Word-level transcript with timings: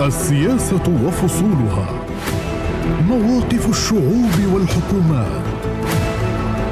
السياسة 0.00 1.04
وفصولها. 1.04 1.88
مواقف 3.08 3.68
الشعوب 3.70 4.34
والحكومات. 4.52 5.42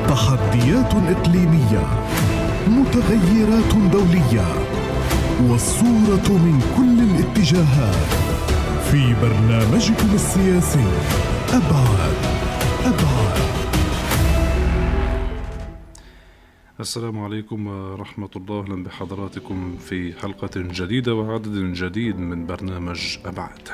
تحديات 0.08 0.94
إقليمية. 1.16 1.86
متغيرات 2.68 3.74
دولية. 3.92 4.46
والصورة 5.48 6.28
من 6.28 6.62
كل 6.76 6.98
الاتجاهات. 7.02 7.94
في 8.90 9.14
برنامجكم 9.22 10.08
السياسي. 10.14 10.84
أبعاد. 11.52 12.16
أبعاد. 12.84 13.23
السلام 16.84 17.18
عليكم 17.18 17.66
ورحمة 17.66 18.28
الله. 18.36 18.60
أهلا 18.60 18.84
بحضراتكم 18.84 19.76
في 19.76 20.12
حلقة 20.12 20.50
جديدة 20.56 21.14
وعدد 21.14 21.72
جديد 21.72 22.18
من 22.18 22.46
برنامج 22.46 23.18
أبعاد. 23.24 23.68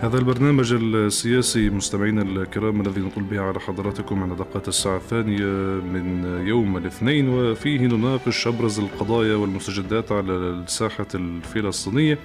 هذا 0.00 0.18
البرنامج 0.18 0.72
السياسي 0.72 1.70
مستمعينا 1.70 2.22
الكرام 2.22 2.80
الذي 2.80 3.00
نطل 3.00 3.22
به 3.22 3.40
على 3.40 3.60
حضراتكم 3.60 4.22
عند 4.22 4.32
دقات 4.32 4.68
الساعة 4.68 4.96
الثانية 4.96 5.46
من 5.94 6.24
يوم 6.46 6.76
الاثنين. 6.76 7.28
وفيه 7.28 7.80
نناقش 7.80 8.46
أبرز 8.46 8.78
القضايا 8.78 9.34
والمستجدات 9.34 10.12
على 10.12 10.32
الساحة 10.32 11.08
الفلسطينية. 11.14 12.18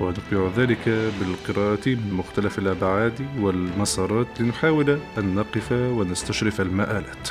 ونتبع 0.00 0.50
ذلك 0.56 0.88
بالقراءة 1.20 1.88
من 1.88 2.14
مختلف 2.14 2.58
الأبعاد 2.58 3.26
والمسارات 3.40 4.40
لنحاول 4.40 4.98
أن 5.18 5.34
نقف 5.34 5.72
ونستشرف 5.72 6.60
المآلات. 6.60 7.28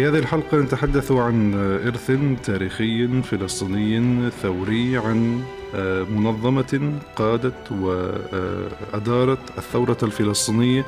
في 0.00 0.08
هذه 0.08 0.18
الحلقة 0.18 0.58
نتحدث 0.58 1.12
عن 1.12 1.54
إرث 1.86 2.12
تاريخي 2.44 3.22
فلسطيني 3.22 4.30
ثوري 4.30 4.96
عن 4.96 5.42
منظمة 6.10 6.92
قادت 7.16 7.72
وأدارت 7.72 9.58
الثورة 9.58 9.96
الفلسطينية 10.02 10.84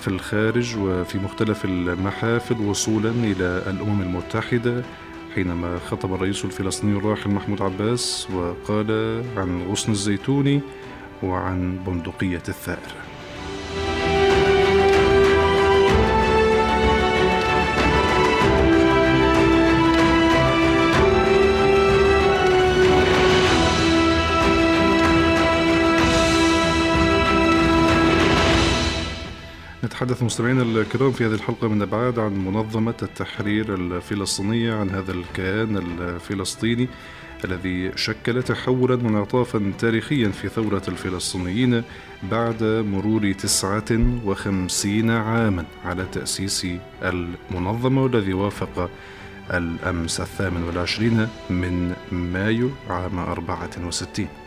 في 0.00 0.08
الخارج 0.08 0.76
وفي 0.78 1.18
مختلف 1.18 1.64
المحافل 1.64 2.60
وصولا 2.60 3.10
إلى 3.10 3.62
الأمم 3.66 4.02
المتحدة 4.02 4.82
حينما 5.34 5.78
خطب 5.78 6.14
الرئيس 6.14 6.44
الفلسطيني 6.44 6.98
الراحل 6.98 7.30
محمود 7.30 7.62
عباس 7.62 8.28
وقال 8.30 9.22
عن 9.36 9.62
غصن 9.70 9.92
الزيتون 9.92 10.60
وعن 11.22 11.78
بندقية 11.86 12.42
الثائر 12.48 13.09
نتحدث 29.90 30.22
مستمعينا 30.22 30.62
الكرام 30.62 31.12
في 31.12 31.26
هذه 31.26 31.34
الحلقة 31.34 31.68
من 31.68 31.82
أبعاد 31.82 32.18
عن 32.18 32.44
منظمة 32.44 32.94
التحرير 33.02 33.74
الفلسطينية 33.74 34.74
عن 34.74 34.90
هذا 34.90 35.12
الكيان 35.12 35.76
الفلسطيني 35.76 36.88
الذي 37.44 37.92
شكل 37.96 38.42
تحولا 38.42 38.94
وانعطافا 38.94 39.72
تاريخيا 39.78 40.28
في 40.28 40.48
ثورة 40.48 40.82
الفلسطينيين 40.88 41.82
بعد 42.22 42.62
مرور 42.62 43.32
59 43.32 45.10
عاما 45.10 45.64
على 45.84 46.06
تأسيس 46.12 46.66
المنظمة 47.02 48.02
والذي 48.02 48.32
وافق 48.32 48.90
الأمس 49.50 50.20
الثامن 50.20 50.62
والعشرين 50.62 51.28
من 51.50 51.94
مايو 52.12 52.70
عام 52.88 53.18
64 53.18 54.39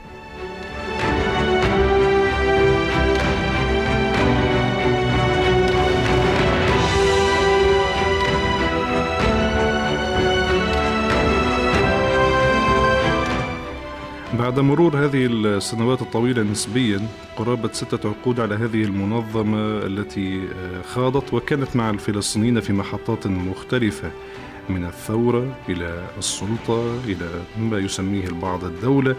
بعد 14.44 14.59
مرور 14.59 15.06
هذه 15.06 15.26
السنوات 15.26 16.02
الطويلة 16.02 16.44
نسبيا 16.44 17.08
قرابة 17.38 17.70
ستة 17.74 18.09
عقود 18.09 18.40
على 18.40 18.56
هذه 18.56 18.84
المنظمة 18.84 19.58
التي 19.86 20.48
خاضت 20.94 21.34
وكانت 21.34 21.76
مع 21.76 21.90
الفلسطينيين 21.90 22.59
في 22.59 22.74
محطات 22.74 23.28
مختلفة 23.28 24.12
من 24.70 24.86
الثورة 24.86 25.56
إلى 25.70 26.08
السلطة 26.18 26.98
إلى 27.06 27.30
ما 27.59 27.78
يسميه 27.78 28.28
البعض 28.28 28.64
الدولة 28.64 29.16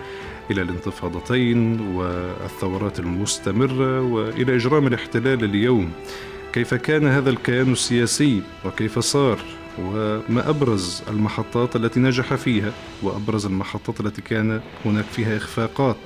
إلى 0.51 0.63
الانتفاضتين 0.63 1.81
والثورات 1.81 3.01
المستمرة 3.01 4.03
وإلى 4.03 4.57
إجرام 4.57 4.87
الاحتلال 4.87 5.45
اليوم. 5.45 5.93
كيف 6.53 6.75
كان 6.75 7.07
هذا 7.07 7.31
الكيان 7.31 7.73
السياسي؟ 7.73 8.43
وكيف 8.65 8.99
صار؟ 8.99 9.39
وما 9.79 10.49
أبرز 10.49 11.03
المحطات 11.09 11.77
التي 11.77 12.01
نجح 12.01 12.35
فيها 12.35 12.73
وأبرز 13.03 13.47
المحطات 13.47 14.01
التي 14.01 14.23
كان 14.23 14.61
هناك 14.85 15.05
فيها 15.05 15.37
إخفاقات. 15.37 15.97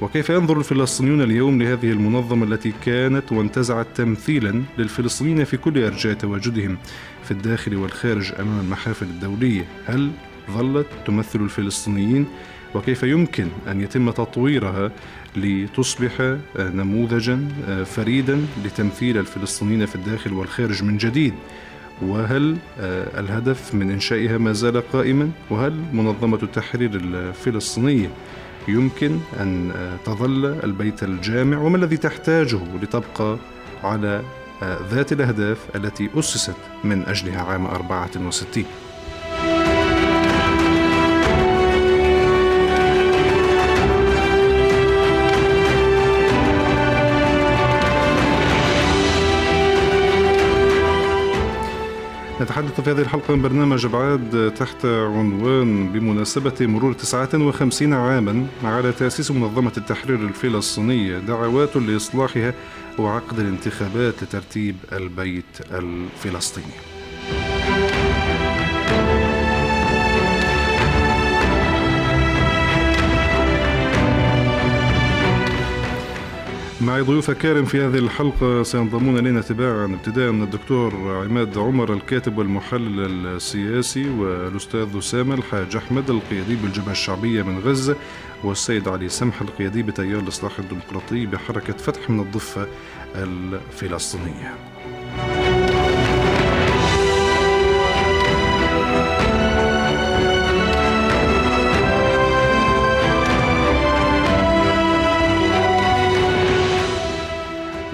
وكيف 0.00 0.30
ينظر 0.30 0.58
الفلسطينيون 0.58 1.22
اليوم 1.22 1.62
لهذه 1.62 1.90
المنظمة 1.92 2.46
التي 2.46 2.72
كانت 2.84 3.32
وانتزعت 3.32 3.86
تمثيلا 3.94 4.62
للفلسطينيين 4.78 5.44
في 5.44 5.56
كل 5.56 5.84
أرجاء 5.84 6.14
تواجدهم 6.14 6.78
في 7.24 7.30
الداخل 7.30 7.76
والخارج 7.76 8.32
أمام 8.40 8.60
المحافل 8.60 9.06
الدولية؟ 9.06 9.64
هل 9.86 10.10
ظلت 10.50 10.86
تمثل 11.06 11.40
الفلسطينيين؟ 11.40 12.26
وكيف 12.74 13.02
يمكن 13.02 13.48
أن 13.68 13.80
يتم 13.80 14.10
تطويرها 14.10 14.92
لتصبح 15.36 16.36
نموذجا 16.58 17.48
فريدا 17.84 18.46
لتمثيل 18.64 19.18
الفلسطينيين 19.18 19.86
في 19.86 19.94
الداخل 19.94 20.32
والخارج 20.32 20.82
من 20.82 20.96
جديد؟ 20.96 21.34
وهل 22.02 22.56
الهدف 23.18 23.74
من 23.74 23.90
إنشائها 23.90 24.38
ما 24.38 24.52
زال 24.52 24.90
قائما؟ 24.92 25.30
وهل 25.50 25.82
منظمة 25.92 26.38
التحرير 26.42 26.90
الفلسطينية 26.94 28.10
يمكن 28.68 29.18
أن 29.40 29.72
تظل 30.04 30.46
البيت 30.64 31.02
الجامع؟ 31.02 31.58
وما 31.58 31.76
الذي 31.76 31.96
تحتاجه 31.96 32.60
لتبقى 32.82 33.36
على 33.84 34.22
ذات 34.90 35.12
الأهداف 35.12 35.58
التي 35.76 36.10
أسست 36.14 36.56
من 36.84 37.02
أجلها 37.02 37.42
عام 37.42 37.66
64 37.66 38.64
نتحدث 52.44 52.80
في 52.80 52.90
هذه 52.90 52.98
الحلقة 52.98 53.36
من 53.36 53.42
برنامج 53.42 53.84
أبعاد 53.84 54.54
تحت 54.56 54.84
عنوان 54.84 55.92
بمناسبة 55.92 56.66
مرور 56.66 56.92
59 56.92 57.92
عاما 57.92 58.46
على 58.64 58.92
تأسيس 58.92 59.30
منظمة 59.30 59.72
التحرير 59.76 60.20
الفلسطينية 60.20 61.18
دعوات 61.18 61.76
لإصلاحها 61.76 62.54
وعقد 62.98 63.38
الانتخابات 63.38 64.22
لترتيب 64.22 64.76
البيت 64.92 65.44
الفلسطيني. 65.72 66.93
معي 76.94 77.02
ضيوف 77.02 77.30
كارم 77.30 77.64
في 77.64 77.80
هذه 77.80 77.98
الحلقة 77.98 78.62
سينضمون 78.62 79.18
إلينا 79.18 79.40
تباعا 79.40 79.84
ابتداء 79.84 80.32
من 80.32 80.42
الدكتور 80.42 80.94
عماد 81.24 81.58
عمر 81.58 81.92
الكاتب 81.92 82.38
والمحلل 82.38 83.26
السياسي 83.26 84.08
والأستاذ 84.08 84.98
أسامة 84.98 85.34
الحاج 85.34 85.76
أحمد 85.76 86.10
القيادي 86.10 86.56
بالجبهة 86.56 86.92
الشعبية 86.92 87.42
من 87.42 87.58
غزة 87.58 87.96
والسيد 88.44 88.88
علي 88.88 89.08
سمح 89.08 89.40
القيادي 89.40 89.82
بتيار 89.82 90.20
الإصلاح 90.20 90.58
الديمقراطي 90.58 91.26
بحركة 91.26 91.72
فتح 91.72 92.10
من 92.10 92.20
الضفة 92.20 92.66
الفلسطينية. 93.14 94.73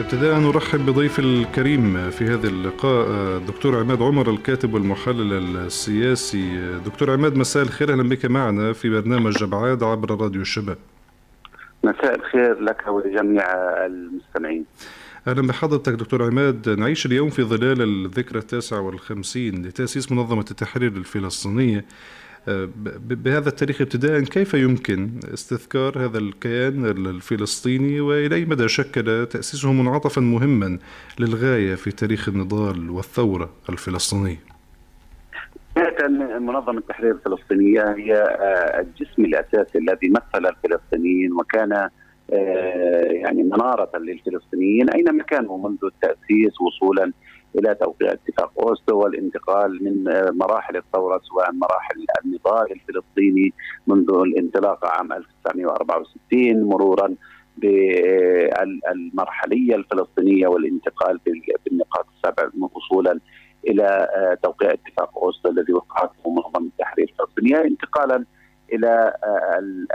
ابتداء 0.00 0.38
نرحب 0.38 0.86
بضيف 0.86 1.18
الكريم 1.18 2.10
في 2.10 2.24
هذا 2.24 2.48
اللقاء 2.48 3.08
الدكتور 3.36 3.78
عماد 3.78 4.02
عمر 4.02 4.30
الكاتب 4.30 4.74
والمحلل 4.74 5.56
السياسي. 5.56 6.78
دكتور 6.86 7.10
عماد 7.10 7.36
مساء 7.36 7.62
الخير. 7.62 7.92
أهلا 7.92 8.08
بك 8.08 8.26
معنا 8.26 8.72
في 8.72 8.90
برنامج 8.90 9.42
أبعاد 9.42 9.82
عبر 9.82 10.20
راديو 10.20 10.40
الشباب. 10.40 10.76
مساء 11.84 12.14
الخير 12.14 12.60
لك 12.60 12.84
ولجميع 12.88 13.44
المستمعين. 13.86 14.64
أهلا 15.28 15.46
بحضرتك 15.46 15.92
دكتور 15.92 16.22
عماد. 16.22 16.68
نعيش 16.68 17.06
اليوم 17.06 17.30
في 17.30 17.42
ظلال 17.42 17.82
الذكرى 17.82 18.38
التاسعة 18.38 18.80
والخمسين 18.80 19.66
لتأسيس 19.66 20.12
منظمة 20.12 20.44
التحرير 20.50 20.92
الفلسطينية. 20.92 21.84
بهذا 22.46 23.48
التاريخ 23.48 23.80
ابتداء 23.80 24.20
كيف 24.20 24.54
يمكن 24.54 25.10
استذكار 25.34 25.98
هذا 25.98 26.18
الكيان 26.18 26.84
الفلسطيني 26.86 28.00
وإلى 28.00 28.34
أي 28.34 28.44
مدى 28.44 28.68
شكل 28.68 29.26
تأسيسه 29.26 29.72
منعطفا 29.72 30.20
مهما 30.20 30.78
للغاية 31.18 31.74
في 31.74 31.90
تاريخ 31.90 32.28
النضال 32.28 32.90
والثورة 32.90 33.50
الفلسطينية؟ 33.68 34.50
منظمة 36.40 36.78
التحرير 36.78 37.10
الفلسطينية 37.10 37.82
هي 37.82 38.38
الجسم 38.80 39.24
الأساسي 39.24 39.78
الذي 39.78 40.10
مثل 40.10 40.46
الفلسطينيين 40.46 41.32
وكان 41.32 41.88
يعني 43.22 43.42
منارة 43.42 43.98
للفلسطينيين 43.98 44.90
أينما 44.90 45.22
كانوا 45.22 45.68
منذ 45.68 45.78
التأسيس 45.84 46.60
وصولا 46.60 47.12
إلى 47.58 47.74
توقيع 47.74 48.12
اتفاق 48.12 48.52
اوسلو 48.62 48.98
والانتقال 48.98 49.84
من 49.84 50.04
مراحل 50.38 50.76
الثورة 50.76 51.20
سواء 51.24 51.52
مراحل 51.52 52.06
النضال 52.24 52.72
الفلسطيني 52.72 53.52
منذ 53.86 54.10
الانطلاقه 54.10 54.88
عام 54.88 55.12
1964 55.12 56.64
مرورا 56.64 57.14
بالمرحلية 57.56 59.74
الفلسطينية 59.74 60.46
والانتقال 60.48 61.20
بالنقاط 61.66 62.06
السبع 62.16 62.50
وصولا 62.74 63.20
إلى 63.68 64.08
توقيع 64.42 64.72
اتفاق 64.72 65.18
اوسلو 65.18 65.52
الذي 65.52 65.72
وقعته 65.72 66.30
منظمه 66.30 66.66
التحرير 66.66 67.08
الفلسطينية 67.12 67.56
انتقالا 67.64 68.24
إلى 68.72 69.14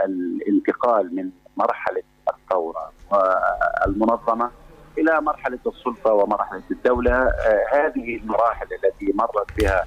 الانتقال 0.06 1.14
من 1.14 1.30
مرحلة 1.56 2.02
الثورة 2.34 2.92
والمنظمة 3.12 4.50
إلى 4.98 5.20
مرحلة 5.20 5.58
السلطة 5.66 6.12
ومرحلة 6.12 6.62
الدولة. 6.70 7.12
آه 7.12 7.62
هذه 7.72 8.16
المراحل 8.16 8.66
التي 8.72 9.12
مرت 9.14 9.58
بها 9.58 9.84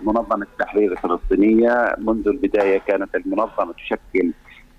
منظمة 0.00 0.42
التحرير 0.52 0.92
الفلسطينية. 0.92 1.94
منذ 1.98 2.28
البداية 2.28 2.78
كانت 2.78 3.14
المنظمة 3.14 3.72
تشكل 3.72 4.32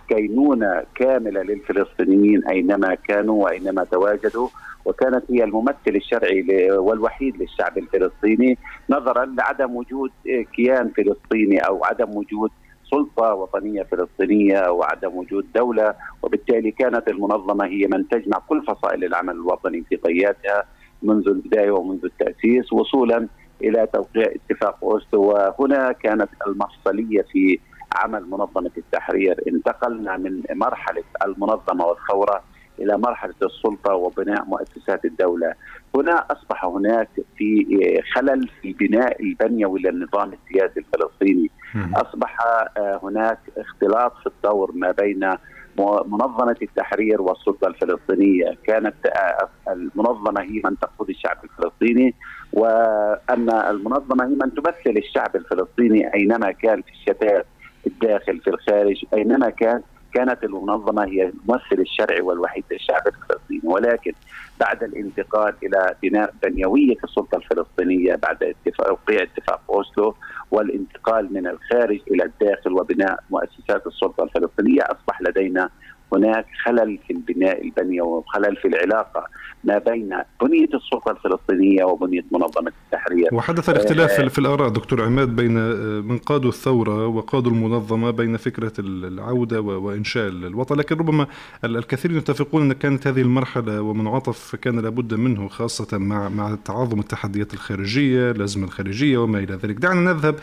كينونة 0.10 0.84
كاملة 0.96 1.42
للفلسطينيين 1.42 2.48
أينما 2.48 2.96
كانوا 2.96 3.44
وأينما 3.44 3.84
تواجدوا 3.84 4.48
وكانت 4.86 5.24
هي 5.32 5.44
الممثل 5.44 5.76
الشرعي 5.88 6.72
والوحيد 6.72 7.38
للشعب 7.38 7.78
الفلسطيني 7.78 8.58
نظرا 8.90 9.26
لعدم 9.26 9.76
وجود 9.76 10.12
كيان 10.56 10.92
فلسطيني 10.98 11.60
أو 11.60 11.86
عدم 11.86 12.10
وجود 12.18 12.52
سلطة 12.92 13.34
وطنية 13.34 13.84
فلسطينية 13.84 14.70
وعدم 14.72 15.16
وجود 15.18 15.46
دولة 15.56 15.94
وبالتالي 16.24 16.72
كانت 16.72 17.08
المنظمة 17.08 17.66
هي 17.66 17.88
من 17.88 18.08
تجمع 18.08 18.40
كل 18.48 18.64
فصائل 18.68 19.04
العمل 19.04 19.34
الوطني 19.34 19.84
في 19.90 19.96
قيادها 19.96 20.64
منذ 21.04 21.28
البداية 21.28 21.72
ومنذ 21.72 22.06
التأسيس 22.06 22.74
وصولا 22.74 23.28
إلى 23.62 23.88
توقيع 23.94 24.26
اتفاق 24.36 24.78
اوسلو 24.84 25.22
وهنا 25.22 25.92
كانت 25.92 26.30
المفصلية 26.48 27.22
في 27.32 27.60
عمل 27.96 28.30
منظمة 28.30 28.72
التحرير 28.78 29.44
انتقلنا 29.48 30.18
من 30.18 30.44
مرحلة 30.52 31.04
المنظمة 31.26 31.86
والثورة 31.86 32.44
إلى 32.80 32.98
مرحلة 32.98 33.34
السلطة 33.44 33.94
وبناء 33.96 34.46
مؤسسات 34.46 35.06
الدولة. 35.06 35.54
هنا 35.96 36.26
أصبح 36.32 36.66
هناك 36.66 37.10
في 37.38 37.66
خلل 38.16 38.50
في 38.62 38.74
بناء 38.74 39.24
البنيوي 39.24 39.80
للنظام 39.82 40.34
السياسي 40.34 40.80
الفلسطيني. 40.80 41.52
أصبح 41.76 42.38
هناك 43.04 43.40
اختلاط 43.58 44.14
في 44.18 44.28
الدور 44.28 44.72
ما 44.76 44.92
بين 44.92 45.30
منظمة 46.06 46.56
التحرير 46.62 47.22
والسلطة 47.22 47.68
الفلسطينية، 47.68 48.58
كانت 48.68 48.96
المنظمة 49.70 50.42
هي 50.42 50.62
من 50.66 50.80
تقود 50.80 51.10
الشعب 51.10 51.38
الفلسطيني 51.44 52.16
وأن 52.54 53.50
المنظمة 53.50 54.26
هي 54.26 54.30
من 54.30 54.54
تمثل 54.54 54.98
الشعب 54.98 55.36
الفلسطيني 55.36 56.14
أينما 56.14 56.52
كان 56.52 56.82
في 56.82 56.92
الشتات 56.92 57.46
في 57.84 57.88
الداخل 57.88 58.40
في 58.40 58.50
الخارج 58.50 59.06
أينما 59.14 59.50
كان 59.50 59.82
كانت 60.14 60.44
المنظمة 60.44 61.06
هي 61.06 61.24
الممثل 61.30 61.82
الشرعي 61.82 62.22
والوحيد 62.22 62.64
للشعب 62.72 63.08
الفلسطيني. 63.08 63.62
ولكن 63.64 64.14
بعد 64.60 64.84
الانتقال 64.84 65.54
إلى 65.64 65.96
بناء 66.04 66.34
بنيوية 66.44 66.96
السلطة 67.04 67.36
الفلسطينية 67.38 68.16
بعد 68.16 68.56
توقيع 68.78 69.24
اتفاق 69.24 69.62
أوسلو 69.70 70.16
والانتقال 70.52 71.34
من 71.34 71.48
الخارج 71.48 72.00
إلى 72.12 72.24
الداخل 72.24 72.72
وبناء 72.72 73.20
مؤسسات 73.30 73.88
السلطة 73.88 74.24
الفلسطينية 74.24 74.82
أصبح 74.82 75.22
لدينا 75.22 75.70
هناك 76.14 76.46
خلل 76.66 77.00
في 77.08 77.14
البناء 77.14 77.64
البنيوي 77.64 78.08
وخلل 78.08 78.56
في 78.56 78.68
العلاقة 78.68 79.26
ما 79.64 79.78
بين 79.78 80.10
بنية 80.42 80.70
السلطة 80.74 81.12
الفلسطينية 81.12 81.84
وبنية 81.84 82.26
منظمة 82.32 82.72
التحرير. 82.86 83.30
وحدث 83.34 83.70
الاختلاف 83.70 84.12
آه 84.20 84.28
في 84.28 84.40
الاراء 84.40 84.70
دكتور 84.70 85.02
عماد 85.02 85.36
بين 85.36 85.54
من 86.04 86.18
قادوا 86.18 86.50
الثورة 86.50 87.08
وقادوا 87.08 87.52
المنظمة 87.52 88.12
بين 88.12 88.38
فكرة 88.38 88.74
العودة 88.80 89.62
وإنشاء 89.62 90.28
الوطن، 90.28 90.76
لكن 90.76 90.96
ربما 90.96 91.28
الكثير 91.64 92.12
يتفقون 92.12 92.62
إن 92.62 92.74
كانت 92.74 93.08
هذه 93.08 93.22
المرحلة 93.22 93.82
ومنعطف 93.82 94.56
كان 94.56 94.80
لابد 94.80 95.14
منه 95.14 95.48
خاصة 95.48 95.98
مع 95.98 96.30
مع 96.30 96.58
تعاظم 96.66 97.00
التحديات 97.00 97.54
الخارجية، 97.54 98.32
الأزمة 98.32 98.66
الخارجية 98.66 99.18
وما 99.18 99.40
إلى 99.40 99.54
ذلك. 99.64 99.76
دعنا 99.76 100.14
نذهب 100.14 100.36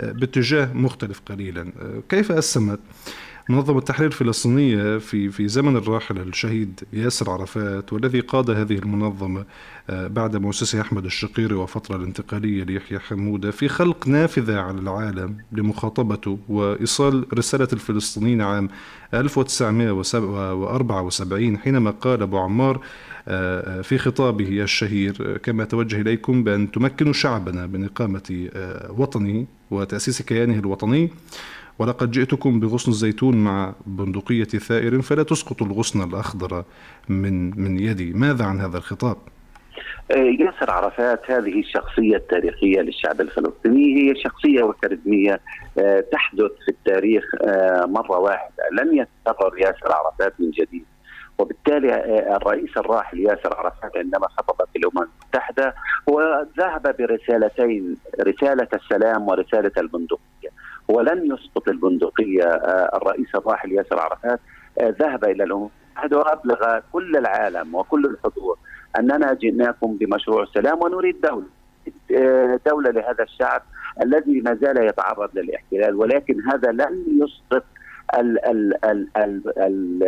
باتجاه 0.00 0.72
مختلف 0.72 1.20
قليلا. 1.26 1.72
كيف 2.08 2.32
اسمت 2.32 2.80
منظمة 3.48 3.78
التحرير 3.78 4.08
الفلسطينية 4.08 4.98
في 4.98 5.30
في 5.30 5.48
زمن 5.48 5.76
الراحل 5.76 6.18
الشهيد 6.18 6.80
ياسر 6.92 7.30
عرفات 7.30 7.92
والذي 7.92 8.20
قاد 8.20 8.50
هذه 8.50 8.78
المنظمة 8.78 9.44
بعد 9.88 10.36
مؤسسه 10.36 10.80
أحمد 10.80 11.04
الشقيري 11.04 11.54
وفترة 11.54 11.96
الانتقالية 11.96 12.64
ليحيى 12.64 12.98
حمودة 12.98 13.50
في 13.50 13.68
خلق 13.68 14.08
نافذة 14.08 14.60
على 14.60 14.80
العالم 14.80 15.36
لمخاطبته 15.52 16.38
وإيصال 16.48 17.38
رسالة 17.38 17.68
الفلسطينيين 17.72 18.40
عام 18.40 18.68
1974 19.14 21.58
حينما 21.58 21.90
قال 21.90 22.22
أبو 22.22 22.38
عمار 22.38 22.80
في 23.82 23.98
خطابه 23.98 24.62
الشهير 24.62 25.38
كما 25.42 25.64
توجه 25.64 26.00
إليكم 26.00 26.44
بأن 26.44 26.70
تمكنوا 26.70 27.12
شعبنا 27.12 27.66
من 27.66 27.84
إقامة 27.84 28.48
وطنه 28.88 29.46
وتأسيس 29.70 30.22
كيانه 30.22 30.58
الوطني. 30.58 31.10
ولقد 31.78 32.10
جئتكم 32.10 32.60
بغصن 32.60 32.90
الزيتون 32.90 33.44
مع 33.44 33.74
بندقية 33.86 34.44
ثائر 34.44 35.02
فلا 35.02 35.22
تسقطوا 35.22 35.66
الغصن 35.66 36.08
الأخضر 36.08 36.64
من 37.08 37.60
من 37.60 37.78
يدي. 37.78 38.12
ماذا 38.12 38.44
عن 38.44 38.60
هذا 38.60 38.78
الخطاب؟ 38.78 39.16
ياسر 40.10 40.70
عرفات 40.70 41.30
هذه 41.30 41.60
الشخصية 41.60 42.16
التاريخية 42.16 42.80
للشعب 42.80 43.20
الفلسطيني 43.20 44.10
هي 44.10 44.22
شخصية 44.24 44.62
وكاريزمية 44.62 45.40
تحدث 46.12 46.50
في 46.64 46.68
التاريخ 46.68 47.24
مرة 47.86 48.18
واحدة. 48.18 48.64
لن 48.72 48.98
يتكرر 48.98 49.58
ياسر 49.58 49.92
عرفات 49.92 50.34
من 50.40 50.50
جديد. 50.50 50.84
وبالتالي 51.38 51.94
الرئيس 52.36 52.76
الراحل 52.76 53.20
ياسر 53.20 53.54
عرفات 53.54 53.96
عندما 53.96 54.28
خطب 54.28 54.64
في 54.72 54.78
الأمم 54.78 55.08
المتحدة 55.22 55.74
هو 56.08 56.46
ذهب 56.58 56.96
برسالتين 56.98 57.96
رسالة 58.20 58.68
السلام 58.74 59.28
ورسالة 59.28 59.72
البندقية. 59.78 60.50
ولن 60.88 61.26
يسقط 61.34 61.68
البندقية 61.68 62.44
الرئيس 62.96 63.34
الراحل 63.34 63.72
ياسر 63.72 64.00
عرفات 64.00 64.40
ذهب 64.82 65.24
إلى 65.24 65.44
الأمم. 65.44 65.68
المتحده 65.96 66.18
وابلغ 66.18 66.80
كل 66.92 67.16
العالم 67.16 67.74
وكل 67.74 68.04
الحضور 68.06 68.58
أننا 68.98 69.34
جئناكم 69.34 69.96
بمشروع 69.96 70.44
سلام 70.54 70.82
ونريد 70.82 71.20
دولة 71.20 71.46
دولة 72.66 72.90
لهذا 72.90 73.22
الشعب 73.24 73.62
الذي 74.02 74.40
ما 74.40 74.54
زال 74.54 74.86
يتعرض 74.86 75.30
للاحتلال 75.34 75.94
ولكن 75.94 76.42
هذا 76.52 76.72
لن 76.72 77.04
يسقط 77.22 77.64
ال 78.18 78.46
ال 78.46 78.84
ال 78.84 79.08
ال 79.16 80.02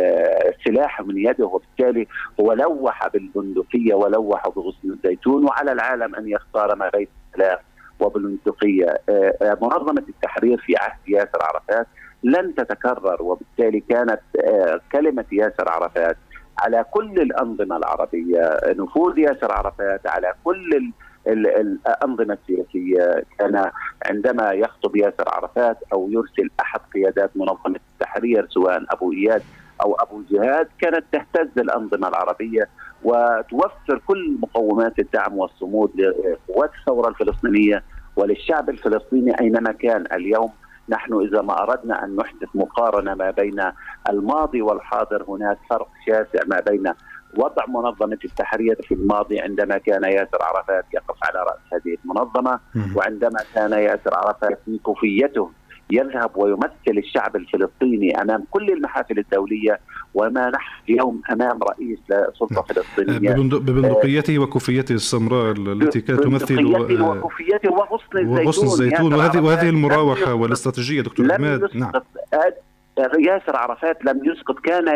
السلاح 0.55 1.01
من 1.01 1.17
يده. 1.17 1.45
وبالتالي 1.45 2.07
هو 2.39 2.53
لوح 2.53 3.07
بالبندقية 3.07 3.93
ولوح 3.93 4.47
بغصن 4.47 4.91
الزيتون 4.91 5.45
وعلى 5.45 5.71
العالم 5.71 6.15
أن 6.15 6.27
يختار 6.29 6.75
ما 6.75 6.89
بين 6.89 7.07
السلاح 7.33 7.61
وبالبندقيه 7.99 9.01
منظمة 9.61 10.03
التحرير 10.09 10.57
في 10.57 10.75
عهد 10.77 10.99
ياسر 11.07 11.39
عرفات 11.43 11.87
لن 12.23 12.55
تتكرر 12.55 13.21
وبالتالي 13.21 13.79
كانت 13.89 14.19
كلمة 14.91 15.25
ياسر 15.31 15.69
عرفات 15.69 16.17
على 16.59 16.85
كل 16.91 17.21
الأنظمة 17.21 17.77
العربية 17.77 18.57
نفوذ 18.67 19.17
ياسر 19.19 19.51
عرفات 19.51 20.07
على 20.07 20.33
كل 20.43 20.91
الأنظمة 21.27 22.37
السياسية. 22.41 23.23
كان 23.39 23.71
عندما 24.05 24.51
يخطب 24.51 24.95
ياسر 24.95 25.23
عرفات 25.27 25.77
أو 25.93 26.09
يرسل 26.11 26.49
أحد 26.59 26.79
قيادات 26.93 27.31
منظمة 27.35 27.79
التحرير 27.93 28.47
سواء 28.49 28.83
أبو 28.89 29.13
إياد 29.13 29.41
أو 29.85 29.93
أبو 29.95 30.21
جهاد 30.31 30.67
كانت 30.81 31.03
تهتز 31.11 31.59
الأنظمة 31.59 32.07
العربية 32.07 32.69
وتوفر 33.03 34.01
كل 34.07 34.37
مقومات 34.41 34.99
الدعم 34.99 35.37
والصمود 35.37 35.91
لقوات 35.97 36.71
الثورة 36.79 37.09
الفلسطينية 37.09 37.83
وللشعب 38.15 38.69
الفلسطيني 38.69 39.39
أينما 39.41 39.71
كان. 39.71 40.05
اليوم 40.13 40.51
نحن 40.89 41.13
إذا 41.13 41.41
ما 41.41 41.63
أردنا 41.63 42.03
أن 42.03 42.15
نحدث 42.15 42.49
مقارنة 42.55 43.13
ما 43.13 43.31
بين 43.31 43.71
الماضي 44.09 44.61
والحاضر 44.61 45.23
هناك 45.27 45.57
فرق 45.69 45.89
شاسع 46.07 46.39
ما 46.47 46.59
بين 46.59 46.93
وضع 47.37 47.65
منظمة 47.67 48.17
التحرير 48.25 48.75
في 48.83 48.93
الماضي 48.93 49.39
عندما 49.39 49.77
كان 49.77 50.03
ياسر 50.03 50.37
عرفات 50.41 50.85
يقف 50.93 51.15
على 51.23 51.39
رأس 51.39 51.73
هذه 51.73 51.97
المنظمة 52.05 52.59
وعندما 52.95 53.39
كان 53.55 53.71
ياسر 53.71 54.15
عرفات 54.15 54.59
في 54.65 54.77
كوفيته 54.77 55.51
يذهب 55.91 56.31
ويمثل 56.35 56.69
الشعب 56.87 57.35
الفلسطيني 57.35 58.21
أمام 58.21 58.45
كل 58.51 58.69
المحافل 58.69 59.19
الدولية 59.19 59.79
وما 60.13 60.49
نحن 60.49 60.83
اليوم 60.89 61.21
أمام 61.31 61.59
رئيس 61.63 61.99
لسلطة 62.09 62.61
فلسطينية. 62.61 63.33
ببندقيته 63.33 64.39
وكفيته 64.39 64.93
السمراء 64.93 65.51
التي 65.51 66.01
كانت 66.01 66.23
تمثل 66.23 66.65
وكفيته 67.01 67.71
وغصن 67.71 68.17
الزيتون. 68.17 68.45
وغصن 68.45 68.65
الزيتون. 68.65 69.13
وهذه 69.13 69.39
وهذه 69.39 69.69
المراوحه 69.69 70.33
والاستراتيجية 70.33 71.01
دكتور 71.01 71.33
عماد 71.33 71.69
نعم. 71.75 71.91
ياسر 73.19 73.55
عرفات 73.55 74.05
لم 74.05 74.21
يسقط. 74.25 74.59
كان 74.59 74.87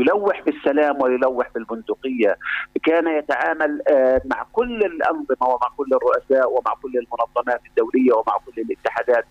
يلوح 0.00 0.42
بالسلام 0.46 1.02
ويلوح 1.02 1.50
بالبندقية. 1.54 2.36
كان 2.84 3.18
يتعامل 3.18 3.82
آه، 3.90 4.22
مع 4.24 4.46
كل 4.52 4.84
الأنظمة 4.84 5.48
ومع 5.48 5.68
كل 5.76 5.86
الرؤساء 5.92 6.52
ومع 6.52 6.74
كل 6.82 6.92
المنظمات 6.98 7.60
الدولية 7.70 8.12
ومع 8.12 8.38
كل 8.46 8.62
الاتحادات. 8.62 9.24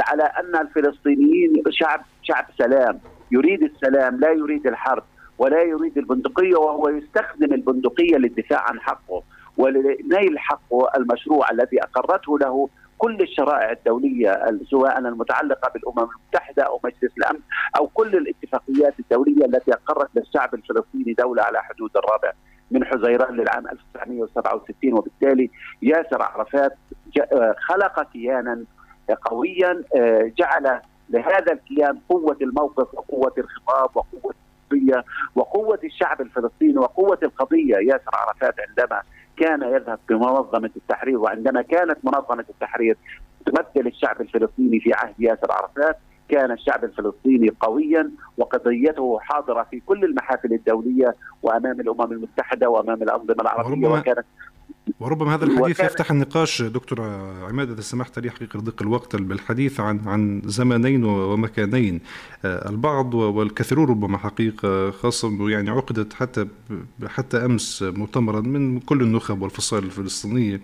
على 0.00 0.22
أن 0.22 0.56
الفلسطينيين 0.60 1.62
شعب 1.70 2.00
شعب 2.22 2.46
سلام 2.58 3.00
يريد 3.30 3.62
السلام 3.62 4.20
لا 4.20 4.30
يريد 4.32 4.66
الحرب 4.66 5.02
ولا 5.38 5.62
يريد 5.62 5.98
البندقية 5.98 6.56
وهو 6.56 6.88
يستخدم 6.88 7.52
البندقية 7.52 8.16
للدفاع 8.16 8.64
عن 8.68 8.80
حقه 8.80 9.22
ولنيل 9.56 10.38
حقه 10.38 10.88
المشروع 10.96 11.50
الذي 11.50 11.82
أقرته 11.82 12.38
له 12.38 12.68
كل 12.98 13.20
الشرائع 13.20 13.70
الدولية 13.70 14.40
سواء 14.70 14.98
المتعلقة 14.98 15.70
بالأمم 15.74 16.10
المتحدة 16.10 16.62
أو 16.62 16.80
مجلس 16.84 17.12
الأمن 17.18 17.40
أو 17.78 17.86
كل 17.86 18.16
الاتفاقيات 18.16 18.94
الدولية 19.00 19.44
التي 19.44 19.72
أقرت 19.72 20.08
للشعب 20.14 20.54
الفلسطيني 20.54 21.12
دولة 21.12 21.42
على 21.42 21.62
حدود 21.62 21.90
الرابع 21.96 22.32
من 22.70 22.84
حزيران 22.84 23.36
للعام 23.36 23.68
1967 23.68 24.92
وبالتالي 24.92 25.50
ياسر 25.82 26.22
عرفات 26.22 26.72
خلق 27.68 28.02
كيانا 28.12 28.64
قويا 29.14 29.82
آه، 29.96 30.32
جعل 30.38 30.80
لهذا 31.10 31.52
الكيان 31.52 31.98
قوة 32.08 32.36
الموقف 32.40 32.94
وقوة 32.94 33.32
الخطاب 33.38 33.90
وقوة 33.96 34.34
القضية 34.72 35.04
وقوة 35.34 35.78
الشعب 35.84 36.20
الفلسطيني 36.20 36.78
وقوة 36.78 37.18
القضية. 37.22 37.76
ياسر 37.76 38.10
عرفات 38.14 38.54
عندما 38.68 39.02
كان 39.36 39.62
يذهب 39.62 39.98
بمنظمه 40.08 40.70
التحرير 40.76 41.18
وعندما 41.18 41.62
كانت 41.62 41.98
منظمة 42.04 42.44
التحرير 42.50 42.96
تمثل 43.46 43.86
الشعب 43.86 44.20
الفلسطيني 44.20 44.80
في 44.80 44.92
عهد 44.92 45.14
ياسر 45.18 45.52
عرفات 45.52 45.98
كان 46.28 46.50
الشعب 46.50 46.84
الفلسطيني 46.84 47.50
قويا 47.60 48.10
وقضيته 48.38 49.18
حاضرة 49.20 49.66
في 49.70 49.80
كل 49.86 50.04
المحافل 50.04 50.52
الدولية 50.52 51.14
وأمام 51.42 51.80
الأمم 51.80 52.12
المتحدة 52.12 52.68
وأمام 52.68 53.02
الأنظمة 53.02 53.40
العربية 53.40 53.88
وكانت 53.88 54.24
وربما 55.00 55.34
هذا 55.34 55.44
الحديث 55.44 55.80
يفتح 55.80 56.10
النقاش 56.10 56.62
دكتور 56.62 57.00
عماد 57.48 57.70
إذا 57.70 57.80
سمحت 57.80 58.18
لي 58.18 58.30
حقيقة 58.30 58.60
ضيق 58.60 58.82
الوقت 58.82 59.16
بالحديث 59.16 59.80
عن 59.80 60.00
عن 60.06 60.42
زمانين 60.44 61.04
ومكانين. 61.04 62.00
آه، 62.44 62.68
البعض 62.68 63.14
والكثيرون 63.14 63.88
ربما 63.88 64.18
حقيقة 64.18 64.90
خاصة 64.90 65.50
يعني 65.50 65.70
عقدت 65.70 66.12
حتى 66.12 66.46
حتى 67.06 67.36
أمس 67.36 67.82
مؤتمرا 67.82 68.40
من 68.40 68.80
كل 68.80 69.02
النخب 69.02 69.42
والفصائل 69.42 69.84
الفلسطينية. 69.84 70.60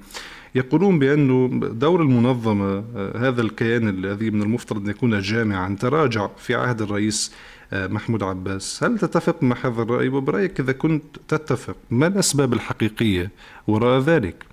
يقولون 0.55 0.99
بأنه 0.99 1.49
دور 1.69 2.03
المنظمة 2.03 2.85
آه، 2.97 3.17
هذا 3.17 3.43
الكيان 3.43 3.89
الذي 3.89 4.31
من 4.31 4.43
المفترض 4.43 4.85
أن 4.85 4.91
يكون 4.91 5.21
جامعا 5.21 5.77
تراجع 5.81 6.27
في 6.27 6.55
عهد 6.55 6.83
الرئيس 6.83 7.37
آه، 7.73 7.87
محمود 7.87 8.23
عباس. 8.23 8.85
هل 8.85 8.99
تتفق 8.99 9.43
مع 9.43 9.57
هذا 9.65 9.83
الرأي؟ 9.83 10.09
وبرأيك 10.09 10.61
إذا 10.61 10.73
كنت 10.73 11.17
تتفق 11.29 11.77
ما 11.91 12.07
الأسباب 12.07 12.53
الحقيقية 12.53 13.31
وراء 13.69 14.01
ذلك؟ 14.01 14.45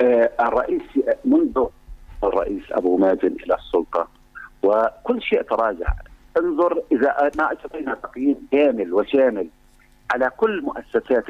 آه، 0.00 0.30
الرئيس 0.40 0.82
منذ 1.24 1.66
الرئيس 2.24 2.62
أبو 2.70 2.96
مازن 2.96 3.36
إلى 3.44 3.54
السلطة 3.54 4.08
وكل 4.62 5.22
شيء 5.22 5.42
تراجع. 5.42 5.94
انظر 6.38 6.82
إذا 6.92 7.30
ما 7.38 7.52
أتينا 7.52 7.94
تقييم 7.94 8.36
كامل 8.52 8.94
وشامل 8.94 9.48
على 10.14 10.30
كل 10.36 10.62
مؤسسات 10.62 11.24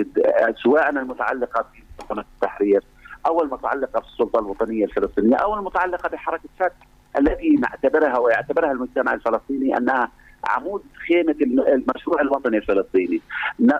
سواء 0.64 0.90
المتعلقة 0.90 1.64
في 2.08 2.12
التحرير 2.12 2.82
أو 3.26 3.42
المتعلقه 3.42 4.00
في 4.00 4.06
السلطة 4.06 4.38
الوطنية 4.38 4.84
الفلسطينية 4.84 5.36
أو 5.36 5.54
المتعلقة 5.54 6.08
بحركة 6.08 6.48
فتح 6.58 6.86
التي 7.18 7.48
نعتبرها 7.50 8.18
ويعتبرها 8.18 8.72
المجتمع 8.72 9.14
الفلسطيني 9.14 9.76
أنها 9.76 10.10
عمود 10.44 10.82
خيمة 11.08 11.36
المشروع 11.40 12.20
الوطني 12.20 12.56
الفلسطيني. 12.56 13.20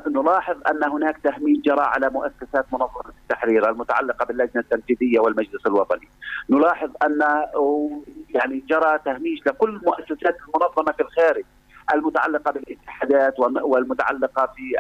نلاحظ 0.07 0.57
أن 0.71 0.85
هناك 0.85 1.19
تهميش 1.19 1.59
جرى 1.59 1.81
على 1.81 2.11
مؤسسات 2.11 2.67
منظمة 2.73 3.13
التحرير 3.23 3.71
المتعلقة 3.71 4.25
باللجنة 4.25 4.63
التنفيذية 4.63 5.21
والمجلس 5.21 5.67
الوطني. 5.67 6.09
نلاحظ 6.51 6.91
أن 7.03 7.21
يعني 8.35 8.65
جرى 8.69 8.99
تهميش 9.05 9.47
لكل 9.47 9.81
مؤسسات 9.87 10.37
المنظمة 10.49 10.93
في 10.93 11.03
الخارج 11.03 11.45
المتعلقة 11.95 12.53
بالاتحادات 12.53 13.39
والمتعلقة 13.39 14.47
في 14.57 14.77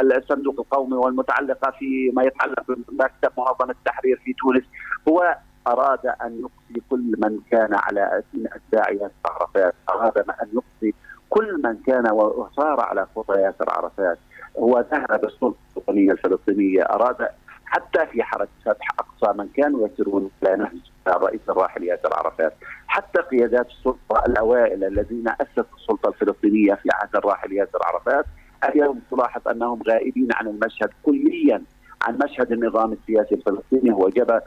الصندوق 0.00 0.60
القومي 0.60 0.96
والمتعلقة 0.96 1.70
في 1.70 2.10
ما 2.14 2.22
يتعلق 2.22 2.64
بمكتب 2.68 3.32
منظمه 3.38 3.70
التحرير 3.70 4.20
في 4.24 4.32
تونس 4.32 4.64
هو 5.08 5.36
أراد 5.66 6.06
أن 6.06 6.40
يقصي 6.40 6.82
كل 6.90 7.14
من 7.18 7.40
كان 7.50 7.74
على 7.74 8.22
اتباع 8.34 8.90
ياسر 8.90 9.10
عرفات، 9.24 9.74
أراد 9.90 10.18
أن 10.18 10.48
يقصي 10.52 10.94
كل 11.30 11.60
من 11.64 11.76
كان 11.86 12.10
وصار 12.10 12.80
على 12.80 13.06
خطى 13.16 13.40
ياسر 13.40 13.70
عرفات، 13.70 14.18
هو 14.58 14.84
ذهب 14.92 15.20
بالسلطة 15.20 15.56
الوطنية 15.76 16.12
الفلسطينية، 16.12 16.82
أراد 16.82 17.28
حتى 17.64 18.06
في 18.06 18.22
حركة 18.22 18.50
فتح 18.64 18.86
أقصى 18.98 19.38
من 19.38 19.48
كانوا 19.48 19.88
يسيرون 19.88 20.30
إلى 20.42 20.56
نهج 20.56 20.90
الرئيس 21.08 21.40
الراحل 21.48 21.84
ياسر 21.84 22.14
عرفات، 22.14 22.54
حتى 22.86 23.20
قيادات 23.20 23.66
السلطة 23.66 24.24
الأوائل 24.26 24.84
الذين 24.84 25.28
أسسوا 25.28 25.76
السلطة 25.76 26.08
الفلسطينية 26.08 26.74
في 26.74 26.88
عهد 26.92 27.16
الراحل 27.16 27.52
ياسر 27.52 27.78
عرفات 27.84 28.26
اليوم 28.64 29.00
تلاحظ 29.10 29.48
أنهم 29.48 29.82
غائبين 29.88 30.28
عن 30.34 30.46
المشهد 30.46 30.90
كليا 31.02 31.62
عن 32.02 32.18
مشهد 32.24 32.52
النظام 32.52 32.92
السياسي 32.92 33.34
الفلسطيني. 33.34 33.92
هو 33.92 34.08
جب 34.08 34.30
آه، 34.30 34.42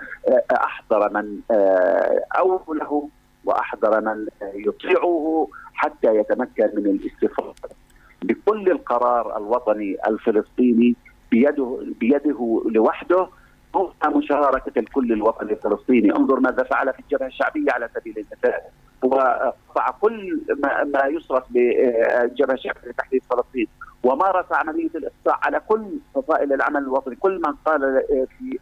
أحضر 0.51 1.13
من 1.13 1.39
آه، 1.51 2.21
أوله 2.37 3.09
وأحضر 3.45 4.01
من 4.01 4.27
يطيعه 4.53 5.47
حتى 5.73 6.15
يتمكن 6.15 6.69
من 6.73 6.85
الاستفاده 6.85 7.53
بكل 8.23 8.71
القرار 8.71 9.37
الوطني 9.37 9.97
الفلسطيني 10.07 10.95
بيده 11.31 11.79
بيده 11.99 12.63
لوحده 12.65 13.27
دون 13.73 13.91
مشاركة 14.05 14.79
الكل 14.79 15.11
الوطني 15.11 15.51
الفلسطيني، 15.51 16.15
انظر 16.15 16.39
ماذا 16.39 16.63
فعل 16.63 16.93
في 16.93 16.99
الجبهة 16.99 17.27
الشعبية 17.27 17.71
على 17.71 17.89
سبيل 17.95 18.17
المثال، 18.17 18.61
وقطع 19.03 19.89
كل 20.01 20.41
ما, 20.93 21.05
يصرف 21.05 21.43
بالجبهه 21.49 22.53
الشعبيه 22.53 22.89
لتحرير 22.89 23.21
فلسطين، 23.29 23.67
ومارس 24.03 24.45
عملية 24.51 24.89
الإقصاء 24.95 25.39
على 25.43 25.61
كل 25.67 25.85
فصائل 26.15 26.53
العمل 26.53 26.81
الوطني، 26.81 27.15
كل 27.15 27.41
من 27.45 27.53
قال 27.65 28.03
في 28.39 28.59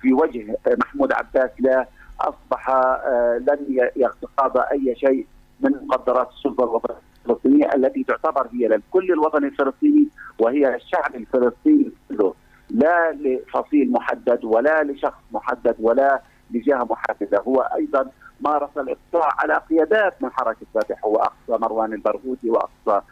في 0.00 0.12
وجه 0.12 0.56
محمود 0.66 1.12
عباس 1.12 1.50
لا 1.58 1.86
أصبح 2.20 2.70
آه، 2.70 3.38
لن 3.38 3.90
يتقاضى 3.96 4.60
أي 4.72 4.94
شيء 4.96 5.26
من 5.60 5.86
مقدرات 5.86 6.28
السلطة 6.30 6.64
الوطنية 6.64 7.12
الفلسطينيه 7.26 7.74
التي 7.74 8.04
تعتبر 8.04 8.48
هي 8.52 8.68
للكل 8.68 9.12
الوطني 9.12 9.46
الفلسطيني 9.46 10.08
وهي 10.38 10.74
الشعب 10.74 11.14
الفلسطيني 11.14 11.92
كله. 12.08 12.34
لا 12.70 13.12
لفصيل 13.12 13.92
محدد 13.92 14.44
ولا 14.44 14.82
لشخص 14.84 15.20
محدد 15.32 15.76
ولا 15.80 16.22
لجهة 16.50 16.86
محددة. 16.90 17.42
هو 17.48 17.60
أيضا 17.76 18.10
مارس 18.40 18.70
الإقصاء 18.76 19.28
على 19.38 19.54
قيادات 19.70 20.22
من 20.22 20.32
حركة 20.32 20.66
فتح 20.74 21.04
هو 21.04 21.16
اقصى 21.16 21.62
مروان 21.62 21.92
البرغوثي 21.92 22.50
وأقصى 22.50 23.06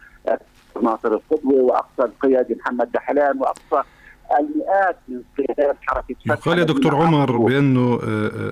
ناصر 0.82 1.14
القدوي 1.14 1.60
وأقصى 1.60 2.02
القيادي 2.02 2.54
محمد 2.54 2.92
دحلان 2.92 3.38
وأقصى 3.40 3.82
المئات 4.38 4.96
من 5.08 5.22
قيادات 5.38 5.76
حركة 5.82 6.14
فتح 6.14 6.26
يقال 6.26 6.58
يا 6.58 6.64
دكتور 6.64 6.96
عمر 6.96 7.36
بأنه 7.36 7.98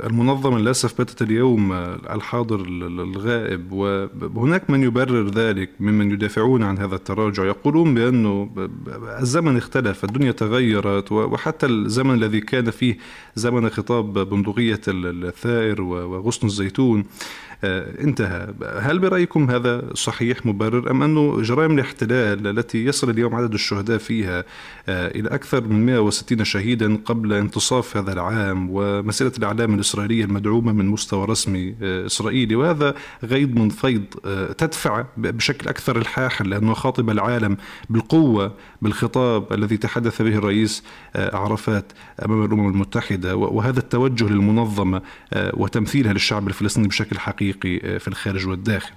المنظمة 0.06 0.58
للأسف 0.58 0.98
باتت 0.98 1.22
اليوم 1.22 1.72
الحاضر 2.10 2.60
الغائب 2.60 3.72
وهناك 4.34 4.70
من 4.70 4.82
يبرر 4.82 5.28
ذلك 5.28 5.70
ممن 5.80 6.10
يدافعون 6.10 6.62
عن 6.62 6.78
هذا 6.78 6.94
التراجع 6.94 7.44
يقولون 7.44 7.94
بأنه 7.94 8.50
الزمن 9.20 9.56
اختلف 9.56 10.04
الدنيا 10.04 10.32
تغيرت 10.32 11.12
وحتى 11.12 11.66
الزمن 11.66 12.14
الذي 12.14 12.40
كان 12.40 12.70
فيه 12.70 12.98
زمن 13.34 13.68
خطاب 13.70 14.18
بندقية 14.18 14.80
الثائر 14.88 15.82
وغصن 15.82 16.46
الزيتون. 16.46 17.00
آه، 17.00 17.47
انتهى. 17.64 18.54
هل 18.78 18.98
برأيكم 18.98 19.50
هذا 19.50 19.84
صحيح 19.94 20.46
مبرر 20.46 20.90
أم 20.90 21.02
أنه 21.02 21.42
جرائم 21.42 21.72
الاحتلال 21.72 22.46
التي 22.46 22.84
يصل 22.84 23.10
اليوم 23.10 23.34
عدد 23.34 23.54
الشهداء 23.54 23.98
فيها 23.98 24.44
آه، 24.88 25.08
إلى 25.08 25.28
أكثر 25.28 25.64
من 25.64 25.86
160 25.86 26.44
شهيدا 26.44 26.96
قبل 27.04 27.32
انتصاف 27.32 27.96
هذا 27.96 28.12
العام 28.12 28.68
ومسألة 28.70 29.32
الإعلام 29.38 29.74
الإسرائيلية 29.74 30.24
المدعومة 30.24 30.72
من 30.72 30.86
مستوى 30.86 31.24
رسمي 31.24 31.74
آه، 31.82 32.06
إسرائيلي؟ 32.06 32.54
وهذا 32.54 32.94
غيض 33.24 33.54
من 33.54 33.68
فيض 33.68 34.04
تدفع 34.58 35.04
بشكل 35.16 35.68
أكثر 35.68 35.98
الحاح 35.98 36.42
لأنه 36.42 36.74
خاطب 36.74 37.10
العالم 37.10 37.56
بالقوة 37.90 38.54
بالخطاب 38.82 39.52
الذي 39.52 39.76
تحدث 39.76 40.22
به 40.22 40.38
الرئيس 40.38 40.82
عرفات 41.16 41.92
أمام 42.24 42.44
الأمم 42.44 42.68
المتحدة. 42.68 43.36
وهذا 43.36 43.78
التوجه 43.78 44.24
للمنظمة 44.24 45.02
وتمثيلها 45.36 46.12
للشعب 46.12 46.48
الفلسطيني 46.48 46.88
بشكل 46.88 47.18
حقيقي. 47.18 47.47
الحقيقي 47.48 47.94
آه، 47.94 47.98
في 47.98 48.08
الخارج 48.08 48.48
والداخل. 48.48 48.94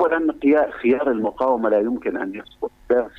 اولا 0.00 0.34
خيار 0.82 1.10
المقاومة 1.10 1.68
لا 1.68 1.80
يمكن 1.80 2.16
أن 2.16 2.34
يسقط 2.34 2.70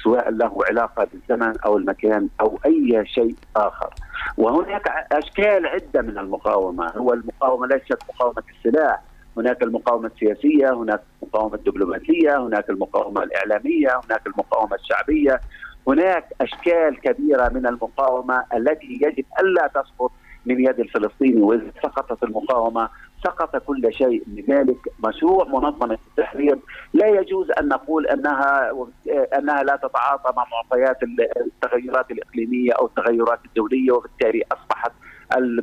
سواء 0.03 0.31
له 0.31 0.57
علاقة 0.69 1.07
بالزمن 1.13 1.53
أو 1.65 1.77
المكان 1.77 2.27
أو 2.41 2.59
أي 2.65 3.03
شيء 3.05 3.35
آخر. 3.55 3.93
وهناك 4.37 4.87
أشكال 5.11 5.65
عدة 5.65 6.01
من 6.01 6.17
المقاومة. 6.17 6.89
هو 6.89 7.13
المقاومة 7.13 7.67
ليست 7.67 7.97
مقاومة 8.09 8.43
السلاح. 8.57 9.01
هناك 9.37 9.63
المقاومة 9.63 10.07
السياسية 10.07 10.73
هناك 10.73 11.01
المقاومة 11.23 11.55
الدبلوماسية 11.55 12.37
هناك 12.37 12.69
المقاومة 12.69 13.23
الإعلامية 13.23 14.01
هناك 14.05 14.27
المقاومة 14.27 14.75
الشعبية. 14.75 15.39
هناك 15.87 16.25
أشكال 16.41 17.01
كبيرة 17.01 17.49
من 17.49 17.67
المقاومة 17.67 18.43
التي 18.53 18.99
يجب 19.01 19.25
ألا 19.39 19.67
تسقط 19.67 20.11
من 20.45 20.59
يد 20.59 20.79
الفلسطيني 20.79 21.41
وإذا 21.41 21.71
سقطت 21.83 22.23
المقاومة 22.23 22.89
سقط 23.23 23.55
كل 23.55 23.93
شيء 23.93 24.23
لذلك 24.27 24.77
مشروع 25.05 25.47
منظمة 25.47 25.97
التحرير. 26.09 26.59
لا 26.93 27.07
يجوز 27.07 27.51
أن 27.51 27.67
نقول 27.67 28.07
أنها 28.07 28.71
أنها 29.37 29.63
لا 29.63 29.75
تتعاطى 29.75 30.33
مع 30.37 30.45
معطيات 30.51 30.97
التغيرات 31.37 32.11
الإقليمية 32.11 32.71
أو 32.71 32.85
التغيرات 32.85 33.39
الدولية 33.45 33.91
وبالتالي 33.91 34.43
أصبحت 34.51 34.91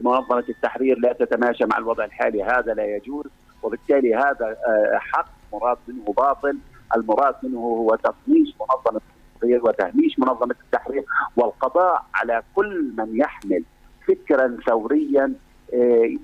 منظمه 0.05 0.45
التحرير 0.49 0.99
لا 0.99 1.13
تتماشى 1.13 1.65
مع 1.65 1.79
الوضع 1.79 2.05
الحالي. 2.05 2.43
هذا 2.43 2.75
لا 2.75 2.85
يجوز 2.85 3.25
وبالتالي 3.63 4.15
هذا 4.15 4.57
آه، 4.67 4.99
حق 4.99 5.29
مراد 5.53 5.79
منه 5.89 6.15
باطل. 6.17 6.59
المراد 6.97 7.35
منه 7.43 7.59
هو 7.59 7.95
تطنيش 7.95 8.55
منظمة 8.61 9.01
التحرير 9.35 9.65
وتهميش 9.65 10.19
منظمة 10.19 10.55
التحرير. 10.65 11.05
والقضاء 11.37 12.05
على 12.15 12.43
كل 12.55 12.93
من 12.99 13.17
يحمل 13.17 13.65
فكرا 14.09 14.57
ثوريا 14.67 15.35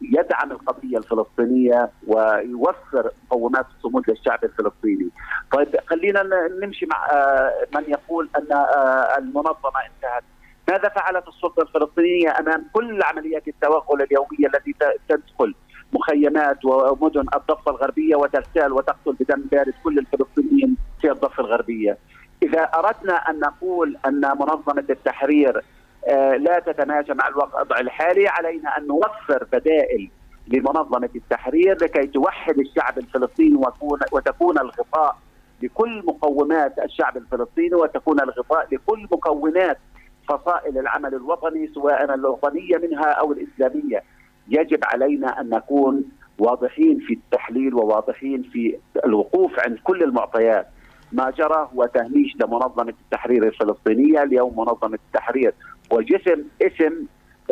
يدعم 0.02 0.52
القضية 0.52 0.98
الفلسطينية 0.98 1.90
ويوفر 2.06 3.10
مقومات 3.26 3.66
الصمود 3.76 4.10
للشعب 4.10 4.44
الفلسطيني. 4.44 5.10
طيب 5.52 5.76
خلينا 5.86 6.22
نمشي 6.62 6.86
مع 6.86 7.06
آه، 7.12 7.52
من 7.74 7.84
يقول 7.88 8.28
أن 8.38 8.52
آه، 8.52 9.18
المنظمة 9.18 9.80
انتهت. 9.86 10.24
ماذا 10.68 10.88
فعلت 10.88 11.28
السلطة 11.28 11.62
الفلسطينية 11.62 12.38
أمام 12.38 12.64
كل 12.72 13.02
عمليات 13.02 13.48
التوغل 13.48 14.02
اليوميه 14.02 14.46
التي 14.54 14.74
تدخل 15.08 15.54
مخيمات 15.92 16.64
ومدن 16.64 17.24
الضفة 17.34 17.70
الغربية 17.70 18.16
وتغتال 18.16 18.72
وتقتل 18.72 19.12
بدم 19.12 19.42
بارد 19.52 19.74
كل 19.84 19.98
الفلسطينيين 19.98 20.76
في 21.00 21.10
الضفة 21.10 21.40
الغربية. 21.40 21.98
إذا 22.42 22.62
أردنا 22.62 23.14
أن 23.14 23.40
نقول 23.40 23.96
أن 24.06 24.20
منظمة 24.20 24.84
التحرير 24.90 25.56
آه، 25.58 25.62
لا 26.38 26.62
تتماشى 26.66 27.14
مع 27.14 27.28
الوضع 27.28 27.80
الحالي 27.80 28.28
علينا 28.28 28.78
أن 28.78 28.86
نوفر 28.86 29.46
بدائل 29.52 30.10
لمنظمة 30.48 31.10
التحرير 31.16 31.76
لكي 31.82 32.06
توحد 32.06 32.58
الشعب 32.58 32.98
الفلسطيني 32.98 33.60
وتكون 34.12 34.58
الغطاء 34.58 35.16
لكل 35.62 36.02
مقومات 36.06 36.78
الشعب 36.78 37.16
الفلسطيني 37.16 37.74
وتكون 37.74 38.20
الغطاء 38.20 38.66
لكل 38.72 39.06
مكونات 39.12 39.78
فصائل 40.28 40.78
العمل 40.78 41.14
الوطني 41.14 41.70
سواء 41.74 42.14
الوطنية 42.14 42.76
منها 42.76 43.10
أو 43.10 43.32
الإسلامية. 43.32 44.02
يجب 44.48 44.80
علينا 44.84 45.40
أن 45.40 45.50
نكون 45.50 46.04
واضحين 46.38 46.98
في 46.98 47.14
التحليل 47.14 47.74
وواضحين 47.74 48.42
في 48.42 48.78
الوقوف 49.04 49.60
عند 49.60 49.78
كل 49.84 50.02
المعطيات. 50.02 50.66
ما 51.12 51.30
جرى 51.30 51.68
هو 51.74 51.86
تهميش 51.86 52.36
لمنظمة 52.40 52.94
التحرير 53.04 53.46
الفلسطينية، 53.46 54.22
اليوم 54.22 54.58
منظمة 54.58 54.98
التحرير 55.06 55.54
وجسم 55.90 56.44
اسم 56.62 57.06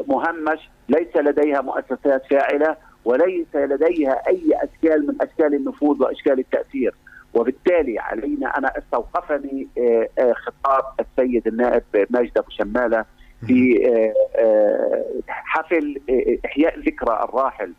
مهمش 0.09 0.69
ليس 0.89 1.17
لديها 1.17 1.61
مؤسسات 1.61 2.23
فاعلة 2.31 2.77
وليس 3.05 3.55
لديها 3.55 4.23
أي 4.29 4.53
أشكال 4.55 5.07
من 5.07 5.15
أشكال 5.21 5.55
النفوذ 5.55 6.03
وأشكال 6.03 6.39
التأثير. 6.39 6.95
وبالتالي 7.35 7.99
علينا 7.99 8.59
أنا 8.59 8.79
استوقفني 8.79 9.69
آه، 9.79 10.09
آه، 10.19 10.33
خطاب 10.33 10.85
السيد 11.01 11.47
النائب 11.47 11.83
ماجد 12.11 12.39
أبو 12.39 12.51
شمالة 12.51 13.05
في 13.47 13.89
آه، 14.39 15.05
حفل 15.29 16.01
إحياء 16.47 16.79
ذكرى 16.79 17.25
الراحل 17.25 17.73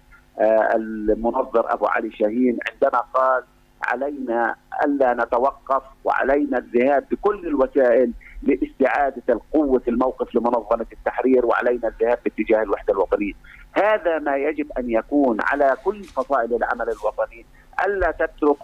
المنظر 0.76 1.74
أبو 1.74 1.86
علي 1.86 2.12
شاهين. 2.12 2.58
عندما 2.72 3.00
قال 3.00 3.44
علينا 3.88 4.56
ألا 4.86 5.14
نتوقف 5.14 5.84
وعلينا 6.04 6.58
الذهاب 6.58 7.06
بكل 7.12 7.48
الوسائل 7.48 8.12
لاستعاده 8.46 9.24
القوة 9.30 9.82
الموقف 9.88 10.36
لمنظمة 10.36 10.86
التحرير 10.94 11.46
وعلينا 11.46 11.88
الذهاب 11.88 12.20
باتجاه 12.26 12.64
الوحدة 12.64 12.94
الوطنية. 12.94 13.34
هذا 13.74 14.20
ما 14.20 14.38
يجب 14.38 14.72
أن 14.78 14.90
يكون 14.90 15.38
على 15.42 15.78
كل 15.84 16.04
فصائل 16.04 16.54
العمل 16.56 16.90
الوطني 16.90 17.46
ألا 17.86 18.12
تترك 18.12 18.58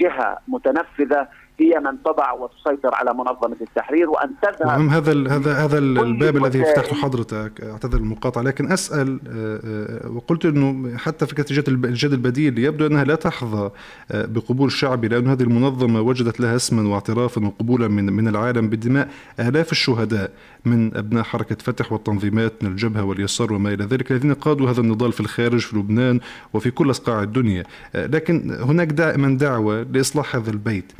جهة 0.00 0.38
متنفذة 0.48 1.28
هي 1.60 1.80
من 1.80 2.02
تضع 2.02 2.32
وتسيطر 2.32 2.94
على 2.94 3.14
منظمة 3.14 3.56
التحرير 3.60 4.10
وأن 4.10 4.30
تذهب 4.42 4.66
نعم 4.66 4.90
هذا 4.90 5.12
هذا 5.12 5.52
هذا 5.52 5.78
الباب 5.78 6.36
الذي 6.36 6.64
فتحته 6.64 6.96
حضرتك 6.96 7.60
أعتذر 7.60 7.98
المقاطعة 7.98 8.42
لكن 8.42 8.72
أسأل 8.72 9.20
آه، 9.28 9.60
آه، 9.64 10.10
وقلت 10.10 10.44
إنه 10.44 10.96
حتى 10.98 11.26
فكرة 11.26 11.46
الجد 11.68 12.12
البديل 12.12 12.58
يبدو 12.58 12.86
أنها 12.86 13.04
لا 13.04 13.14
تحظى 13.14 13.70
آه، 14.10 14.26
بقبول 14.26 14.72
شعبي 14.72 15.08
لأن 15.08 15.26
هذه 15.26 15.42
المنظمة 15.42 16.00
وجدت 16.00 16.40
لها 16.40 16.56
اسما 16.56 16.88
واعترافا 16.88 17.46
وقبولا 17.46 17.88
من 17.88 18.12
من 18.12 18.28
العالم 18.28 18.68
بدماء 18.68 19.08
آلاف 19.40 19.72
الشهداء 19.72 20.30
من 20.64 20.96
أبناء 20.96 21.22
حركة 21.22 21.56
فتح 21.60 21.92
والتنظيمات 21.92 22.52
من 22.62 22.70
الجبهة 22.70 23.04
واليسار 23.04 23.52
وما 23.52 23.74
إلى 23.74 23.84
ذلك 23.84 24.12
الذين 24.12 24.34
قادوا 24.34 24.70
هذا 24.70 24.80
النضال 24.80 25.12
في 25.12 25.20
الخارج 25.20 25.60
في 25.60 25.76
لبنان 25.76 26.20
وفي 26.54 26.70
كل 26.70 26.90
أصقاع 26.90 27.22
الدنيا. 27.22 27.64
لكن 27.94 28.56
هناك 28.60 28.88
دائما 28.88 29.38
دعوة 29.38 29.82
لإصلاح 29.82 30.36
هذا 30.36 30.50
البيت. 30.50 30.92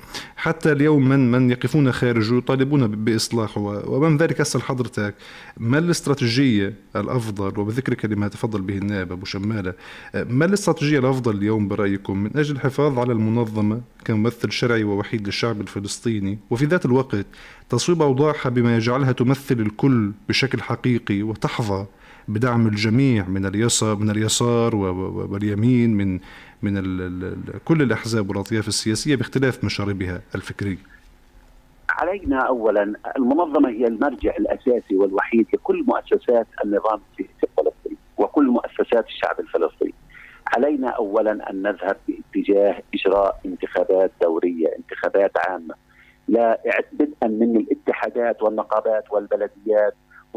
حتى 0.47 0.73
اليوم 0.73 1.09
من 1.09 1.31
من 1.31 1.51
يقفون 1.51 1.93
خارجه 1.93 2.39
يطالبون 2.39 2.87
بإصلاحه 2.87 3.61
ومن 3.89 4.17
ذلك 4.17 4.41
أسأل 4.41 4.63
حضرتك. 4.63 5.15
ما 5.57 5.79
الاستراتيجية 5.79 6.75
الأفضل 6.97 7.61
وبذكر 7.61 7.95
كلمة 7.95 8.29
تفضل 8.29 8.61
به 8.61 8.77
النائب 8.79 9.13
أبو 9.13 9.25
شمالة 9.25 9.75
ما 10.15 10.45
الاستراتيجية 10.45 10.99
الأفضل 10.99 11.37
اليوم 11.37 11.69
برأيكم 11.69 12.19
من 12.19 12.31
أجل 12.37 12.55
الحفاظ 12.55 12.99
على 12.99 13.13
المنظمة 13.13 13.81
كممثل 14.05 14.53
شرعي 14.53 14.85
ووحيد 14.85 15.27
للشعب 15.27 15.61
الفلسطيني؟ 15.61 16.39
وفي 16.51 16.65
ذات 16.65 16.85
الوقت 16.87 17.27
تصويب 17.69 18.03
أوضاعها 18.03 18.49
بما 18.49 18.77
يجعلها 18.77 19.13
تمثل 19.13 19.61
الكل 19.61 20.13
بشكل 20.29 20.63
حقيقي 20.63 21.23
وتحظى 21.23 21.87
بدعم 22.29 22.67
الجميع 22.67 23.29
من 23.29 23.47
اليسار 23.47 23.97
من 23.97 24.11
اليسار 24.11 24.77
واليمين 24.77 25.97
من 25.97 26.19
من 26.63 26.75
كل 27.65 27.83
الأحزاب 27.83 28.31
والأطياف 28.31 28.69
السياسية 28.69 29.17
باختلاف 29.17 29.65
مشاربها 29.65 30.21
الفكريه. 30.35 30.79
علينا 31.91 32.39
اولا 32.39 32.95
المنظمة 33.17 33.69
هي 33.69 33.87
المرجع 33.87 34.37
الأساسي 34.37 34.97
والوحيد 34.97 35.47
لكل 35.55 35.85
مؤسسات 35.87 36.47
النظام 36.65 37.01
الفلسطيني 37.21 37.97
وكل 38.17 38.47
مؤسسات 38.47 39.07
الشعب 39.07 39.41
الفلسطيني. 39.41 39.95
علينا 40.47 40.89
اولا 40.89 41.51
أن 41.51 41.63
نذهب 41.63 41.97
باتجاه 42.09 42.83
إجراء 42.95 43.41
انتخابات 43.47 44.13
دورية، 44.23 44.69
انتخابات 44.79 45.33
عامة. 45.37 45.75
لا 46.29 46.61
بدءا 46.93 47.29
من 47.29 47.57
الاتحادات 47.57 48.43
والنقابات 48.43 49.05
والبلديات 49.11 49.95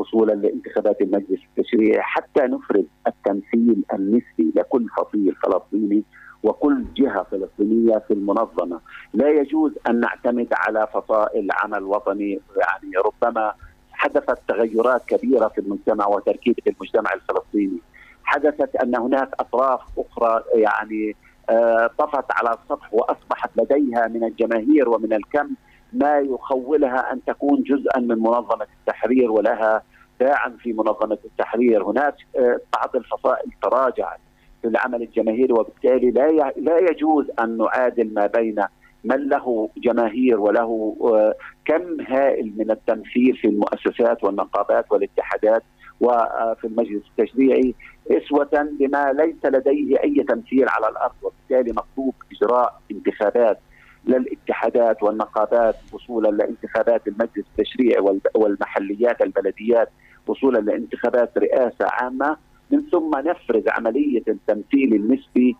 وصولا 0.09 0.33
لانتخابات 0.33 1.01
المجلس 1.01 1.39
التشريعي 1.57 2.01
حتى 2.01 2.41
نفرض 2.41 2.85
التمثيل 3.07 3.83
النسبي 3.93 4.51
لكل 4.55 4.85
فصيل 4.97 5.35
فلسطيني 5.43 6.03
وكل 6.43 6.83
جهة 6.97 7.23
فلسطينية 7.31 7.97
في 8.07 8.13
المنظمة. 8.13 8.79
لا 9.13 9.29
يجوز 9.29 9.71
أن 9.89 9.99
نعتمد 9.99 10.47
على 10.51 10.87
فصائل 10.93 11.47
عمل 11.51 11.83
وطني 11.83 12.39
يعني 12.57 12.93
ربما 13.05 13.53
حدثت 13.91 14.39
تغيرات 14.47 15.05
كبيرة 15.05 15.47
في 15.47 15.61
المجتمع 15.61 16.07
وتركيبه 16.07 16.63
المجتمع 16.67 17.13
الفلسطيني. 17.13 17.77
حدثت 18.23 18.75
أن 18.75 18.95
هناك 18.95 19.29
أطراف 19.39 19.81
أخرى 19.97 20.43
يعني 20.55 21.15
آه، 21.49 21.89
طفت 21.97 22.25
على 22.31 22.49
السطح 22.49 22.93
وأصبحت 22.93 23.49
لديها 23.57 24.07
من 24.07 24.23
الجماهير 24.23 24.89
ومن 24.89 25.13
الكم 25.13 25.49
ما 25.93 26.19
يخولها 26.19 27.13
أن 27.13 27.19
تكون 27.25 27.63
جزءا 27.63 27.99
من 27.99 28.19
منظمة 28.19 28.67
التحرير 28.79 29.31
ولها 29.31 29.81
باعا 30.19 30.58
في 30.60 30.73
منظمة 30.73 31.17
التحرير، 31.25 31.84
هناك 31.84 32.15
آه، 32.38 32.60
بعض 32.73 32.95
الفصائل 32.95 33.51
تراجعت 33.62 34.19
في 34.62 34.67
العمل 34.67 35.01
الجماهيري 35.01 35.53
وبالتالي 35.53 36.12
لا 36.12 36.53
لا 36.58 36.77
يجوز 36.77 37.25
أن 37.39 37.58
نعادل 37.58 38.13
ما 38.13 38.25
بين 38.27 38.63
من 39.03 39.29
له 39.29 39.69
جماهير 39.77 40.39
وله 40.39 40.95
آه، 41.01 41.34
كم 41.65 42.01
هائل 42.01 42.53
من 42.58 42.71
التمثيل 42.71 43.38
في 43.38 43.47
المؤسسات 43.47 44.23
والنقابات 44.23 44.91
والاتحادات 44.91 45.63
وفي 46.01 46.63
المجلس 46.63 47.03
التشريعي 47.10 47.75
إسوة 48.12 48.69
بما 48.79 49.13
ليس 49.13 49.45
لديه 49.45 50.03
أي 50.03 50.23
تمثيل 50.27 50.69
على 50.69 50.89
الأرض. 50.89 51.13
وبالتالي 51.21 51.71
مطلوب 51.71 52.13
إجراء 52.32 52.82
انتخابات 52.91 53.60
للاتحادات 54.05 55.03
والنقابات 55.03 55.75
وصولا 55.93 56.29
لانتخابات 56.29 57.08
المجلس 57.08 57.45
التشريعي 57.60 58.19
والمحليات 58.36 59.21
البلديات. 59.21 59.89
وصولا 60.29 60.59
لانتخابات 60.59 61.37
رئاسة 61.37 61.85
عامة 61.85 62.37
من 62.71 62.81
ثم 62.91 63.11
نفرز 63.15 63.63
عملية 63.67 64.23
التمثيل 64.27 64.93
النسبي 64.93 65.55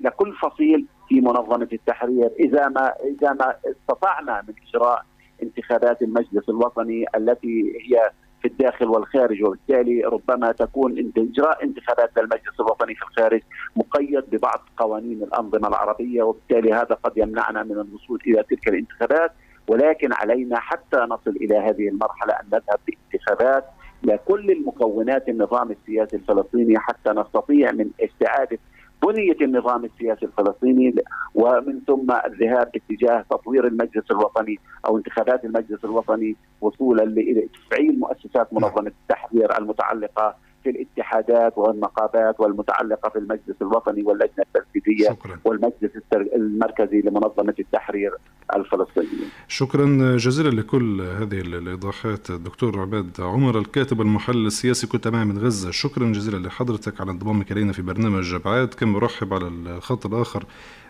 لكل 0.00 0.32
فصيل 0.32 0.86
في 1.08 1.20
منظمة 1.20 1.68
التحرير. 1.72 2.30
إذا 2.40 2.68
ما 2.68 2.92
إذا 3.04 3.32
ما 3.32 3.54
استطعنا 3.66 4.42
من 4.48 4.54
إجراء 4.68 5.04
انتخابات 5.42 6.02
المجلس 6.02 6.48
الوطني 6.48 7.04
التي 7.16 7.72
هي 7.80 8.10
في 8.42 8.48
الداخل 8.48 8.86
والخارج 8.86 9.44
وبالتالي 9.44 10.02
ربما 10.04 10.52
تكون 10.52 11.12
إجراء 11.16 11.64
انتخابات 11.64 12.10
للمجلس 12.16 12.60
الوطني 12.60 12.94
في 12.94 13.02
الخارج 13.02 13.40
مقيد 13.76 14.24
ببعض 14.32 14.68
قوانين 14.76 15.22
الأنظمة 15.22 15.68
العربية 15.68 16.22
وبالتالي 16.22 16.72
هذا 16.72 16.94
قد 17.04 17.12
يمنعنا 17.16 17.62
من 17.62 17.72
الوصول 17.72 18.18
إلى 18.26 18.42
تلك 18.42 18.68
الانتخابات. 18.68 19.32
ولكن 19.68 20.12
علينا 20.12 20.60
حتى 20.60 20.96
نصل 20.96 21.30
إلى 21.30 21.56
هذه 21.58 21.88
المرحلة 21.88 22.34
أن 22.34 22.46
نذهب 22.46 22.78
بانتخابات 22.86 23.64
لكل 24.02 24.50
المكونات 24.50 25.28
النظام 25.28 25.70
السياسي 25.70 26.16
الفلسطيني 26.16 26.78
حتى 26.78 27.10
نستطيع 27.10 27.72
من 27.72 27.90
استعاده 28.00 28.58
بنية 29.02 29.36
النظام 29.40 29.84
السياسي 29.84 30.26
الفلسطيني 30.26 30.94
ومن 31.34 31.80
ثم 31.86 32.10
الذهاب 32.26 32.70
باتجاه 32.72 33.24
تطوير 33.30 33.66
المجلس 33.66 34.10
الوطني 34.10 34.58
أو 34.86 34.98
انتخابات 34.98 35.44
المجلس 35.44 35.84
الوطني 35.84 36.36
وصولا 36.60 37.02
لتفعيل 37.02 38.00
مؤسسات 38.00 38.52
منظمة 38.52 38.92
التحرير 39.02 39.58
المتعلقة 39.58 40.36
في 40.62 40.70
الاتحادات 40.70 41.58
والنقابات 41.58 42.40
والمتعلقة 42.40 43.10
في 43.10 43.18
المجلس 43.18 43.56
الوطني 43.62 44.02
واللجنة 44.02 44.44
التنفيذية 44.56 45.18
والمجلس 45.44 45.90
المركزي 46.12 47.00
لمنظمة 47.00 47.54
التحرير 47.58 48.12
الفلسطينية. 48.56 49.26
شكرا 49.48 50.16
جزيلا 50.16 50.60
لكل 50.60 51.00
هذه 51.00 51.40
الإيضاحات. 51.40 52.30
الدكتور 52.30 52.80
عباد 52.80 53.20
عمر 53.20 53.58
الكاتب 53.58 54.00
المحلل 54.00 54.46
السياسي 54.46 54.86
كنت 54.86 55.08
معي 55.08 55.24
من 55.24 55.38
غزة، 55.38 55.70
شكرا 55.70 56.12
جزيلا 56.12 56.46
لحضرتك 56.46 57.00
على 57.00 57.10
انضمامك 57.10 57.52
إلينا 57.52 57.72
في 57.72 57.82
برنامج 57.82 58.34
أبعاد، 58.34 58.74
كم 58.74 58.96
ارحب 58.96 59.34
على 59.34 59.48
الخط 59.48 60.06
الآخر 60.06 60.44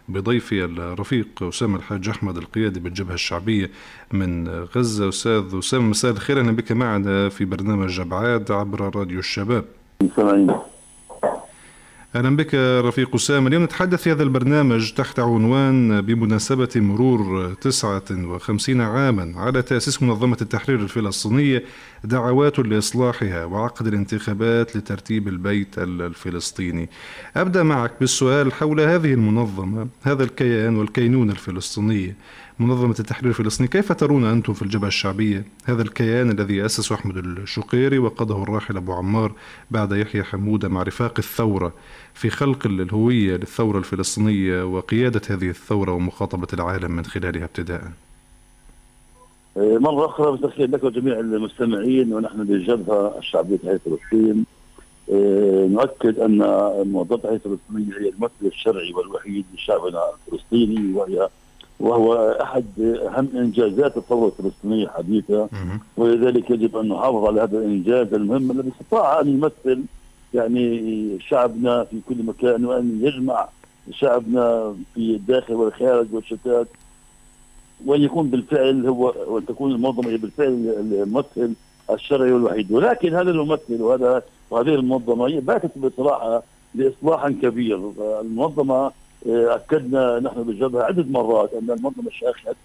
بضيفي 0.09 0.65
الرفيق 0.65 1.43
أسامة 1.43 1.77
الحاج 1.77 2.09
أحمد 2.09 2.37
القيادي 2.37 2.81
بالجبهة 2.81 3.15
الشعبية 3.15 3.71
من 4.13 4.49
غزة. 4.49 5.09
أستاذ 5.09 5.59
أسامة 5.59 5.85
مساء 5.85 6.11
الخير 6.11 6.41
أهلا 6.41 6.53
بك 6.53 6.73
معنا 6.73 7.29
في 7.29 7.45
برنامج 7.45 8.01
أبعاد 8.01 8.53
عبر 8.53 8.97
راديو 8.97 9.19
الشباب. 9.19 9.65
أهلا 12.17 12.37
بك 12.37 12.55
رفيق 12.85 13.15
أسامة. 13.15 13.49
اليوم 13.49 13.63
نتحدث 13.63 14.03
في 14.03 14.13
هذا 14.13 14.23
البرنامج 14.23 14.93
تحت 14.93 15.19
عنوان 15.19 16.01
بمناسبة 16.01 16.69
مرور 16.77 17.55
59 17.55 18.81
عاما 18.81 19.33
على 19.37 19.63
تأسيس 19.63 20.03
منظمة 20.03 20.37
التحرير 20.43 20.81
الفلسطينية 20.81 21.65
دعوات 22.05 22.59
لإصلاحها 22.59 23.45
وعقد 23.45 23.87
الانتخابات 23.87 24.77
لترتيب 24.77 25.29
البيت 25.29 25.79
الفلسطيني. 25.79 26.89
أبدأ 27.37 27.63
معك 27.63 27.93
بالسؤال 28.01 28.53
حول 28.53 28.81
هذه 28.81 29.15
المنظمة 29.15 29.89
هذا 30.03 30.25
الكيان 30.25 30.77
والكينونة 30.77 31.33
الفلسطينية. 31.33 32.17
منظمة 32.59 32.97
التحرير 33.01 33.29
الفلسطيني 33.29 33.69
كيف 33.69 33.93
ترون 33.93 34.25
أنتم 34.25 34.53
في 34.53 34.63
الجبهة 34.63 34.89
الشعبية؟ 34.89 35.45
هذا 35.65 35.83
الكيان 35.83 36.31
الذي 36.31 36.65
أسسه 36.65 36.95
أحمد 36.95 37.17
الشقيري 37.17 37.99
وقاده 37.99 38.43
الراحل 38.43 38.77
أبو 38.77 38.93
عمار 38.93 39.33
بعد 39.71 39.93
يحيى 39.93 40.25
حمودة 40.25 40.69
مع 40.69 40.83
رفاق 40.83 41.15
الثورة. 41.19 41.73
في 42.15 42.31
خلق 42.31 42.67
الهوية 42.67 43.37
للثورة 43.37 43.79
الفلسطينية 43.79 44.65
وقيادة 44.65 45.21
هذه 45.31 45.49
الثورة 45.49 45.93
ومخاطبة 45.93 46.47
العالم 46.53 46.91
من 46.91 47.05
خلالها 47.05 47.45
ابتداء. 47.45 47.83
إيه، 49.57 49.79
مرة 49.79 50.07
أخرى 50.07 50.37
بتخيل 50.37 50.73
لك 50.73 50.85
وجميع 50.85 51.21
المستمعين 51.21 52.15
ونحن 52.15 52.45
بالجبهة 52.45 53.19
الشعبية 53.19 53.57
تحرير 53.57 53.79
فلسطين. 53.85 54.45
إيه، 55.09 55.67
نؤكد 55.67 56.19
أن 56.19 56.39
منظمة 56.87 57.17
تحرير 57.19 57.39
فلسطينية 57.39 57.99
هي 58.01 58.09
الممثل 58.09 58.33
الشرعي 58.43 58.93
والوحيد 58.93 59.45
لشعبنا 59.55 60.01
الفلسطيني 60.27 60.95
وهي 60.95 61.29
وهو 61.81 62.15
أحد 62.43 62.65
أهم 63.09 63.29
إنجازات 63.35 63.97
الثورة 63.97 64.33
الفلسطينية 64.39 64.85
الحديثه 64.85 65.49
ولذلك 65.97 66.51
يجب 66.51 66.77
أن 66.77 66.89
نحافظ 66.89 67.25
على 67.25 67.41
هذا 67.41 67.59
الإنجاز 67.59 68.15
المهم 68.15 68.51
الذي 68.51 68.71
استطاع 68.81 69.21
أن 69.21 69.29
يمثل 69.29 69.83
يعني 70.35 71.19
شعبنا 71.29 71.85
في 71.85 72.01
كل 72.09 72.23
مكان 72.23 72.65
وأن 72.65 73.01
يجمع 73.03 73.49
شعبنا 73.91 74.75
في 74.95 75.15
الداخل 75.15 75.55
والخارج 75.55 76.07
والشتات 76.13 76.67
وأن 77.87 78.03
يكون 78.03 78.31
بالفعل 78.31 78.87
هو 78.87 79.15
وأن 79.27 79.47
تكون 79.47 79.73
المنظمة 79.73 80.11
هي 80.11 80.17
بالفعل 80.17 80.75
الممثل 80.93 81.55
الشرعي 81.91 82.33
والوحيد 82.33 82.73
ولكن 82.73 83.15
هذا 83.15 83.31
الممثل 83.31 83.83
وهذا 83.83 84.23
وهذه 84.51 84.75
المنظمة 84.75 85.41
باتت 85.41 85.79
بصراحة 85.79 86.43
لاصلاح 86.75 87.29
كبير. 87.29 87.93
المنظمة 88.21 88.75
آه، 89.27 89.55
أكدنا 89.55 90.19
نحن 90.19 90.43
بالجبهة 90.43 90.83
عده 90.83 91.05
مرات 91.11 91.51
أن 91.55 91.71
المنظمة 91.71 92.11
شاخت 92.11 92.57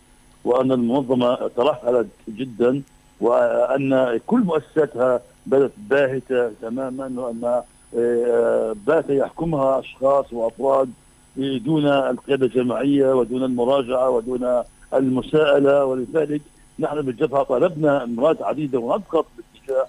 وأن 0.44 0.72
المنظمة 0.72 1.36
ترهلت 1.48 2.08
جدا 2.30 2.82
وأن 3.22 4.20
كل 4.28 4.40
مؤسساتها 4.40 5.22
بدات 5.48 5.72
باهتة 5.78 6.52
تماما 6.62 7.22
وأن 7.22 7.62
آه، 7.98 8.76
بات 8.88 9.10
يحكمها 9.10 9.80
أشخاص 9.80 10.34
وأفراد 10.34 10.90
دون 11.38 11.88
القيادة 11.88 12.46
الجماعية 12.46 13.14
ودون 13.14 13.44
المراجعة 13.44 14.10
ودون 14.10 14.64
المساءلة 14.94 15.86
ولذلك 15.86 16.42
نحن 16.80 17.02
بالجبهة 17.02 17.44
طلبنا 17.44 18.06
مرات 18.06 18.42
عديدة 18.42 18.80
ونضغط 18.80 19.26
باتجاه 19.38 19.88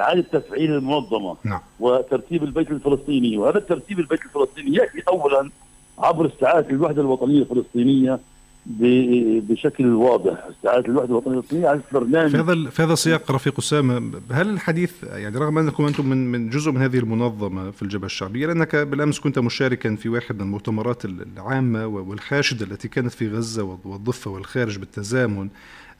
إعادة 0.00 0.22
تفعيل 0.32 0.72
المنظمة 0.72 1.36
نعم. 1.44 1.60
وترتيب 1.80 2.44
البيت 2.44 2.70
الفلسطيني 2.70 3.38
وهذا 3.38 3.58
الترتيب 3.58 3.98
البيت 3.98 4.20
الفلسطيني 4.22 4.76
يأتي 4.76 5.02
أولا 5.08 5.50
عبر 5.98 6.26
استعادة 6.26 6.70
الوحدة 6.70 7.02
الوطنية 7.02 7.42
الفلسطينية 7.42 8.18
بشكل 8.66 9.86
واضح. 9.86 10.48
استعاده 10.50 10.86
الوحدة 10.86 11.10
الوطنية 11.10 11.38
الفلسطينيه 11.38 11.68
على 11.68 11.80
البرنامج. 11.92 12.30
في 12.30 12.36
هذا 12.36 12.70
في 12.70 12.82
هذا 12.82 12.92
السياق 12.92 13.30
رفيق 13.30 13.58
أسامة 13.58 14.20
هل 14.30 14.48
الحديث 14.48 14.92
يعني 15.02 15.38
رغم 15.38 15.58
أنكم 15.58 15.86
أنتم 15.86 16.06
من 16.06 16.32
من 16.32 16.50
جزء 16.50 16.70
من 16.70 16.82
هذه 16.82 16.98
المنظمة 16.98 17.70
في 17.70 17.82
الجبهة 17.82 18.06
الشعبية 18.06 18.46
لانك 18.46 18.76
بالأمس 18.76 19.20
كنت 19.20 19.38
مشاركا 19.38 19.96
في 19.96 20.08
واحد 20.08 20.34
من 20.34 20.40
المؤتمرات 20.40 21.04
العامة 21.04 21.86
والحاشده 21.86 22.66
التي 22.66 22.88
كانت 22.88 23.12
في 23.12 23.28
غزة 23.28 23.78
والضفة 23.84 24.30
والخارج 24.30 24.78
بالتزامن 24.78 25.48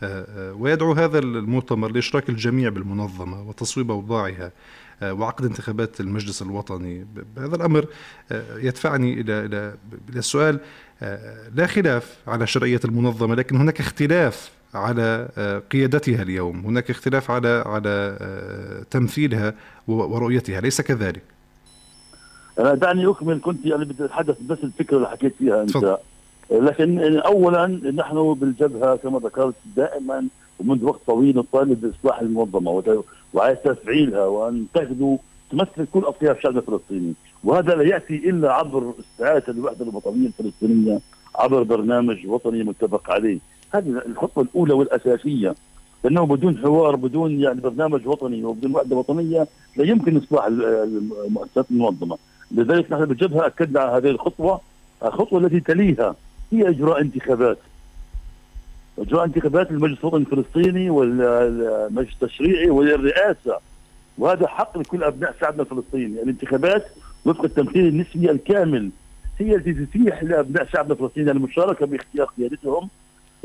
آه، 0.02 0.26
آه، 0.28 0.54
ويدعو 0.54 0.92
هذا 0.92 1.18
المؤتمر 1.18 1.90
لإشراك 1.92 2.28
الجميع 2.28 2.68
بالمنظمة 2.68 3.48
وتصويب 3.48 3.90
أوضاعها 3.90 4.52
آه، 5.02 5.12
وعقد 5.12 5.44
انتخابات 5.44 6.00
المجلس 6.00 6.42
الوطني. 6.42 7.06
هذا 7.38 7.56
الأمر 7.56 7.86
يدفعني 8.56 9.20
إلى 9.20 9.44
إلى 9.44 10.18
السؤال 10.18 10.60
لا 11.54 11.66
خلاف 11.66 12.16
على 12.26 12.46
شرعية 12.46 12.80
المنظمة 12.84 13.34
لكن 13.34 13.56
هناك 13.56 13.80
اختلاف 13.80 14.50
على 14.74 15.28
قيادتها 15.72 16.22
اليوم 16.22 16.60
هناك 16.60 16.90
اختلاف 16.90 17.30
على 17.30 17.64
على 17.66 18.16
تمثيلها 18.90 19.54
ورؤيتها 19.88 20.58
أليس 20.58 20.80
كذلك؟ 20.80 21.22
دعني 22.58 23.06
أكمل 23.06 23.40
كنت 23.40 23.66
يعني 23.66 23.84
بدي 23.84 24.04
أتحدث 24.04 24.36
بس 24.40 24.58
الفكرة 24.64 24.96
اللي 24.96 25.08
حكيت 25.08 25.34
فيها 25.38 25.62
أنت 25.62 25.70
فضل. 25.70 25.96
لكن 26.50 27.18
اولا 27.18 27.66
نحن 27.96 28.34
بالجبهة 28.34 28.96
كما 28.96 29.18
ذكرت 29.18 29.54
دائما 29.76 30.26
ومنذ 30.58 30.84
وقت 30.84 31.00
طويل 31.06 31.36
نطالب 31.36 31.80
بإصلاح 31.80 32.20
المنظمة 32.20 33.02
وعلى 33.34 33.56
تفعيلها 33.64 34.24
وأن 34.26 34.66
تغدو 34.74 35.18
تمثل 35.54 35.86
كل 35.92 36.00
أطياف 36.04 36.36
الشعب 36.36 36.56
الفلسطيني 36.56 37.14
وهذا 37.44 37.74
لا 37.74 37.82
يأتي 37.82 38.30
إلا 38.30 38.52
عبر 38.52 38.92
استعادة 39.00 39.52
الوحدة 39.52 39.84
الوطنية 39.84 40.26
الفلسطينية 40.26 41.00
عبر 41.36 41.62
برنامج 41.62 42.26
وطني 42.26 42.64
متفق 42.64 43.10
عليه. 43.10 43.38
هذه 43.74 44.02
الخطوة 44.06 44.44
الأولى 44.44 44.72
والأساسية. 44.72 45.54
لأنه 46.04 46.26
بدون 46.26 46.58
حوار 46.58 46.96
بدون 46.96 47.40
يعني 47.40 47.60
برنامج 47.60 48.06
وطني 48.06 48.44
وبدون 48.44 48.74
وحدة 48.74 48.96
وطنية 48.96 49.46
لا 49.76 49.84
يمكن 49.84 50.16
إصلاح 50.16 50.44
المؤسسات 50.44 51.66
المنظمة. 51.70 52.18
لذلك 52.50 52.92
نحن 52.92 53.04
بالجبهه 53.04 53.46
أكدنا 53.46 53.80
على 53.80 53.96
هذه 53.96 54.10
الخطوة. 54.10 54.60
الخطوة 55.04 55.40
التي 55.40 55.60
تليها 55.60 56.14
هي 56.52 56.68
إجراء 56.68 57.00
انتخابات. 57.00 57.58
إجراء 58.98 59.24
انتخابات 59.24 59.70
المجلس 59.70 59.98
الوطني 60.00 60.20
الفلسطيني 60.20 60.90
والمجلس 60.90 62.12
التشريعي 62.22 62.70
والرئاسة. 62.70 63.58
وهذا 64.18 64.46
حق 64.46 64.78
لكل 64.78 65.04
أبناء 65.04 65.34
شعبنا 65.40 65.62
الفلسطيني 65.62 66.22
الانتخابات 66.22 66.86
وفق 67.24 67.44
التمثيل 67.44 67.86
النسبي 67.86 68.30
الكامل 68.30 68.90
هي 69.38 69.54
التي 69.54 69.72
تتيح 69.72 70.22
لأبناء 70.22 70.64
شعبنا 70.66 70.92
الفلسطيني 70.92 71.30
المشاركة 71.30 71.86
باختيار 71.86 72.26
قيادتهم 72.26 72.88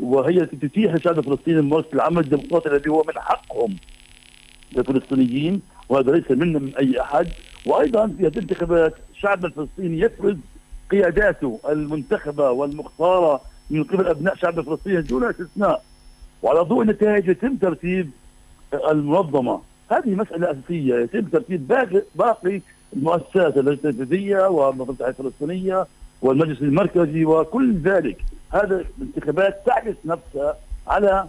وهي 0.00 0.38
التي 0.40 0.56
تتيح 0.68 0.94
لشعب 0.94 1.18
الفلسطيني 1.18 1.60
ممارسة 1.62 1.88
العمل 1.92 2.18
الديمقراطي 2.18 2.68
الذي 2.68 2.90
هو 2.90 3.04
من 3.08 3.14
حقهم 3.20 3.76
الفلسطينيين 4.78 5.62
وهذا 5.88 6.12
ليس 6.12 6.30
منا 6.30 6.58
من 6.58 6.76
أي 6.76 7.00
أحد. 7.00 7.28
وأيضا 7.66 8.06
في 8.06 8.26
هذه 8.26 8.32
الانتخابات 8.32 8.94
شعبنا 9.14 9.46
الفلسطيني 9.46 10.00
يفرز 10.00 10.36
قياداته 10.90 11.60
المنتخبه 11.68 12.50
والمختاره 12.50 13.40
من 13.70 13.84
قبل 13.84 14.06
أبناء 14.06 14.34
شعب 14.36 14.58
الفلسطيني 14.58 15.02
دون 15.02 15.24
استثناء 15.24 15.84
وعلى 16.42 16.60
ضوء 16.60 16.82
النتائج 16.82 17.28
يتم 17.28 17.56
ترتيب 17.56 18.10
المنظمة. 18.90 19.60
هذه 19.90 20.14
مسألة 20.14 20.50
أساسية. 20.50 20.94
يتم 20.94 21.20
ترتيب 21.20 21.68
باقي 21.68 22.02
باقي 22.14 22.60
المؤسسات 22.96 23.58
اللجنه 23.58 23.90
التنفيذيه 23.90 24.48
والمنظمة 24.48 25.08
الفلسطينية 25.08 25.86
والمجلس 26.22 26.62
المركزي 26.62 27.24
وكل 27.24 27.76
ذلك. 27.76 28.24
هذا 28.50 28.84
الانتخابات 28.98 29.62
تعكس 29.66 29.94
نفسها 30.04 30.56
على 30.86 31.28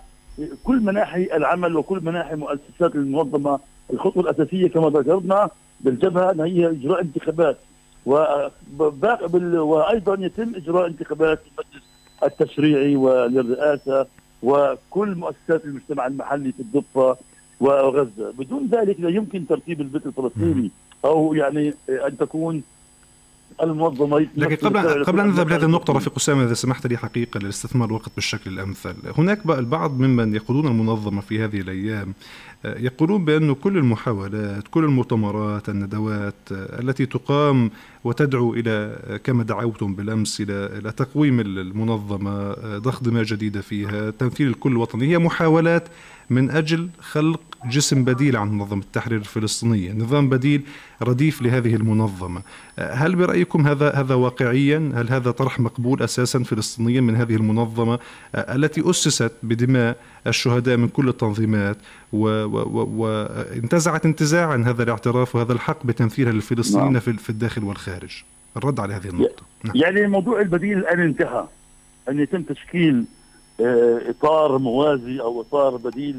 كل 0.64 0.80
مناحي 0.80 1.24
العمل 1.24 1.78
وكل 1.78 2.04
مناحي 2.04 2.36
مؤسسات 2.36 2.96
المنظمة. 2.96 3.60
الخطوة 3.94 4.24
الأساسية 4.24 4.68
كما 4.68 4.90
ذكرنا 4.90 5.50
بالجبهة 5.82 6.46
هي 6.46 6.70
إجراء 6.70 7.02
انتخابات. 7.02 7.58
وأيضا 8.06 10.26
يتم 10.26 10.56
إجراء 10.56 10.88
انتخابات 10.88 11.40
المجلس 11.40 11.84
التشريعي 12.24 12.96
وللرئاسه 12.96 14.08
وكل 14.44 15.16
مؤسسات 15.16 15.66
المجتمع 15.66 16.08
المحلي 16.08 16.52
في 16.52 16.60
الضفة. 16.60 17.18
وغزه، 17.62 18.32
بدون 18.40 18.68
ذلك 18.72 19.00
لا 19.00 19.10
يمكن 19.10 19.48
ترتيب 19.48 19.82
البيت 19.82 20.06
الفلسطيني 20.06 20.72
أو 21.06 21.34
يعني 21.34 21.74
أن 21.90 22.18
تكون 22.18 22.64
المنظمة 23.64 24.28
لكن 24.38 24.68
قبل 24.68 25.04
قبل 25.04 25.20
أن 25.20 25.28
نذهب 25.28 25.50
لهذه 25.50 25.66
النقطة 25.66 25.94
رفيق 25.94 26.14
أسامة 26.18 26.44
إذا 26.44 26.54
سمحت 26.54 26.88
لي 26.88 26.98
حقيقة 26.98 27.40
لاستثمار 27.40 27.88
الوقت 27.88 28.12
بالشكل 28.16 28.52
الأمثل، 28.54 28.96
هناك 29.18 29.46
البعض 29.46 30.00
ممن 30.00 30.36
يقودون 30.36 30.68
المنظمة 30.68 31.22
في 31.22 31.44
هذه 31.44 31.62
الأيام 31.62 32.14
يقولون 32.66 33.26
بأن 33.26 33.54
كل 33.54 33.78
المحاولات 33.78 34.68
كل 34.68 34.84
المؤتمرات 34.84 35.70
الندوات 35.70 36.36
التي 36.52 37.06
تقام 37.06 37.72
وتدعو 38.04 38.54
إلى 38.54 39.00
كما 39.24 39.44
دعوتم 39.44 39.96
بالأمس 39.96 40.42
إلى 40.42 40.54
إلى 40.54 40.92
تقويم 40.92 41.40
المنظمة 41.40 42.54
ضخ 42.78 43.04
دماء 43.04 43.24
جديدة 43.24 43.62
فيها 43.62 44.10
تمثيل 44.10 44.48
الكل 44.48 44.72
الوطني 44.72 45.08
هي 45.08 45.18
محاولات 45.18 45.88
من 46.32 46.52
أجل 46.52 46.90
خلق 47.00 47.42
جسم 47.66 48.04
بديل 48.04 48.38
عن 48.38 48.52
منظمة 48.52 48.82
التحرير 48.82 49.20
الفلسطينية 49.20 49.94
نظام 49.94 50.30
بديل 50.30 50.62
رديف 51.02 51.42
لهذه 51.42 51.76
المنظمة 51.76 52.42
هل 52.80 53.16
برأيكم 53.16 53.68
هذا 53.68 53.92
هذا 53.92 54.16
واقعيا 54.16 54.92
هل 54.96 55.10
هذا 55.10 55.32
طرح 55.32 55.60
مقبول 55.60 56.04
أساسا 56.04 56.44
فلسطينيا 56.44 57.02
من 57.02 57.16
هذه 57.16 57.36
المنظمة 57.36 58.00
التي 58.36 58.90
أسست 58.90 59.32
بدماء 59.44 59.98
الشهداء 60.28 60.78
من 60.78 60.88
كل 60.88 61.10
التنظيمات 61.10 61.78
وانتزعت 62.12 64.06
انتزاعا 64.06 64.64
هذا 64.68 64.84
الاعتراف 64.84 65.36
وهذا 65.36 65.54
الحق 65.54 65.86
بتمثيلها 65.86 66.34
للفلسطينيين 66.34 66.94
نعم. 66.94 67.02
في 67.02 67.30
الداخل 67.30 67.64
والخارج 67.64 68.24
الرد 68.58 68.80
على 68.80 68.94
هذه 68.94 69.08
النقطة 69.10 69.44
نعم. 69.64 69.76
يعني 69.76 70.08
موضوع 70.08 70.42
البديل 70.42 70.78
الآن 70.78 71.00
انتهى 71.00 71.48
أن 72.10 72.20
يتم 72.20 72.42
تشكيل 72.42 73.06
آه، 73.62 74.10
إطار 74.10 74.58
موازي 74.58 75.22
أو 75.22 75.42
إطار 75.42 75.78
بديل 75.78 76.16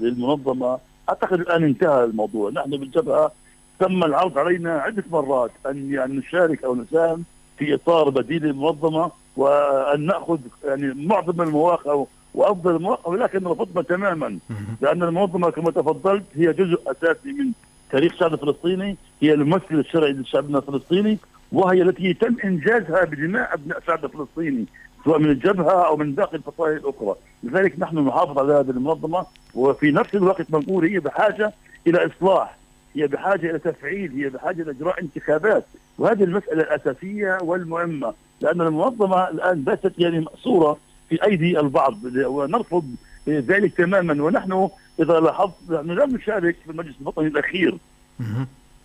للمنظمة. 0.00 0.78
أعتقد 1.08 1.40
الآن 1.40 1.64
انتهى 1.64 2.04
الموضوع. 2.04 2.50
نحن 2.50 2.70
بالجبهة 2.70 3.32
تم 3.78 4.04
العرض 4.04 4.38
علينا 4.38 4.72
عدة 4.72 5.04
مرات 5.10 5.50
أن 5.66 5.92
يعني 5.92 6.16
نشارك 6.16 6.64
أو 6.64 6.74
نساهم 6.74 7.24
في 7.58 7.74
إطار 7.74 8.10
بديل 8.10 8.42
للمنظمة 8.42 9.10
وأن 9.36 10.06
نأخذ 10.06 10.38
يعني 10.64 11.06
معظم 11.06 11.42
المواقع 11.42 12.04
وأفضل 12.34 12.76
المواقع 12.76 13.10
ولكن 13.12 13.46
رفضنا 13.46 13.82
تماما. 13.82 14.38
لأن 14.80 15.02
المنظمة 15.02 15.50
كما 15.50 15.70
تفضلت 15.70 16.24
هي 16.34 16.52
جزء 16.52 16.80
أساسي 16.86 17.32
من 17.32 17.52
تاريخ 17.90 18.12
الشعب 18.12 18.34
الفلسطيني 18.34 18.96
هي 19.22 19.32
الممثل 19.34 19.64
الشرعي 19.78 20.12
لشعبنا 20.12 20.58
الفلسطيني 20.58 21.18
وهي 21.52 21.82
التي 21.82 22.04
يتم 22.04 22.36
إنجازها 22.44 23.04
بدماء 23.04 23.54
أبناء 23.54 23.78
الشعب 23.78 24.04
الفلسطيني. 24.04 24.64
سواء 25.06 25.18
من 25.18 25.30
الجبهة 25.30 25.86
أو 25.86 25.96
من 25.96 26.12
باقي 26.12 26.36
الفصائل 26.36 26.76
الأخرى، 26.76 27.14
لذلك 27.42 27.74
نحن 27.78 27.98
نحافظ 27.98 28.38
على 28.38 28.52
هذه 28.52 28.70
المنظمة 28.70 29.26
وفي 29.54 29.90
نفس 29.90 30.14
الوقت 30.14 30.50
بنقول 30.50 30.84
هي 30.84 31.00
بحاجة 31.00 31.52
إلى 31.86 32.06
إصلاح، 32.06 32.56
هي 32.94 33.06
بحاجة 33.06 33.50
إلى 33.50 33.58
تفعيل، 33.58 34.12
هي 34.12 34.28
بحاجة 34.28 34.62
إلى 34.62 34.70
إجراء 34.70 35.00
انتخابات، 35.00 35.64
وهذه 35.98 36.24
المسألة 36.24 36.62
الأساسية 36.62 37.38
والمهمة، 37.42 38.14
لأن 38.40 38.60
المنظمة 38.60 39.28
الآن 39.28 39.62
باتت 39.62 39.98
يعني 39.98 40.20
مأسوره 40.20 40.76
في 41.08 41.24
أيدي 41.24 41.60
البعض. 41.60 41.94
ونرفض 42.16 42.84
ذلك 43.28 43.74
تماما. 43.74 44.22
ونحن 44.22 44.68
إذا 45.00 45.20
لاحظت 45.20 45.70
نحن 45.70 45.90
لم 45.90 46.16
نشارك 46.16 46.56
في 46.64 46.70
المجلس 46.70 46.94
الوطني 47.00 47.26
الأخير. 47.26 47.78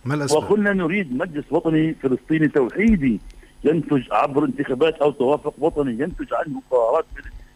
ما 0.04 0.14
الأسباب؟ 0.14 0.42
وقلنا 0.42 0.72
نريد 0.72 1.16
مجلس 1.16 1.44
وطني 1.50 1.94
فلسطيني 1.94 2.48
توحيدي. 2.48 3.20
ينتج 3.64 4.02
عبر 4.12 4.44
انتخابات 4.44 4.94
أو 4.94 5.10
توافق 5.10 5.54
وطني 5.58 5.92
ينتج 5.92 6.34
عنه 6.34 6.62
قرارات 6.70 7.04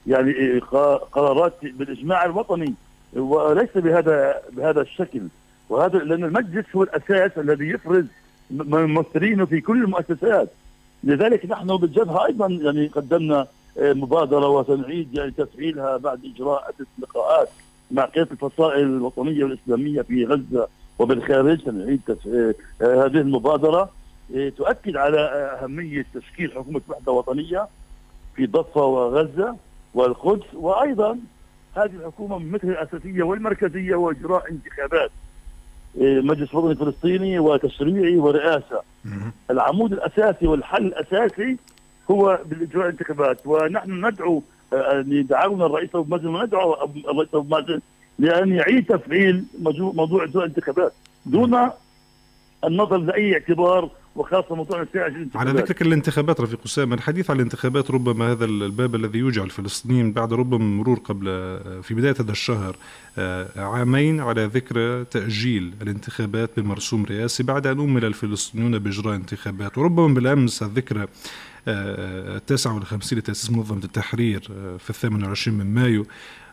يعني 0.07 0.59
قرارات 1.13 1.55
بالإجماع 1.63 2.25
الوطني. 2.25 2.75
وليس 3.17 3.71
بهذا 3.75 4.43
بهذا 4.53 4.81
الشكل. 4.81 5.23
وهذا 5.69 5.99
لأن 5.99 6.25
المجلس 6.25 6.67
هو 6.77 6.83
الأساس 6.83 7.39
الذي 7.39 7.69
يفرز 7.69 8.05
ممثلينه 8.51 9.45
في 9.45 9.61
كل 9.61 9.85
المؤسسات. 9.85 10.49
لذلك 11.05 11.47
نحن 11.47 11.77
بالجبهة 11.77 12.27
أيضا 12.27 12.47
يعني 12.49 12.87
قدمنا 12.87 13.47
مبادرة 13.79 14.49
وسنعيد 14.49 15.15
يعني 15.15 15.31
تفعيلها 15.31 15.97
بعد 15.97 16.21
إجراء 16.25 16.65
عدة 16.65 16.87
لقاءات 16.99 17.49
مع 17.91 18.05
قيادة 18.05 18.31
الفصائل 18.33 18.83
الوطنية 18.83 19.45
والإسلامية 19.45 20.03
في 20.03 20.25
غزة. 20.25 20.69
وبالخارج 20.99 21.65
سنعيد 21.65 22.01
آه، 22.27 22.55
هذه 22.83 23.19
المبادرة. 23.21 23.81
آه، 23.83 23.91
تؤكد 24.57 24.97
على 24.97 25.21
أهمية 25.63 26.07
تشكيل 26.15 26.53
حكومة 26.53 26.81
وحدة 26.89 27.13
وطنية 27.13 27.69
في 28.37 28.47
ضفة 28.47 28.85
وغزة 28.85 29.57
والقدس 29.95 30.55
وأيضا 30.55 31.19
هذه 31.77 31.91
الحكومة 31.95 32.39
من 32.39 32.51
مثل 32.53 32.69
الأساسية 32.69 33.23
والمركزية 33.23 33.95
واجراء 33.95 34.51
انتخابات 34.51 35.11
آه، 36.01 36.21
مجلس 36.21 36.55
وطني 36.55 36.75
فلسطيني 36.75 37.39
وتشريعي 37.39 38.17
ورئاسة. 38.17 38.83
العمود 39.51 39.93
الأساسي 39.93 40.47
والحل 40.47 40.87
الأساسي 40.87 41.57
هو 42.11 42.41
بالإجراء 42.47 42.85
الانتخابات 42.87 43.47
ونحن 43.47 44.07
ندعو 44.07 44.43
آه، 44.73 45.01
دعونا 45.07 45.67
الرئيس 45.67 45.91
أبو 45.95 46.17
مازن 46.17 46.27
وندعو 46.27 46.75
الرئيس 47.11 47.35
أبو 47.35 47.49
مازن 47.57 47.81
لأن 48.19 48.53
يعيد 48.53 48.87
تفعيل 48.87 49.45
موضوع 49.79 50.25
إجراء 50.25 50.45
الانتخابات 50.45 50.93
دون 51.27 51.71
النظر 52.65 52.97
لأي 52.97 53.33
اعتبار 53.33 53.91
وخاصة 54.17 54.55
موضوع 54.55 54.83
الانتخابات. 54.83 55.37
على 55.37 55.51
ذكرك 55.51 55.83
الانتخابات 55.83 56.41
رفيق 56.41 56.61
أسامة 56.67 56.95
الحديث 56.95 57.31
عن 57.31 57.37
الانتخابات 57.37 57.91
ربما 57.91 58.33
هذا 58.33 58.45
الباب 58.45 58.95
الذي 58.95 59.19
يوجع 59.19 59.45
الفلسطينيين 59.45 60.13
بعد 60.13 60.33
ربما 60.33 60.65
مرور 60.65 60.99
قبل 60.99 61.29
آه، 61.29 61.81
في 61.81 61.95
بداية 61.95 62.15
هذا 62.21 62.33
الشهر 62.33 62.77
آه، 63.19 63.49
عامين 63.57 64.21
على 64.21 64.45
ذكر 64.45 65.03
تأجيل 65.03 65.75
الانتخابات 65.83 66.51
بمرسوم 66.61 67.05
رئاسي 67.05 67.43
بعد 67.43 67.67
أن 67.67 67.81
أمل 67.81 68.05
الفلسطينيون 68.05 68.79
بإجراء 68.79 69.15
انتخابات. 69.15 69.79
وربما 69.79 70.15
بالأمس 70.15 70.63
الذكرى 70.63 71.07
التاسع 71.69 72.73
والخمسين 72.73 73.19
لتأسيس 73.19 73.51
منظمة 73.51 73.85
التحرير 73.85 74.49
آه، 74.51 74.77
في 74.77 74.91
الثامن 74.91 75.23
والعشرين 75.23 75.59
من 75.59 75.75
مايو 75.75 76.07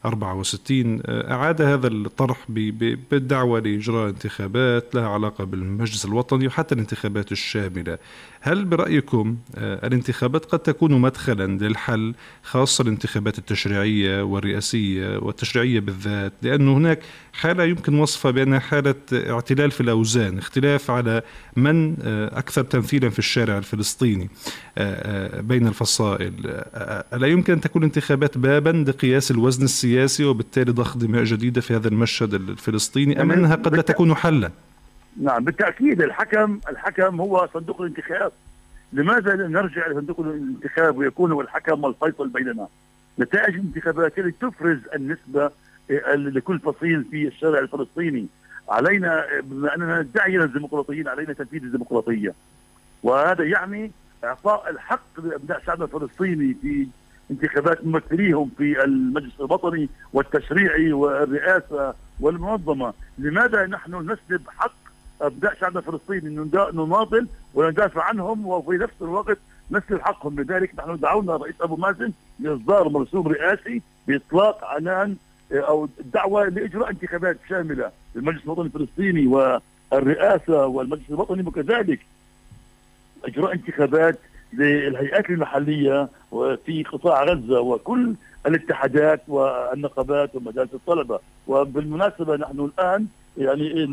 64 0.06 1.02
آه، 1.06 1.34
أعاد 1.34 1.62
هذا 1.62 1.88
الطرح 1.88 2.38
بالدعوة 2.50 3.60
لإجراء 3.60 4.10
انتخابات 4.10 4.96
لها 4.96 5.08
علاقة 5.08 5.44
بالمجلس 5.44 6.06
الوطني 6.06 6.48
وحتى 6.48 6.76
الانتخابات 6.76 7.32
الشاملة. 7.32 7.98
هل 8.46 8.66
برأيكم 8.66 9.38
آه، 9.56 9.88
الانتخابات 9.88 10.46
قد 10.46 10.60
تكون 10.60 11.02
مدخلا 11.02 11.66
للحل 11.66 12.14
خاصة 12.44 12.82
الانتخابات 12.82 13.38
التشريعية 13.38 14.24
والرئاسية 14.24 15.18
والتشريعية 15.18 15.80
بالذات؟ 15.80 16.34
لأن 16.42 16.68
هناك 16.68 17.00
حالة 17.34 17.64
يمكن 17.64 18.00
وصفها 18.00 18.32
بأنها 18.32 18.60
حالة 18.60 18.96
اعتلال 19.14 19.72
في 19.72 19.82
الأوزان 19.82 20.38
اختلاف 20.38 20.92
على 20.92 21.22
من 21.56 21.96
آه، 22.02 22.40
أكثر 22.40 22.64
تمثيلا 22.64 23.10
في 23.10 23.20
الشارع 23.20 23.58
الفلسطيني 23.58 24.30
بين 25.40 25.68
الفصائل. 25.68 26.34
ألا 27.14 27.28
يمكن 27.28 27.54
أن 27.54 27.62
تكون 27.62 27.84
انتخابات 27.84 28.38
بابا 28.38 28.70
لقياس 28.70 29.32
الوزن 29.32 29.64
السياسي 29.64 30.14
سياسي 30.14 30.26
وبالتالي 30.26 30.72
ضخ 30.72 30.98
دماء 30.98 31.24
جديدة 31.24 31.62
في 31.62 31.76
هذا 31.76 31.88
المشهد 31.88 32.34
الفلسطيني 32.34 33.22
أم 33.22 33.32
أنها 33.32 33.56
قد 33.56 33.76
لا 33.76 33.82
تكون 33.82 34.16
حلا؟ 34.16 34.52
نعم 35.18 35.44
بالتأكيد 35.44 36.02
الحكم 36.02 36.60
الحكم 36.70 37.22
هو 37.22 37.50
صندوق 37.54 37.82
الانتخاب. 37.82 38.32
لماذا 38.94 39.36
نرجع 39.36 39.88
لصندوق 39.88 40.20
الانتخاب 40.20 40.98
ويكون 40.98 41.32
هو 41.32 41.42
الحكم 41.42 41.84
والفيصل 41.84 42.30
بيننا؟ 42.30 42.68
نتائج 43.20 43.56
الانتخابات 43.56 44.20
التي 44.20 44.32
تفرز 44.32 44.80
النسبة 44.96 45.52
آه، 45.92 46.16
لكل 46.16 46.60
فصيل 46.60 47.04
في 47.12 47.28
الشارع 47.28 47.60
الفلسطيني. 47.60 48.28
علينا 48.70 49.26
بما 49.44 49.76
أننا 49.76 50.02
ندعي 50.02 50.38
الديمقراطيين 50.38 51.08
علينا 51.08 51.34
تنفيذ 51.34 51.64
الديمقراطية. 51.64 52.34
وهذا 53.04 53.44
يعني 53.44 53.92
إعطاء 54.24 54.70
الحق 54.70 55.20
لأبناء 55.24 55.62
شعبنا 55.66 55.86
الفلسطيني 55.86 56.56
في 56.62 56.88
انتخابات 57.32 57.86
ممثليهم 57.86 58.52
في 58.58 58.84
المجلس 58.84 59.34
الوطني 59.40 59.90
والتشريعي 60.14 60.94
والرئاسة 60.94 61.94
والمنظمة، 62.20 62.94
لماذا 63.18 63.66
نحن 63.66 63.96
نسلب 63.96 64.42
حق 64.48 64.74
ابناء 65.24 65.56
شعبنا 65.60 65.80
الفلسطيني 65.80 66.50
نناضل 66.74 67.28
وندافع 67.54 68.04
عنهم 68.04 68.48
وفي 68.48 68.72
نفس 68.78 68.94
الوقت 69.02 69.38
نسلب 69.72 70.02
حقهم. 70.02 70.40
لذلك 70.40 70.72
نحن 70.80 71.00
دعونا 71.00 71.36
الرئيس 71.36 71.56
أبو 71.62 71.76
مازن 71.76 72.12
لإصدار 72.40 72.90
مرسوم 72.90 73.28
رئاسي 73.28 73.82
بإطلاق 74.08 74.66
عنان 74.66 75.16
أو 75.52 75.90
دعوة 76.14 76.46
لإجراء 76.46 76.90
انتخابات 76.90 77.38
شاملة 77.50 77.92
للمجلس 78.16 78.44
الوطني 78.44 78.66
الفلسطيني 78.66 79.28
والرئاسة 79.28 80.66
والمجلس 80.66 81.10
الوطني 81.10 81.44
وكذلك 81.48 82.00
إجراء 83.26 83.54
انتخابات 83.54 84.20
للهيئات 84.54 85.30
المحلية 85.30 86.10
في 86.66 86.84
قطاع 86.92 87.24
غزة 87.24 87.60
وكل 87.60 88.14
الاتحادات 88.46 89.22
والنقابات 89.28 90.36
ومجالس 90.36 90.74
الطلبة. 90.74 91.20
وبالمناسبة 91.48 92.36
نحن 92.36 92.60
الآن 92.60 93.08
يعني 93.38 93.86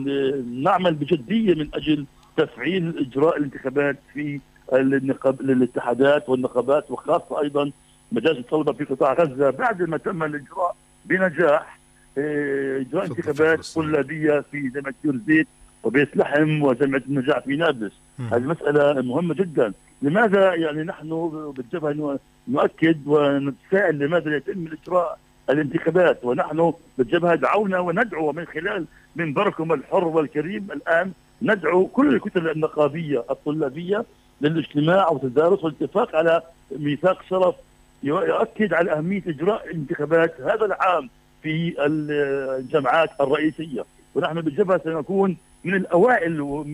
نعمل 0.63 0.95
بجدية 0.95 1.55
من 1.55 1.69
أجل 1.75 2.05
تفعيل 2.37 2.99
إجراء 2.99 3.37
الانتخابات 3.37 3.97
في 4.15 4.41
النقاب 4.73 5.41
الاتحادات 5.41 6.29
والنقابات 6.29 6.91
وخاصة 6.91 7.41
أيضا 7.41 7.71
مجالس 8.13 8.39
الطلبة 8.39 8.73
في 8.73 8.85
قطاع 8.85 9.13
غزة 9.13 9.51
بعد 9.51 9.83
ما 9.83 9.97
تم 9.97 10.23
الإجراء 10.23 10.77
بنجاح 11.05 11.81
آه، 12.19 12.81
إجراء 12.81 13.07
انتخابات 13.07 13.67
طلابيه 13.75 14.45
في 14.53 14.69
جامعة 14.69 14.95
يورزيت 15.05 15.47
وبيت 15.83 16.17
لحم 16.17 16.63
وجامعة 16.63 17.03
النجاح 17.09 17.39
في 17.39 17.57
نابلس. 17.57 17.93
هذه 18.33 18.43
مسألة 18.43 19.03
مهمة 19.03 19.35
جدا. 19.35 19.73
لماذا 20.03 20.55
يعني 20.55 20.83
نحن 20.83 21.09
بالجبهة 21.57 22.19
نؤكد 22.49 22.99
ونتساءل 23.07 23.99
لماذا 23.99 24.37
يتم 24.37 24.69
اجراء 24.83 25.19
الانتخابات 25.51 26.25
ونحن 26.25 26.73
بالجبهه 26.99 27.35
دعونا 27.35 27.79
وندعو 27.79 28.33
من 28.33 28.47
خلال 28.47 28.87
منبركم 29.17 29.73
الحر 29.73 30.05
والكريم 30.05 30.69
الآن 30.73 31.13
ندعو 31.43 31.87
كل 31.87 32.15
الكتل 32.15 32.51
النقابية 32.51 33.25
الطلابية 33.31 34.05
للاجتماع 34.41 35.09
والتدارس 35.09 35.65
والاتفاق 35.65 36.17
على 36.17 36.43
ميثاق 36.71 37.23
شرف 37.31 37.55
يؤكد 38.03 38.75
على 38.75 38.93
أهمية 38.93 39.23
إجراء 39.27 39.71
انتخابات 39.75 40.41
هذا 40.41 40.65
العام 40.65 41.11
في 41.43 41.75
الجامعات 41.79 43.11
الرئيسية. 43.21 43.85
ونحن 44.15 44.41
بالجبهه 44.41 44.81
سنكون 44.85 45.37
من 45.65 45.75
الأوائل 45.75 46.27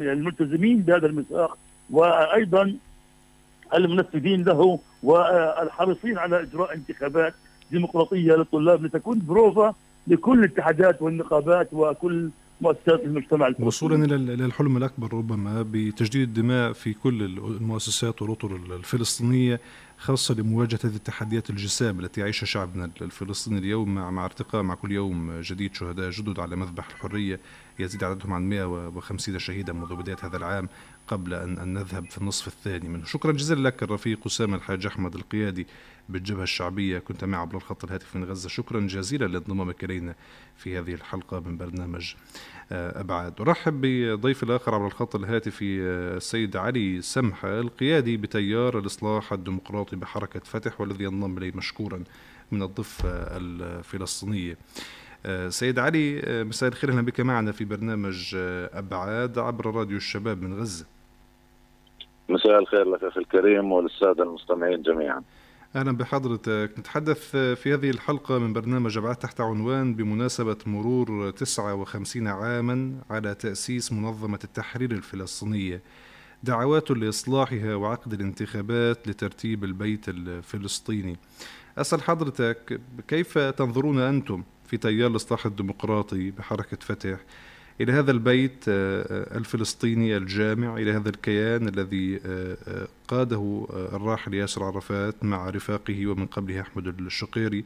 الملتزمين 0.03 0.81
بهذا 0.81 1.07
الميثاق 1.07 1.59
وأيضا 1.91 2.77
المنفذين 3.75 4.43
له 4.43 4.79
والحريصين 5.03 6.19
على 6.19 6.43
إجراء 6.43 6.75
انتخابات 6.75 7.35
ديمقراطية 7.70 8.33
للطلاب 8.33 8.85
لتكون 8.85 9.18
بروفا 9.18 9.74
لكل 10.07 10.38
الاتحادات 10.38 11.02
والنقابات 11.02 11.68
وكل 11.72 12.31
مؤسسات 12.61 13.00
المجتمع 13.05 13.46
الفلسطيني. 13.46 13.68
وصولا 13.68 14.05
إلى 14.05 14.44
الحلم 14.44 14.76
الأكبر 14.76 15.14
ربما 15.14 15.62
بتجديد 15.62 16.22
الدماء 16.29 16.72
في 16.72 16.92
كل 16.94 17.22
المؤسسات 17.22 18.22
والأطر 18.22 18.57
الفلسطينية 18.57 19.61
خاصة 19.98 20.35
لمواجهة 20.35 20.79
هذه 20.85 20.96
التحديات 20.96 21.50
الجسام 21.50 22.00
التي 22.00 22.20
يعيشها 22.20 22.46
شعبنا 22.46 22.90
الفلسطيني 23.02 23.59
اليوم 23.59 23.94
مع 23.94 24.11
مع 24.11 24.24
ارتقاء 24.24 24.62
مع 24.62 24.74
كل 24.74 24.92
يوم 24.92 25.40
جديد 25.40 25.74
شهداء 25.74 26.11
جدد 26.11 26.40
على 26.40 26.57
مذبح 26.57 26.88
الحرية 26.88 27.40
يزيد 27.79 28.05
عددهم 28.05 28.33
عن 28.33 28.48
150 28.48 29.38
شهيدا 29.38 29.72
منذ 29.72 29.94
بداية 29.94 30.16
هذا 30.22 30.37
العام 30.37 30.68
قبل 31.09 31.35
أن 31.35 31.74
نذهب 31.74 32.11
في 32.11 32.18
النصف 32.18 32.46
الثاني 32.46 32.88
منه 32.88 33.05
شكرا 33.05 33.33
جزيلا 33.33 33.68
لك 33.68 33.83
الرفيق 33.83 34.18
أسامة 34.26 34.57
الحاج 34.57 34.87
أحمد 34.87 35.14
القيادي 35.14 35.66
بالجبهة 36.09 36.42
الشعبية. 36.42 36.99
كنت 36.99 37.25
معي 37.25 37.40
عبر 37.40 37.57
الخط 37.57 37.85
الهاتف 37.85 38.16
من 38.16 38.25
غزة. 38.25 38.49
شكرا 38.49 38.81
جزيلا 38.81 39.25
لانضمامك 39.25 39.85
إلينا 39.85 40.14
في 40.57 40.79
هذه 40.79 40.95
الحلقة 40.95 41.40
من 41.40 41.57
برنامج 41.57 42.14
آه، 42.73 43.01
أبعاد. 43.01 43.40
أرحب 43.40 43.81
بضيف 43.81 44.42
الآخر 44.42 44.75
عبر 44.75 44.87
الخط 44.87 45.16
الهاتفي 45.16 45.83
آه، 45.83 46.16
السيد 46.16 46.57
علي 46.57 47.01
سمحة 47.03 47.61
القيادي 47.61 48.16
بتيار 48.16 48.79
الإصلاح 48.79 49.33
الديمقراطي 49.33 49.97
بحركة 49.97 50.40
فتح 50.40 50.81
والذي 50.81 51.05
ينضم 51.05 51.38
إلي 51.38 51.51
مشكورا 51.51 52.05
من 52.53 52.62
الضفة 52.62 53.09
الفلسطينية. 53.37 54.57
آه، 55.27 55.49
سيد 55.49 55.79
علي 55.79 56.23
مساء 56.45 56.69
الخير. 56.69 56.90
أهلا 56.90 57.03
بك 57.03 57.21
معنا 57.21 57.53
في 57.53 57.64
برنامج 57.64 58.37
أبعاد 58.73 59.38
عبر 59.38 59.75
راديو 59.75 59.97
الشباب 59.97 60.42
من 60.42 60.61
غزة. 60.61 60.87
مساء 62.29 62.59
الخير 62.59 62.85
لك 62.85 63.05
أخي 63.05 63.21
الكريم 63.21 63.73
وللسادة 63.73 64.23
المستمعين 64.23 64.83
جميعا. 64.83 65.23
أهلا 65.77 65.93
بحضرتك. 65.93 66.71
نتحدث 66.79 67.31
في 67.37 67.75
هذه 67.75 67.91
الحلقة 67.91 68.39
من 68.39 68.53
برنامج 68.53 68.99
أبعاد 68.99 69.17
تحت 69.17 69.41
عنوان 69.41 69.95
بمناسبة 69.95 70.57
مرور 70.67 71.31
59 71.31 72.27
عاما 72.27 73.01
على 73.11 73.35
تأسيس 73.35 73.93
منظمة 73.93 74.39
التحرير 74.45 74.93
الفلسطينية. 74.93 75.83
دعوات 76.43 76.91
لإصلاحها 76.91 77.75
وعقد 77.75 78.12
الانتخابات 78.12 79.09
لترتيب 79.09 79.65
البيت 79.65 80.09
الفلسطيني. 80.09 81.17
أسأل 81.79 82.03
حضرتك 82.03 82.81
كيف 83.09 83.39
تنظرون 83.39 83.99
أنتم 83.99 84.43
في 84.67 84.77
تيار 84.77 85.11
الإصلاح 85.11 85.47
الديمقراطي 85.47 86.31
بحركة 86.31 86.79
فتح؟ 86.81 87.19
إلى 87.81 87.93
هذا 87.93 88.11
البيت 88.11 88.65
آه، 88.69 89.03
آه، 89.03 89.39
الفلسطيني 89.39 90.17
الجامع 90.17 90.77
إلى 90.77 90.93
هذا 90.93 91.09
الكيان 91.09 91.69
الذي 91.69 92.21
آه، 92.27 92.89
قاده 93.09 93.67
الراحل 93.71 94.35
ياسر 94.35 94.65
عرفات 94.65 95.25
مع 95.25 95.51
رفاقه 95.51 96.07
ومن 96.07 96.27
قبله 96.27 96.61
أحمد 96.61 96.87
الشقيري 96.87 97.65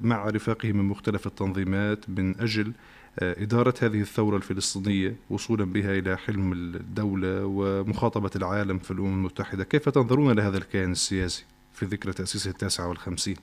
مع 0.00 0.28
رفاقه 0.28 0.72
من 0.72 0.84
مختلف 0.84 1.26
التنظيمات 1.26 2.10
من 2.10 2.40
أجل 2.40 2.72
إدارة 3.18 3.74
هذه 3.82 4.00
الثورة 4.00 4.36
الفلسطينية 4.36 5.16
وصولا 5.30 5.64
بها 5.64 5.98
إلى 5.98 6.16
حلم 6.16 6.52
الدولة 6.52 7.46
ومخاطبة 7.46 8.30
العالم 8.36 8.78
في 8.78 8.90
الأمم 8.90 9.14
المتحدة 9.14 9.64
كيف 9.64 9.88
تنظرون 9.88 10.32
لهذا 10.32 10.58
الكيان 10.58 10.92
السياسي 10.92 11.44
في 11.72 11.86
ذكرى 11.86 12.12
تأسيسه 12.12 12.50
التاسعة 12.50 12.88
والخمسين؟ 12.88 13.36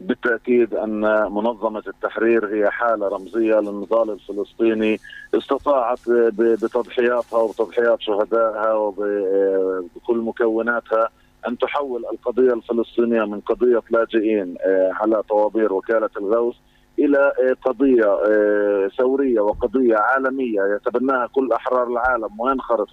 بالتأكيد 0.00 0.74
أن 0.74 1.00
منظمة 1.32 1.82
التحرير 1.86 2.46
هي 2.54 2.70
حالة 2.70 3.08
رمزية 3.08 3.54
للنضال 3.60 4.10
الفلسطيني. 4.10 5.00
استطاعت 5.34 5.98
بتضحياتها 6.38 7.38
وبتضحيات 7.38 8.00
شهدائها 8.00 8.72
وبكل 8.72 10.16
مكوناتها 10.16 11.08
أن 11.48 11.58
تحول 11.58 12.04
القضية 12.12 12.52
الفلسطينية 12.52 13.24
من 13.24 13.40
قضية 13.40 13.82
لاجئين 13.90 14.56
آه، 14.60 14.90
على 14.94 15.22
طوابير 15.22 15.72
وكالة 15.72 16.10
الغوث 16.16 16.54
إلى 16.98 17.18
آه، 17.18 17.56
قضية 17.68 18.18
آه، 18.28 18.90
ثورية 18.98 19.40
وقضية 19.40 19.96
عالمية 19.96 20.60
يتبناها 20.76 21.26
كل 21.26 21.52
أحرار 21.52 21.86
العالم 21.88 22.40
وينخرط 22.40 22.88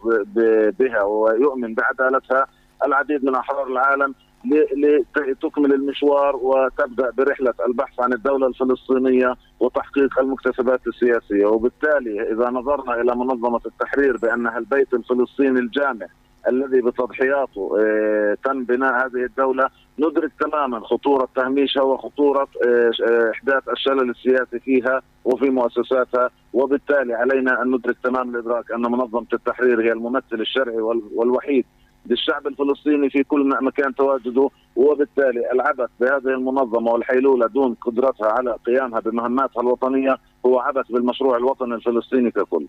بها 0.80 1.04
ويؤمن 1.04 1.74
بعدالتها. 1.74 2.48
العديد 2.86 3.26
من 3.26 3.36
أحرار 3.36 3.68
العالم 3.68 4.16
لتكمل 4.46 5.74
المشوار 5.74 6.36
وتبدأ 6.36 7.12
برحلة 7.18 7.54
البحث 7.68 8.00
عن 8.00 8.14
الدولة 8.14 8.48
الفلسطينية 8.48 9.36
وتحقيق 9.60 10.20
المكتسبات 10.20 10.88
السياسية. 10.88 11.46
وبالتالي 11.46 12.32
إذا 12.32 12.50
نظرنا 12.50 13.02
إلى 13.02 13.16
منظمة 13.16 13.62
التحرير 13.66 14.18
بأنها 14.18 14.58
البيت 14.58 14.94
الفلسطيني 14.94 15.60
الجامع 15.60 16.08
الذي 16.48 16.82
بتضحياته 16.82 17.78
آه، 17.80 18.38
تم 18.44 18.64
بناء 18.64 18.94
هذه 18.94 19.24
الدولة 19.24 19.70
ندرك 20.00 20.32
تماما 20.40 20.80
خطورة 20.80 21.28
تهميشها 21.36 21.82
وخطورة 21.84 22.48
آه، 22.66 22.92
آه، 23.08 23.32
إحداث 23.32 23.70
الشلل 23.70 24.10
السياسي 24.10 24.60
فيها 24.60 25.02
وفي 25.26 25.50
مؤسساتها. 25.50 26.30
وبالتالي 26.54 27.14
علينا 27.14 27.62
أن 27.62 27.72
ندرك 27.72 27.98
تمام 28.04 28.36
الإدراك 28.36 28.72
أن 28.72 28.82
منظمة 28.82 29.28
التحرير 29.34 29.82
هي 29.82 29.92
الممثل 29.92 30.24
الشرعي 30.42 30.82
والوحيد 31.16 31.66
للشعب 32.06 32.48
الفلسطيني 32.48 33.10
في 33.10 33.24
كل 33.24 33.50
مكان 33.62 33.96
تواجده 33.96 34.50
وبالتالي 34.76 35.52
العبث 35.52 35.90
بهذه 36.00 36.36
المنظمة 36.36 36.92
والحيلولة 36.92 37.48
دون 37.48 37.74
قدرتها 37.74 38.28
على 38.28 38.58
قيامها 38.66 39.00
بمهماتها 39.00 39.62
الوطنية 39.62 40.18
هو 40.46 40.60
عبث 40.60 40.92
بالمشروع 40.92 41.38
الوطني 41.38 41.76
الفلسطيني 41.76 42.32
ككل. 42.32 42.68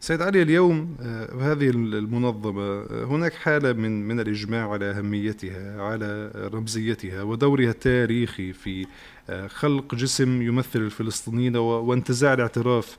سيد 0.00 0.22
علي 0.22 0.42
اليوم 0.42 0.96
آه، 1.02 1.52
هذه 1.52 1.70
المنظمة 1.70 2.62
آه، 2.62 3.04
هناك 3.04 3.32
حالة 3.32 3.72
من 3.72 4.08
من 4.08 4.20
الإجماع 4.20 4.72
على 4.72 4.84
أهميتها 4.84 5.82
على 5.82 6.30
رمزيتها 6.54 7.22
ودورها 7.22 7.70
التاريخي 7.70 8.52
في 8.52 8.86
آه، 9.30 9.46
خلق 9.46 9.94
جسم 9.94 10.42
يمثل 10.42 10.78
الفلسطينيين 10.78 11.56
وانتزاع 11.56 12.34
الاعتراف 12.34 12.98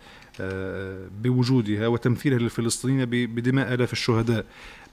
بوجودها 1.24 1.88
وتمثيلها 1.88 2.40
للفلسطينيين 2.40 3.06
بدماء 3.06 3.74
آلاف 3.74 3.94
الشهداء 3.94 4.46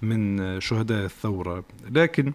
من 0.02 0.60
شهداء 0.60 1.04
الثورة. 1.04 1.64
لكن 1.90 2.32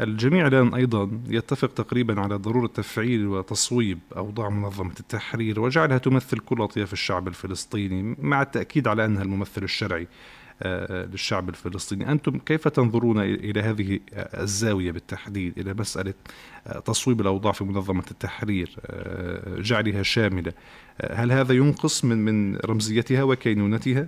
الجميع 0.00 0.46
الآن 0.46 0.74
أيضا 0.74 1.10
يتفق 1.28 1.68
تقريبا 1.68 2.20
على 2.20 2.34
ضرورة 2.34 2.66
تفعيل 2.66 3.26
وتصويب 3.26 3.98
أوضاع 4.16 4.48
منظمة 4.48 4.94
التحرير 5.00 5.60
وجعلها 5.60 5.98
تمثل 5.98 6.38
كل 6.38 6.62
أطياف 6.62 6.92
الشعب 6.92 7.28
الفلسطيني 7.28 8.16
مع 8.18 8.42
التأكيد 8.42 8.88
على 8.88 9.04
أنها 9.04 9.22
الممثل 9.22 9.62
الشرعي 9.62 10.08
آه، 10.62 11.04
للشعب 11.04 11.48
الفلسطيني. 11.48 12.12
أنتم 12.12 12.38
كيف 12.38 12.68
تنظرون 12.68 13.20
إلى 13.20 13.60
هذه 13.60 14.00
الزاوية 14.12 14.92
بالتحديد 14.92 15.58
إلى 15.58 15.74
مسألة 15.74 16.14
آه، 16.66 16.78
تصويب 16.78 17.20
الأوضاع 17.20 17.52
في 17.52 17.64
منظمة 17.64 18.04
التحرير 18.10 18.76
آه، 18.86 19.60
جعلها 19.60 20.02
شاملة؟ 20.02 20.52
هل 21.10 21.32
هذا 21.32 21.54
ينقص 21.54 22.04
من 22.04 22.24
من 22.24 22.56
رمزيتها 22.56 23.22
وكينونتها؟ 23.22 24.06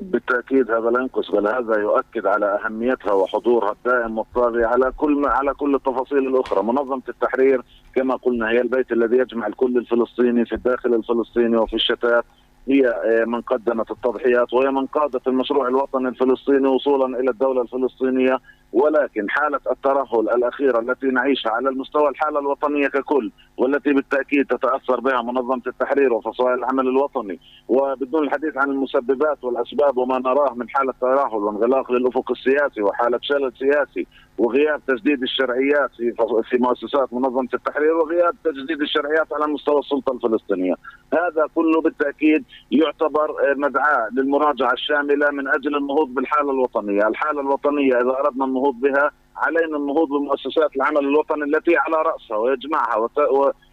بالتأكيد 0.00 0.70
هذا 0.70 0.90
لا 0.90 1.00
ينقص 1.00 1.30
بل 1.30 1.46
هذا 1.48 1.76
يؤكد 1.80 2.26
على 2.26 2.58
أهميتها 2.64 3.12
وحضورها 3.12 3.72
الدائم 3.72 4.18
والطاغي 4.18 4.64
على 4.64 4.92
كل 4.96 5.26
على 5.26 5.54
كل 5.54 5.74
التفاصيل 5.74 6.18
الأخرى، 6.18 6.62
منظمة 6.62 7.02
التحرير 7.08 7.62
كما 7.94 8.16
قلنا 8.16 8.50
هي 8.50 8.60
البيت 8.60 8.92
الذي 8.92 9.16
يجمع 9.16 9.46
الكل 9.46 9.78
الفلسطيني 9.78 10.44
في 10.44 10.54
الداخل 10.54 10.94
الفلسطيني 10.94 11.56
وفي 11.56 11.74
الشتات 11.74 12.24
هي 12.68 12.88
آه، 12.88 13.24
من 13.24 13.40
قدمت 13.40 13.90
التضحيات 13.90 14.52
وهي 14.52 14.70
من 14.70 14.86
قادت 14.86 15.28
المشروع 15.28 15.68
الوطني 15.68 16.08
الفلسطيني 16.08 16.68
وصولا 16.68 17.20
إلى 17.20 17.30
الدولة 17.30 17.62
الفلسطينية. 17.62 18.38
ولكن 18.72 19.30
حالة 19.30 19.60
الترهل 19.70 20.20
الأخيرة 20.20 20.78
التي 20.78 21.06
نعيشها 21.06 21.50
على 21.50 21.68
المستوى 21.68 22.08
الحالة 22.08 22.38
الوطنية 22.38 22.88
ككل 22.88 23.30
والتي 23.56 23.92
بالتأكيد 23.92 24.46
تتأثر 24.46 25.00
بها 25.00 25.22
منظمة 25.22 25.62
التحرير 25.66 26.12
وفصائل 26.12 26.58
العمل 26.58 26.88
الوطني. 26.88 27.40
وبدون 27.68 28.24
الحديث 28.24 28.56
عن 28.56 28.70
المسببات 28.70 29.44
والأسباب 29.44 29.96
وما 29.96 30.18
نراه 30.18 30.54
من 30.54 30.68
حالة 30.68 30.94
ترهل 31.00 31.36
وانغلاق 31.36 31.92
للأفق 31.92 32.30
السياسي 32.30 32.82
وحالة 32.82 33.18
شلل 33.22 33.52
سياسي 33.58 34.06
وغياب 34.38 34.80
تجديد 34.86 35.22
الشرعيات 35.22 35.90
في 35.96 36.14
في 36.50 36.56
مؤسسات 36.58 37.12
منظمة 37.12 37.48
التحرير 37.54 37.96
وغياب 37.96 38.34
تجديد 38.44 38.80
الشرعيات 38.80 39.32
على 39.32 39.52
مستوى 39.52 39.78
السلطة 39.78 40.12
الفلسطينية، 40.12 40.74
هذا 41.12 41.46
كله 41.54 41.80
بالتأكيد 41.80 42.44
يعتبر 42.70 43.28
مدعاة 43.56 44.08
للمراجعة 44.16 44.72
الشاملة 44.72 45.30
من 45.30 45.48
أجل 45.48 45.76
النهوض 45.76 46.14
بالحالة 46.14 46.50
الوطنية، 46.50 47.08
الحالة 47.08 47.40
الوطنية 47.40 47.94
إذا 48.00 48.10
أردنا 48.10 48.44
النهوض 48.44 48.80
بها 48.80 49.10
علينا 49.36 49.76
النهوض 49.76 50.08
بمؤسسات 50.08 50.76
العمل 50.76 50.98
الوطني 50.98 51.44
التي 51.44 51.76
على 51.76 51.96
رأسها 51.96 52.36
ويجمعها 52.36 53.08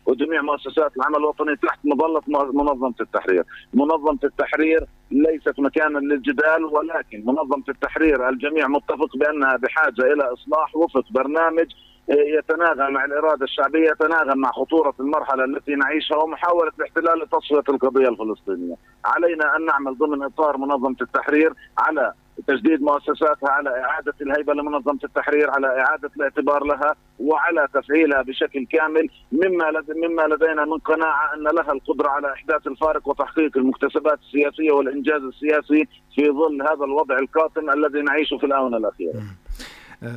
وجميع 0.05 0.41
مؤسسات 0.41 0.97
العمل 0.97 1.15
الوطني 1.15 1.55
تحت 1.55 1.79
مظلة 1.83 2.21
منظمة 2.27 2.93
التحرير، 3.01 3.43
منظمة 3.73 4.19
التحرير 4.23 4.85
ليست 5.11 5.59
مكانا 5.59 5.99
للجدال 5.99 6.65
ولكن 6.65 7.23
منظمة 7.25 7.63
التحرير 7.69 8.29
الجميع 8.29 8.67
متفق 8.67 9.17
بأنها 9.17 9.57
بحاجة 9.57 10.13
إلى 10.13 10.23
إصلاح 10.23 10.75
وفق 10.75 11.03
برنامج 11.11 11.65
يتناغم 12.09 12.93
مع 12.93 13.05
الإرادة 13.05 13.43
الشعبية 13.43 13.89
يتناغم 13.89 14.37
مع 14.37 14.51
خطورة 14.51 14.93
المرحلة 14.99 15.43
التي 15.43 15.75
نعيشها 15.75 16.17
ومحاولة 16.17 16.71
الاحتلال 16.79 17.19
لتصفية 17.19 17.73
القضية 17.73 18.09
الفلسطينية. 18.09 18.75
علينا 19.05 19.55
أن 19.55 19.65
نعمل 19.65 19.97
ضمن 19.97 20.23
إطار 20.23 20.57
منظمة 20.57 20.95
التحرير 21.01 21.53
على 21.77 22.13
تجديد 22.47 22.81
مؤسساتها 22.81 23.49
على 23.49 23.69
إعادة 23.69 24.13
الهيبة 24.21 24.53
لمنظمة 24.53 24.99
التحرير 25.03 25.49
على 25.49 25.67
إعادة 25.67 26.11
الاعتبار 26.17 26.63
لها 26.63 26.95
وعلى 27.19 27.67
تفعيلها 27.73 28.21
بشكل 28.21 28.65
كامل 28.65 29.09
مما 29.31 29.65
مما 29.95 30.35
لدينا 30.35 30.65
من 30.65 30.77
قناعة 30.77 31.33
أن 31.33 31.43
لها 31.43 31.71
القدرة 31.71 32.09
على 32.09 32.33
إحداث 32.33 32.67
الفارق 32.67 33.07
وتحقيق 33.07 33.57
المكتسبات 33.57 34.19
السياسية 34.19 34.71
والإنجاز 34.71 35.21
السياسي 35.21 35.87
في 36.15 36.31
ظل 36.31 36.61
هذا 36.61 36.85
الوضع 36.85 37.19
القاتم 37.19 37.69
الذي 37.69 38.01
نعيشه 38.01 38.37
في 38.37 38.45
الآونة 38.45 38.77
الأخيرة. 38.77 39.23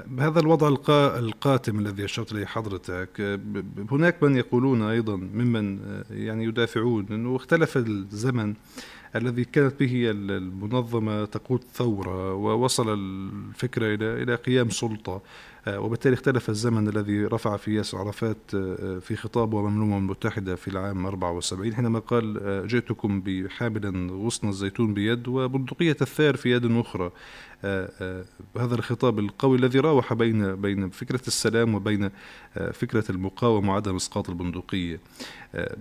بهذا 0.06 0.40
الوضع 0.40 0.68
القاتم 1.18 1.78
الذي 1.78 2.04
أشرت 2.04 2.32
إليه 2.32 2.46
حضرتك 2.46 3.40
هناك 3.90 4.22
من 4.22 4.36
يقولون 4.36 4.82
أيضا 4.82 5.16
ممن 5.16 5.78
يعني 6.10 6.44
يدافعون 6.44 7.06
أنه 7.10 7.36
اختلف 7.36 7.76
الزمن 7.76 8.54
الذي 9.16 9.44
كانت 9.44 9.80
به 9.80 10.10
المنظمة 10.10 11.24
تقود 11.24 11.60
ثورة 11.74 12.34
ووصل 12.34 12.94
الفكرة 12.94 13.94
إلى 13.94 14.22
إلى 14.22 14.34
قيام 14.34 14.70
سلطة. 14.70 15.22
آه، 15.66 15.80
وبالتالي 15.80 16.14
اختلف 16.14 16.48
الزمن 16.50 16.88
الذي 16.88 17.24
رفع 17.24 17.56
فيه 17.56 17.76
ياسر 17.76 17.98
عرفات 17.98 18.36
آه، 18.54 18.98
في 18.98 19.16
خطابه 19.16 19.60
أمام 19.60 19.76
الأمم 19.76 19.96
المتحدة 19.96 20.56
في 20.56 20.68
العام 20.68 21.06
74 21.06 21.74
حينما 21.74 21.98
قال 21.98 22.38
آه، 22.42 22.66
جئتكم 22.66 23.20
بحاملا 23.20 24.12
غصن 24.12 24.48
الزيتون 24.48 24.94
بيد 24.94 25.28
وبندقية 25.28 25.96
الثار 26.02 26.36
في 26.36 26.50
يد 26.50 26.76
أخرى. 26.76 27.10
هذا 28.56 28.74
الخطاب 28.74 29.18
القوي 29.18 29.58
الذي 29.58 29.80
راوح 29.80 30.14
بين 30.14 30.56
بين 30.56 30.90
فكرة 30.90 31.20
السلام 31.26 31.74
وبين 31.74 32.10
فكرة 32.72 33.04
المقاومة 33.10 33.72
وعدم 33.72 33.96
إسقاط 33.96 34.30
البندقية. 34.30 35.00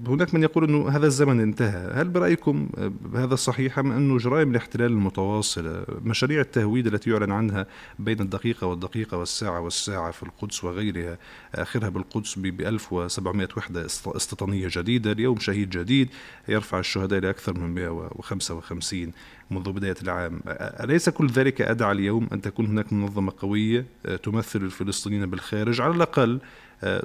هناك 0.07 0.34
من 0.34 0.43
يقول 0.43 0.63
أنه 0.63 0.89
هذا 0.89 1.07
الزمن 1.07 1.39
انتهى. 1.39 1.91
هل 1.93 2.09
برأيكم 2.09 2.70
هذا 3.16 3.36
صحيح 3.36 3.80
أم 3.80 3.91
أنه 3.91 4.18
جرائم 4.18 4.51
الاحتلال 4.51 4.91
المتواصلة 4.91 5.86
مشاريع 6.03 6.41
التهويد 6.41 6.88
التي 6.88 7.09
يعلن 7.09 7.32
عنها 7.32 7.68
بين 7.99 8.22
الدقيقة 8.22 8.68
والدقيقة 8.68 9.18
والساعة 9.18 9.59
والساعة 9.59 10.11
في 10.11 10.24
القدس 10.24 10.63
وغيرها 10.63 11.18
آخرها 11.55 11.89
بالقدس 11.89 12.39
ب 12.39 12.61
1700 12.61 13.47
وحدة 13.57 13.86
استيطانية 13.86 14.68
جديدة 14.72 15.11
اليوم 15.11 15.39
شهيد 15.39 15.70
جديد 15.70 16.09
يرفع 16.47 16.80
الشهداء 16.80 17.20
إلى 17.20 17.30
أكثر 17.30 17.59
من 17.59 17.76
155 17.76 19.11
منذ 19.51 19.72
بداية 19.72 19.95
العام. 20.03 20.41
أليس 20.84 21.09
كل 21.09 21.28
ذلك 21.28 21.61
أدعى 21.61 21.91
اليوم 21.91 22.28
أن 22.34 22.41
تكون 22.41 22.66
هناك 22.66 22.93
منظمة 22.93 23.34
قوية 23.39 23.86
تمثل 24.24 24.61
الفلسطينيين 24.61 25.26
بالخارج؟ 25.26 25.82
على 25.82 25.95
الأقل 25.95 26.39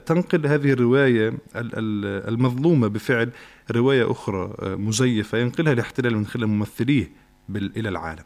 تنقل 0.07 0.47
هذه 0.47 0.73
الرواية 0.73 1.33
المظلومة 2.29 2.89
بفعل 2.89 3.31
رواية 3.71 4.11
أخرى 4.11 4.53
مزيفة 4.63 5.39
ينقلها 5.39 5.73
الاحتلال 5.73 6.17
من 6.17 6.27
خلال 6.27 6.47
ممثليه 6.47 7.11
إلى 7.77 7.89
العالم. 7.89 8.25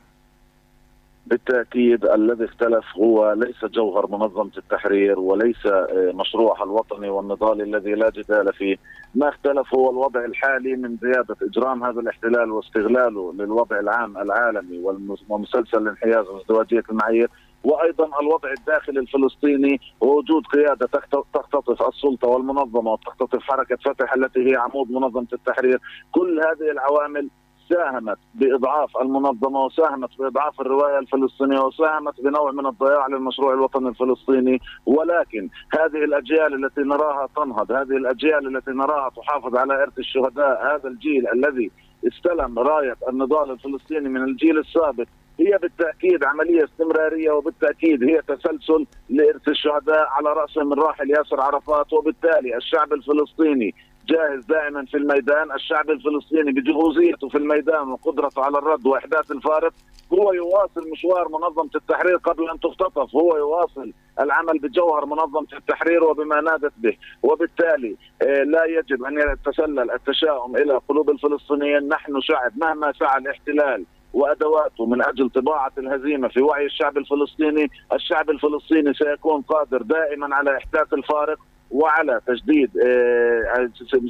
بالتأكيد 1.27 2.05
الذي 2.05 2.45
اختلف 2.45 2.85
هو 2.97 3.33
ليس 3.33 3.65
جوهر 3.65 4.07
منظمه 4.07 4.51
التحرير 4.59 5.19
وليس 5.19 5.67
آه، 5.67 6.13
مشروعها 6.15 6.65
الوطني 6.65 7.09
والنضال 7.09 7.63
الذي 7.63 7.95
لا 7.95 8.11
جدال 8.11 8.53
فيه، 8.53 8.77
ما 9.15 9.29
اختلف 9.29 9.75
هو 9.75 9.91
الوضع 9.91 10.25
الحالي 10.25 10.77
من 10.77 10.97
زيادة 11.03 11.37
إجرام 11.43 11.85
هذا 11.85 12.01
الاحتلال 12.01 12.51
واستغلاله 12.51 13.33
للوضع 13.33 13.81
العام 13.81 14.19
العالمي 14.19 14.83
ومسلسل 15.29 15.79
الانحياز 15.79 16.27
وازدواجية 16.27 16.83
المعايير 16.91 17.31
وأيضا 17.65 18.21
الوضع 18.21 18.53
الداخلي 18.59 19.01
الفلسطيني 19.01 19.81
ووجود 20.01 20.47
قيادة 20.47 20.87
تختطف 21.33 21.83
السلطة 21.89 22.29
والمنظمة 22.29 22.93
وتختطف 22.93 23.43
حركة 23.43 23.77
فتح 23.77 24.15
التي 24.15 24.51
هي 24.51 24.57
عمود 24.57 24.91
منظمة 24.91 25.29
التحرير، 25.33 25.81
كل 26.13 26.41
هذه 26.41 26.71
العوامل 26.71 27.31
ساهمت 27.69 28.19
بإضعاف 28.35 28.97
المنظمة 28.97 29.65
وساهمت 29.65 30.19
بإضعاف 30.19 30.61
الرواية 30.61 30.99
الفلسطينية 30.99 31.61
وساهمت 31.61 32.21
بنوع 32.21 32.51
من 32.53 32.67
الضياع 32.67 33.07
للمشروع 33.07 33.53
الوطني 33.55 33.89
الفلسطيني. 33.89 34.61
ولكن 34.87 35.49
هذه 35.75 36.05
الأجيال 36.05 36.65
التي 36.65 36.81
نراها 36.81 37.29
تنهض، 37.37 37.73
هذه 37.73 37.97
الأجيال 37.97 38.57
التي 38.57 38.71
نراها 38.71 39.11
تحافظ 39.17 39.57
على 39.57 39.83
إرث 39.83 39.99
الشهداء، 39.99 40.75
هذا 40.75 40.89
الجيل 40.89 41.29
الذي 41.29 41.71
استلم 42.07 42.59
راية 42.59 42.97
النضال 43.09 43.51
الفلسطيني 43.51 44.09
من 44.09 44.25
الجيل 44.25 44.59
السابق 44.59 45.07
هي 45.41 45.59
بالتأكيد 45.63 46.25
عملية 46.25 46.65
استمرارية 46.65 47.31
وبالتأكيد 47.31 48.05
هي 48.05 48.23
تسلسل 48.29 48.87
لإرث 49.11 49.49
الشهداء 49.49 50.07
على 50.09 50.33
راسهم 50.33 50.73
الراحل 50.73 51.11
ياسر 51.11 51.41
عرفات 51.41 51.93
وبالتالي 51.93 52.57
الشعب 52.57 52.93
الفلسطيني 52.93 53.75
جاهز 54.09 54.45
دائما 54.45 54.85
في 54.85 54.97
الميدان. 54.97 55.53
الشعب 55.53 55.91
الفلسطيني 55.91 56.53
بجهوزيته 56.53 57.29
في 57.29 57.39
الميدان 57.39 57.89
وقدرته 57.89 58.43
على 58.43 58.59
الرد 58.59 58.87
وإحداث 58.87 59.31
الفارق. 59.31 59.73
هو 60.13 60.33
يواصل 60.33 60.91
مشوار 60.93 61.29
منظمة 61.29 61.71
التحرير 61.75 62.17
قبل 62.17 62.51
أن 62.51 62.61
تختطف. 62.61 63.17
هو 63.17 63.37
يواصل 63.37 63.93
العمل 64.21 64.59
بجوهر 64.59 65.07
منظمة 65.07 65.47
التحرير 65.53 66.05
وبما 66.05 66.41
نادت 66.41 66.73
به. 66.77 66.97
وبالتالي 67.23 67.97
آه، 68.23 68.43
لا 68.43 68.65
يجب 68.65 69.05
أن 69.05 69.19
يتسلل 69.19 69.91
التشاؤم 69.91 70.57
إلى 70.57 70.81
قلوب 70.89 71.11
الفلسطينيين. 71.11 71.89
نحن 71.89 72.21
شعب 72.21 72.53
مهما 72.57 72.93
فعل 72.93 73.23
الاحتلال 73.23 73.85
وأدواته 74.15 74.87
من 74.87 75.03
أجل 75.03 75.31
طباعة 75.31 75.73
الهزيمه 75.79 76.29
في 76.29 76.41
وعي 76.41 76.67
الشعب 76.67 76.99
الفلسطيني، 76.99 77.71
الشعب 77.93 78.31
الفلسطيني 78.31 78.95
سيكون 78.95 79.43
قادر 79.43 79.83
دائما 79.83 80.35
على 80.35 80.57
إحداث 80.57 80.93
الفارق 80.93 81.39
وعلى 81.71 82.21
تجديد 82.27 82.71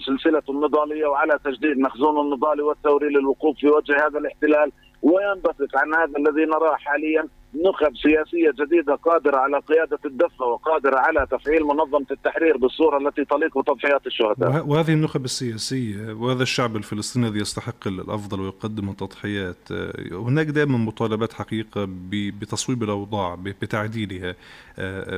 سلسلة 0.07 0.43
النضالية 0.49 1.07
وعلى 1.07 1.39
تجديد 1.45 1.79
مخزون 1.79 2.21
النضالي 2.21 2.63
والثوري 2.63 3.09
للوقوف 3.09 3.57
في 3.59 3.69
وجه 3.69 4.07
هذا 4.07 4.19
الاحتلال. 4.19 4.73
وينبثق 5.03 5.79
عن 5.79 5.95
هذا 5.95 6.19
الذي 6.19 6.45
نراه 6.45 6.75
حاليا 6.75 7.29
نخب 7.55 7.97
سياسية 7.97 8.65
جديدة 8.65 8.95
قادرة 8.95 9.37
على 9.37 9.59
قيادة 9.59 9.99
الدفة 10.05 10.45
وقادرة 10.45 10.97
على 10.99 11.27
تفعيل 11.31 11.65
منظمة 11.65 12.07
التحرير 12.11 12.57
بالصورة 12.57 13.09
التي 13.09 13.25
تليق 13.25 13.59
بتضحيات 13.59 14.07
الشهداء. 14.07 14.67
وهذه 14.67 14.93
النخب 14.93 15.25
السياسية 15.25 16.13
وهذا 16.13 16.43
الشعب 16.43 16.77
الفلسطيني 16.77 17.29
الذي 17.29 17.41
يستحق 17.41 17.87
الأفضل 17.87 18.41
ويقدم 18.41 18.89
التضحيات 18.89 19.73
هناك 20.13 20.47
دائما 20.47 20.79
مطالبات 20.79 21.33
حقيقة 21.33 21.89
بتصويب 22.11 22.83
الأوضاع 22.83 23.35
بتعديلها 23.35 24.35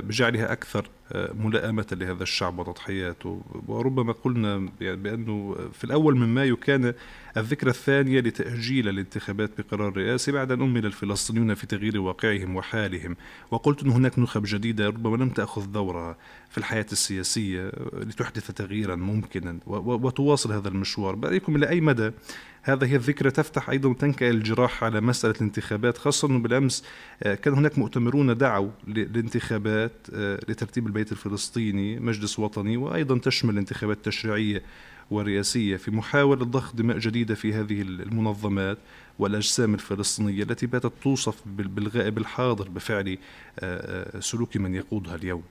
بجعلها 0.01 0.53
أكثر 0.53 0.89
ملائمة 1.15 1.87
لهذا 1.93 2.23
الشعب 2.23 2.59
وتضحياته. 2.59 3.43
وربما 3.69 4.13
قلنا 4.13 4.69
يعني 4.81 4.97
بأنه 4.97 5.57
في 5.73 5.85
الأول 5.85 6.17
من 6.17 6.29
مايو 6.29 6.57
كان 6.57 6.95
الذكرى 7.37 7.71
الثانية 7.71 8.21
لتأجيل 8.21 8.89
الانتخابات 8.89 9.51
بقرار 9.61 9.97
رئاسي 9.97 10.33
بعد 10.33 10.53
أن 10.53 10.63
أمل 10.63 10.87
الفلسطينيون 10.87 11.55
في 11.55 11.67
تغيير 11.67 12.01
واقع 12.01 12.27
واقعهم 12.27 12.57
وحالهم. 12.57 13.17
وقلت 13.51 13.83
أن 13.83 13.91
هناك 13.91 14.19
نخب 14.19 14.43
جديدة 14.47 14.87
ربما 14.87 15.17
لم 15.17 15.29
تأخذ 15.29 15.67
دورها 15.67 16.17
في 16.51 16.59
الحياة 16.59 16.87
السياسية 16.93 17.73
لتحدث 17.93 18.51
تغييرا 18.51 18.97
ممكنا 18.97 19.59
وتواصل 19.67 20.53
هذا 20.53 20.69
المشوار. 20.69 21.15
برأيكم 21.15 21.57
إلى 21.57 21.69
أي 21.69 21.81
مدى 21.81 22.11
هذه 22.67 22.97
الذكرى 22.97 23.31
تفتح 23.31 23.71
أيضا 23.71 23.93
تنكأ 23.93 24.31
الجراح 24.31 24.85
على 24.85 25.01
مسألة 25.01 25.35
الانتخابات 25.37 25.99
خاصة 25.99 26.29
أنه 26.29 26.39
بالأمس 26.39 26.85
آه، 27.23 27.35
كان 27.35 27.55
هناك 27.55 27.79
مؤتمرون 27.79 28.37
دعوا 28.37 28.71
للانتخابات 28.87 29.93
آه، 30.15 30.41
لترتيب 30.49 30.87
البيت 30.87 31.13
الفلسطيني 31.13 32.01
مجلس 32.01 32.39
وطني 32.39 32.77
وأيضا 32.77 33.19
تشمل 33.19 33.59
انتخابات 33.59 34.05
تشريعية 34.05 34.63
ورئاسية 35.11 35.77
في 35.77 35.91
محاولة 35.91 36.45
ضخ 36.45 36.77
دماء 36.77 36.99
جديدة 36.99 37.35
في 37.35 37.55
هذه 37.55 37.83
المنظمات 37.83 38.79
والأجسام 39.19 39.75
الفلسطينية 39.75 40.43
التي 40.43 40.67
باتت 40.67 40.93
توصف 41.03 41.43
بالغائب 41.47 42.19
الحاضر 42.19 42.69
بفعل 42.69 43.19
آه، 43.59 44.21
سلوك 44.21 44.57
من 44.57 44.75
يقودها 44.75 45.15
اليوم. 45.15 45.43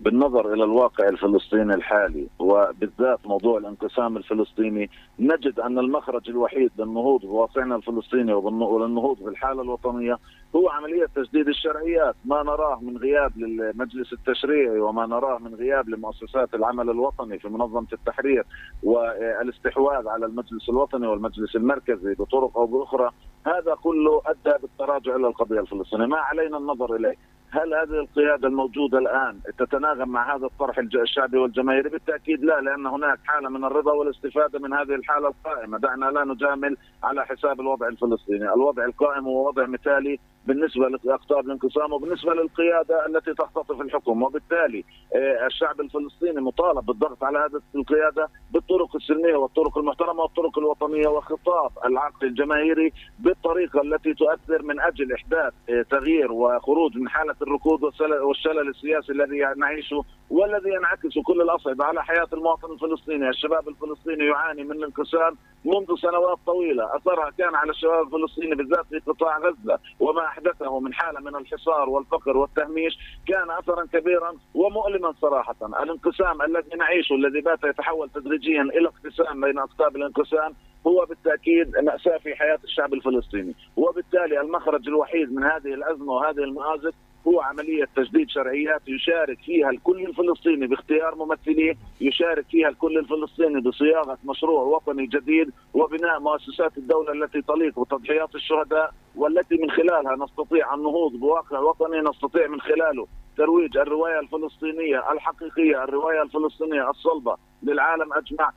بالنظر 0.00 0.52
إلى 0.52 0.64
الواقع 0.64 1.08
الفلسطيني 1.08 1.74
الحالي 1.74 2.26
وبالذات 2.38 3.26
موضوع 3.26 3.58
الانقسام 3.58 4.16
الفلسطيني 4.16 4.90
نجد 5.18 5.60
أن 5.60 5.78
المخرج 5.78 6.30
الوحيد 6.30 6.70
للنهوض 6.78 7.20
بواقعنا 7.20 7.76
الفلسطيني 7.76 8.32
وللنهوض 8.32 9.22
بالحاله 9.22 9.62
الوطنية 9.62 10.18
هو 10.56 10.68
عملية 10.68 11.06
تجديد 11.14 11.48
الشرعيات، 11.48 12.14
ما 12.24 12.42
نراه 12.42 12.78
من 12.82 12.96
غياب 12.96 13.38
للمجلس 13.38 14.12
التشريعي 14.12 14.80
وما 14.80 15.06
نراه 15.06 15.38
من 15.38 15.54
غياب 15.54 15.88
لمؤسسات 15.88 16.54
العمل 16.54 16.90
الوطني 16.90 17.38
في 17.38 17.48
منظمة 17.48 17.86
التحرير 17.92 18.44
والاستحواذ 18.82 20.08
على 20.08 20.26
المجلس 20.26 20.68
الوطني 20.68 21.06
والمجلس 21.06 21.56
المركزي 21.56 22.14
بطرق 22.14 22.58
أو 22.58 22.66
بأخرى، 22.66 23.10
هذا 23.46 23.74
كله 23.82 24.22
أدى 24.26 24.58
بالتراجع 24.62 25.16
إلى 25.16 25.26
القضية 25.26 25.60
الفلسطينية، 25.60 26.06
ما 26.06 26.18
علينا 26.18 26.58
النظر 26.58 26.96
إليه، 26.96 27.16
هل 27.52 27.74
هذه 27.74 28.00
القيادة 28.00 28.48
الموجودة 28.48 28.98
الآن 28.98 29.40
تتناغم 29.58 30.08
مع 30.08 30.36
هذا 30.36 30.46
الطرح 30.46 30.78
الشعبي 30.78 31.38
والجماهيري؟ 31.38 31.88
بالتأكيد 31.88 32.44
لا 32.44 32.60
لأن 32.60 32.86
هناك 32.86 33.18
حالة 33.24 33.48
من 33.48 33.64
الرضا 33.64 33.92
والاستفادة 33.92 34.58
من 34.58 34.72
هذه 34.72 34.94
الحالة 34.94 35.28
القائمة، 35.28 35.78
دعنا 35.78 36.04
لا 36.04 36.24
نجامل 36.24 36.76
على 37.02 37.26
حساب 37.26 37.60
الوضع 37.60 37.88
الفلسطيني، 37.88 38.54
الوضع 38.54 38.84
القائم 38.84 39.24
هو 39.24 39.48
وضع 39.48 39.66
مثالي 39.66 40.20
بالنسبة 40.46 40.88
لإقطاب 41.04 41.46
الانقسام 41.46 41.92
وبالنسبة 41.92 42.34
للقيادة 42.34 43.06
التي 43.06 43.34
تختطف 43.34 43.80
الحكم. 43.80 44.22
وبالتالي 44.22 44.84
آه، 45.14 45.46
الشعب 45.46 45.80
الفلسطيني 45.80 46.40
مطالب 46.40 46.86
بالضغط 46.86 47.24
على 47.24 47.38
هذه 47.38 47.60
القيادة 47.74 48.28
بالطرق 48.50 48.96
السلمية 48.96 49.36
والطرق 49.36 49.78
المحترمة 49.78 50.22
والطرق 50.22 50.58
الوطنية 50.58 51.08
وخطاب 51.08 51.70
العقل 51.86 52.26
الجماهيري 52.26 52.92
بالطريقة 53.18 53.80
التي 53.80 54.14
تؤثر 54.14 54.62
من 54.62 54.80
أجل 54.80 55.12
إحداث 55.12 55.52
آه، 55.70 55.82
تغيير 55.90 56.32
وخروج 56.32 56.96
من 56.96 57.08
حالة 57.08 57.36
الركود 57.42 57.82
والشلل 58.22 58.68
السياسي 58.68 59.12
الذي 59.12 59.38
نعيشه 59.56 60.04
والذي 60.30 60.70
ينعكس 60.70 61.18
كل 61.26 61.42
الأصعدة 61.42 61.84
على 61.84 62.04
حياة 62.04 62.28
المواطن 62.32 62.72
الفلسطيني، 62.72 63.28
الشباب 63.28 63.68
الفلسطيني 63.68 64.26
يعاني 64.26 64.64
من 64.64 64.72
الانقسام 64.72 65.36
منذ 65.64 65.96
سنوات 66.02 66.38
طويلة، 66.46 66.96
أثرها 66.96 67.30
كان 67.38 67.54
على 67.54 67.70
الشباب 67.70 68.06
الفلسطيني 68.06 68.54
بالذات 68.54 68.86
في 68.90 68.98
قطاع 68.98 69.38
غزة 69.38 69.78
وما 70.00 70.29
أحدثه 70.30 70.80
من 70.80 70.92
حالة 70.94 71.20
من 71.20 71.36
الحصار 71.36 71.88
والفقر 71.88 72.36
والتهميش 72.36 72.98
كان 73.28 73.50
اثرا 73.50 73.86
كبيرا 73.92 74.32
ومؤلما 74.54 75.14
صراحة، 75.20 75.56
الانقسام 75.82 76.42
الذي 76.42 76.76
نعيشه 76.76 77.14
الذي 77.14 77.40
بات 77.40 77.64
يتحول 77.64 78.10
تدريجيا 78.10 78.62
إلى 78.62 78.88
اقتسام 78.88 79.40
بين 79.40 79.58
اقطاب 79.58 79.96
الانقسام 79.96 80.54
هو 80.86 81.06
بالتأكيد 81.08 81.78
مأساة 81.78 82.18
في 82.18 82.34
حياة 82.34 82.58
الشعب 82.64 82.94
الفلسطيني، 82.94 83.54
وبالتالي 83.76 84.40
المخرج 84.40 84.88
الوحيد 84.88 85.32
من 85.32 85.44
هذه 85.44 85.74
الأزمة 85.74 86.12
وهذه 86.12 86.38
المآزق 86.38 86.94
هو 87.28 87.40
عملية 87.40 87.84
تجديد 87.96 88.28
شرعيات 88.30 88.82
يشارك 88.88 89.38
فيها 89.38 89.70
الكل 89.70 90.06
الفلسطيني 90.06 90.66
باختيار 90.66 91.14
ممثليه 91.14 91.74
يشارك 92.00 92.44
فيها 92.50 92.68
الكل 92.68 92.98
الفلسطيني 92.98 93.60
بصياغة 93.60 94.18
مشروع 94.24 94.62
وطني 94.62 95.06
جديد 95.06 95.52
وبناء 95.74 96.20
مؤسسات 96.20 96.78
الدولة 96.78 97.12
التي 97.12 97.42
تليق 97.42 97.80
بتضحيات 97.80 98.34
الشهداء 98.34 98.92
والتي 99.16 99.54
من 99.56 99.70
خلالها 99.70 100.16
نستطيع 100.24 100.74
النهوض 100.74 101.12
بواقع 101.12 101.58
وطني 101.58 102.00
نستطيع 102.00 102.46
من 102.46 102.60
خلاله 102.60 103.06
ترويج 103.36 103.76
الرواية 103.76 104.20
الفلسطينية 104.20 105.12
الحقيقية 105.12 105.84
الرواية 105.84 106.22
الفلسطينية 106.22 106.90
الصلبة 106.90 107.36
للعالم 107.62 108.12
أجمع 108.12 108.52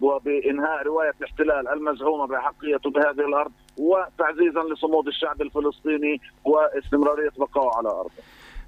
وبإنهاء 0.00 0.82
رواية 0.86 1.12
الاحتلال 1.20 1.68
المزعومة 1.68 2.26
بحقيته 2.26 2.90
بهذه 2.90 3.20
الأرض 3.28 3.52
وتعزيزا 3.80 4.62
لصمود 4.74 5.06
الشعب 5.06 5.42
الفلسطيني 5.42 6.20
واستمرارية 6.44 7.30
بقائه 7.38 7.76
على 7.76 7.88
أرضه. 7.88 8.10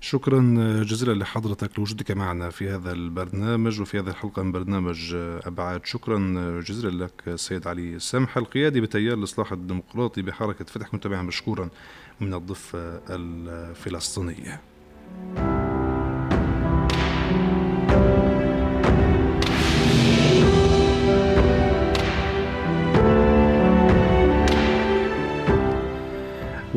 شكرا 0.01 0.41
جزيلا 0.83 1.13
لحضرتك 1.13 1.79
لوجودك 1.79 2.11
معنا 2.11 2.51
في 2.51 2.69
هذا 2.69 2.93
البرنامج 2.93 3.81
وفي 3.81 3.99
هذه 3.99 4.09
الحلقة 4.09 4.43
من 4.43 4.53
برنامج 4.53 5.15
أبعاد. 5.47 5.87
شكرا 5.87 6.19
جزيلا 6.61 7.05
لك 7.05 7.35
سيد 7.37 7.67
علي 7.67 7.99
سمح 7.99 8.37
القيادي 8.37 8.81
بتيار 8.81 9.19
الإصلاح 9.19 9.53
الديمقراطي 9.53 10.23
بحركة 10.23 10.65
فتح 10.65 10.95
متابعا 10.95 11.23
مشكورا 11.23 11.69
من 12.21 12.35
الضفة 12.35 13.01
الفلسطينية. 13.11 14.61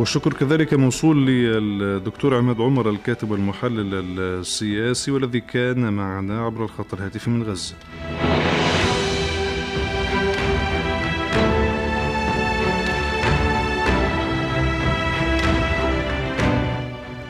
والشكر 0.06 0.34
كذلك 0.34 0.74
موصول 0.74 1.28
للدكتور 1.28 2.36
عماد 2.36 2.62
عمر 2.62 2.89
الكاتب 2.89 3.32
والمحلل 3.32 4.20
السياسي 4.20 5.12
والذي 5.12 5.39
كان 5.39 5.93
معنا 5.93 6.41
عبر 6.41 6.64
الخط 6.64 6.93
الهاتفي 6.93 7.30
من 7.30 7.43
غزة. 7.43 7.76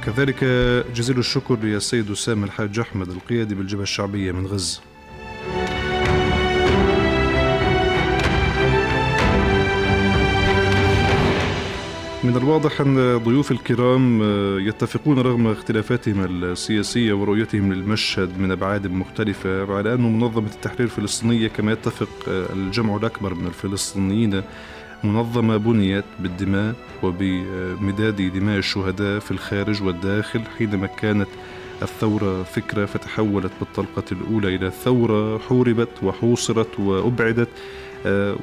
كذلك 0.05 0.43
جزيل 0.95 1.17
الشكر 1.17 1.55
للسيد 1.63 2.11
أسامة 2.11 2.45
الحاج 2.45 2.79
أحمد 2.79 3.09
القيادي 3.09 3.55
بالجبهة 3.55 3.83
الشعبية 3.83 4.31
من 4.31 4.47
غزة. 4.47 4.81
من 12.25 12.37
الواضح 12.37 12.81
أن 12.81 13.17
ضيوف 13.17 13.51
الكرام 13.51 14.21
يتفقون 14.59 15.19
رغم 15.19 15.47
اختلافاتهم 15.47 16.43
السياسية 16.43 17.13
ورؤيتهم 17.13 17.73
للمشهد 17.73 18.39
من 18.39 18.51
أبعاد 18.51 18.87
مختلفة 18.87 19.75
على 19.75 19.93
أن 19.93 20.19
منظمة 20.19 20.47
التحرير 20.47 20.83
الفلسطينية 20.83 21.47
كما 21.47 21.71
يتفق 21.71 22.09
الجمع 22.27 22.95
الأكبر 22.95 23.33
من 23.33 23.47
الفلسطينيين 23.47 24.41
منظمة 25.03 25.57
بنيت 25.57 26.05
بالدماء 26.19 26.75
وبمداد 27.03 28.33
دماء 28.33 28.57
الشهداء 28.57 29.19
في 29.19 29.31
الخارج 29.31 29.83
والداخل 29.83 30.41
حينما 30.57 30.87
كانت 30.87 31.29
الثورة 31.81 32.43
فكرة 32.43 32.85
فتحولت 32.85 33.51
بالطلقة 33.59 34.03
الأولى 34.11 34.55
إلى 34.55 34.71
ثورة 34.71 35.37
حوربت 35.37 36.03
وحوصرت 36.03 36.79
وأبعدت. 36.79 37.49
آه، 37.49 37.84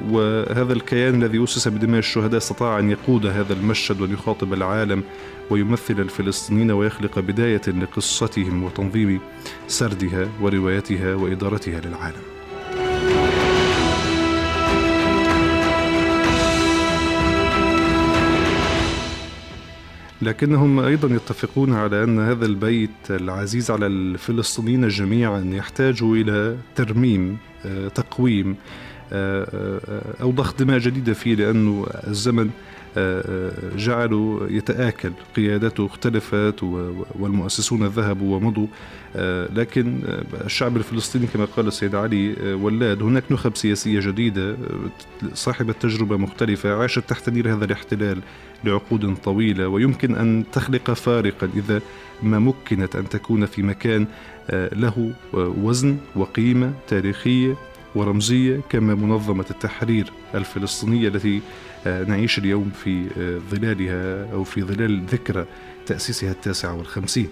وهذا 0.09 0.73
الكيان 0.73 1.23
الذي 1.23 1.43
أسس 1.43 1.67
بدماء 1.67 1.99
الشهداء 1.99 2.37
استطاع 2.37 2.79
أن 2.79 2.91
يقود 2.91 3.25
هذا 3.25 3.53
المشهد 3.53 4.01
وأن 4.01 4.13
يخاطب 4.13 4.53
العالم 4.53 5.03
ويمثل 5.49 5.99
الفلسطينيين 5.99 6.71
ويخلق 6.71 7.19
بداية 7.19 7.61
لقصتهم 7.67 8.63
وتنظيم 8.63 9.19
سردها 9.67 10.27
وروايتها 10.41 11.15
وإدارتها 11.15 11.81
للعالم. 11.81 12.21
لكنهم 20.23 20.79
أيضا 20.79 21.15
يتفقون 21.15 21.73
على 21.73 22.03
أن 22.03 22.19
هذا 22.19 22.45
البيت 22.45 22.89
العزيز 23.09 23.71
على 23.71 23.87
الفلسطينيين 23.87 24.87
جميعا 24.87 25.49
يحتاج 25.53 26.03
إلى 26.03 26.57
ترميم 26.75 27.37
آه، 27.65 27.87
تقويم 27.87 28.55
آه، 29.13 29.79
آه، 29.89 30.21
أو 30.21 30.31
ضخ 30.31 30.53
دماء 30.53 30.77
جديدة 30.77 31.13
فيه 31.13 31.35
لأنه 31.35 31.85
الزمن 32.07 32.49
جعلوا 33.77 34.47
يتآكل. 34.49 35.11
قيادته 35.35 35.85
اختلفت 35.85 36.63
والمؤسسون 37.19 37.87
ذهبوا 37.87 38.35
ومضوا 38.35 38.67
لكن 39.55 39.99
الشعب 40.45 40.77
الفلسطيني 40.77 41.27
كما 41.27 41.45
قال 41.45 41.67
السيد 41.67 41.95
علي 41.95 42.35
ولاد. 42.53 43.01
هناك 43.01 43.23
نخب 43.31 43.55
سياسية 43.55 43.99
جديدة 43.99 44.55
صاحبة 45.33 45.73
تجربة 45.73 46.17
مختلفة 46.17 46.75
عاشت 46.75 47.09
تحت 47.09 47.29
نير 47.29 47.53
هذا 47.53 47.65
الاحتلال 47.65 48.21
لعقود 48.63 49.15
طويلة 49.15 49.67
ويمكن 49.67 50.15
أن 50.15 50.43
تخلق 50.51 50.91
فارقا 50.91 51.49
إذا 51.55 51.81
ما 52.23 52.39
مكنت 52.39 52.95
أن 52.95 53.09
تكون 53.09 53.45
في 53.45 53.63
مكان 53.63 54.07
له 54.53 55.13
وزن 55.33 55.97
وقيمة 56.15 56.73
تاريخية 56.87 57.55
ورمزية 57.95 58.61
كما 58.69 58.95
منظمة 58.95 59.45
التحرير 59.51 60.11
الفلسطينية 60.35 61.07
التي 61.07 61.41
آه، 61.87 62.03
نعيش 62.03 62.37
اليوم 62.37 62.71
في 62.83 63.07
آه، 63.17 63.55
ظلالها 63.55 64.33
أو 64.33 64.43
في 64.43 64.61
ظلال 64.63 65.05
ذكرى 65.05 65.45
تأسيسها 65.85 66.31
التاسعة 66.31 66.77
والخمسين. 66.77 67.29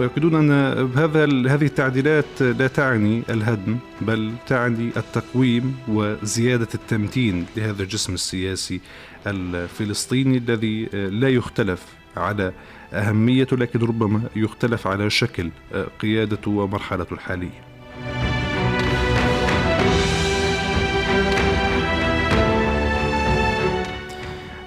ويؤكدون 0.00 0.34
أن 0.34 0.50
هذا 0.96 1.24
هذه 1.24 1.66
التعديلات 1.66 2.42
لا 2.42 2.66
تعني 2.66 3.22
الهدم 3.30 3.78
بل 4.00 4.32
تعني 4.46 4.90
التقويم 4.96 5.76
وزيادة 5.88 6.68
التمتين 6.74 7.46
لهذا 7.56 7.82
الجسم 7.82 8.14
السياسي 8.14 8.80
الفلسطيني 9.26 10.38
الذي 10.38 10.84
لا 10.92 11.28
يختلف 11.28 11.86
على 12.16 12.52
أهميته 12.92 13.56
لكن 13.56 13.78
ربما 13.78 14.22
يختلف 14.36 14.86
على 14.86 15.10
شكل 15.10 15.50
قيادته 16.00 16.50
ومرحلته 16.50 17.14
الحالية. 17.14 17.69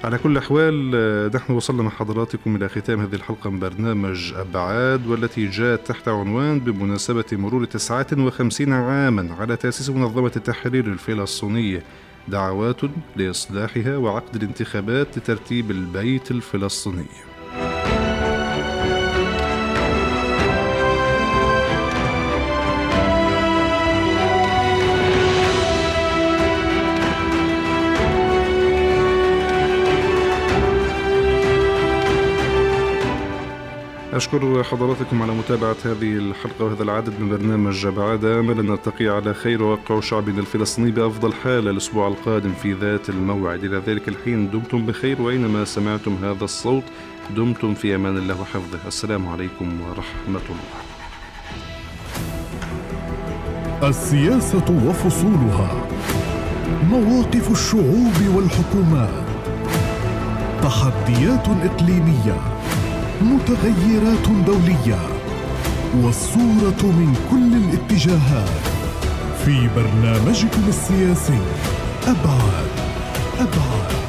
على 0.04 0.18
كل 0.18 0.32
الأحوال 0.32 0.92
آه، 0.96 1.32
نحن 1.36 1.54
وصلنا 1.54 1.84
مع 1.84 1.90
حضراتكم 1.90 2.56
إلى 2.56 2.70
ختام 2.70 3.02
هذه 3.02 3.16
الحلقة 3.16 3.50
من 3.50 3.60
برنامج 3.60 4.34
أبعاد 4.34 5.08
والتي 5.08 5.48
جاءت 5.48 5.88
تحت 5.88 6.08
عنوان 6.08 6.60
بمناسبة 6.60 7.26
مرور 7.32 7.66
59 7.66 8.74
عاما 8.74 9.36
على 9.40 9.56
تأسيس 9.56 9.90
منظمة 9.90 10.32
التحرير 10.36 10.86
الفلسطينية 10.86 11.84
دعوات 12.28 12.82
لإصلاحها 13.16 13.98
وعقد 13.98 14.36
الانتخابات 14.36 15.18
لترتيب 15.18 15.72
البيت 15.72 16.32
الفلسطيني. 16.32 17.33
أشكر 34.14 34.64
حضراتكم 34.64 35.22
على 35.22 35.32
متابعة 35.32 35.76
هذه 35.86 36.18
الحلقة 36.18 36.66
وهذا 36.66 36.84
العدد 36.84 37.20
من 37.20 37.30
برنامج 37.30 37.88
بعد 37.88 38.26
أمل. 38.26 38.60
أن 38.60 38.66
نلتقي 38.66 39.08
على 39.08 39.34
خير 39.34 39.64
وواقع 39.64 40.00
شعبنا 40.00 40.40
الفلسطيني 40.40 40.92
بأفضل 40.92 41.34
حال 41.34 41.68
الأسبوع 41.68 42.08
القادم 42.08 42.54
في 42.54 42.74
ذات 42.74 43.10
الموعد. 43.10 43.64
إلى 43.64 43.82
ذلك 43.88 44.08
الحين 44.08 44.50
دمتم 44.52 44.86
بخير 44.86 45.22
وأينما 45.22 45.66
سمعتم 45.66 46.16
هذا 46.24 46.44
الصوت 46.44 46.84
دمتم 47.36 47.74
في 47.74 47.96
أمان 47.96 48.18
الله 48.18 48.42
وحفظه. 48.42 48.88
السلام 48.88 49.28
عليكم 49.28 49.82
ورحمة 49.82 50.42
الله. 50.50 50.84
السياسة 53.90 54.88
وفصولها. 54.88 55.88
مواقف 56.90 57.52
الشعوب 57.52 58.36
والحكومات. 58.36 59.24
تحديات 60.64 61.48
إقليمية. 61.48 62.38
متغيرات 63.22 64.28
دولية 64.46 65.00
والصورة 66.02 66.82
من 66.84 67.16
كل 67.32 67.58
الاتجاهات 67.58 68.64
في 69.46 69.70
برنامجكم 69.76 70.62
السياسي. 70.68 71.40
أبعاد 72.08 72.68
أبعاد. 73.40 74.03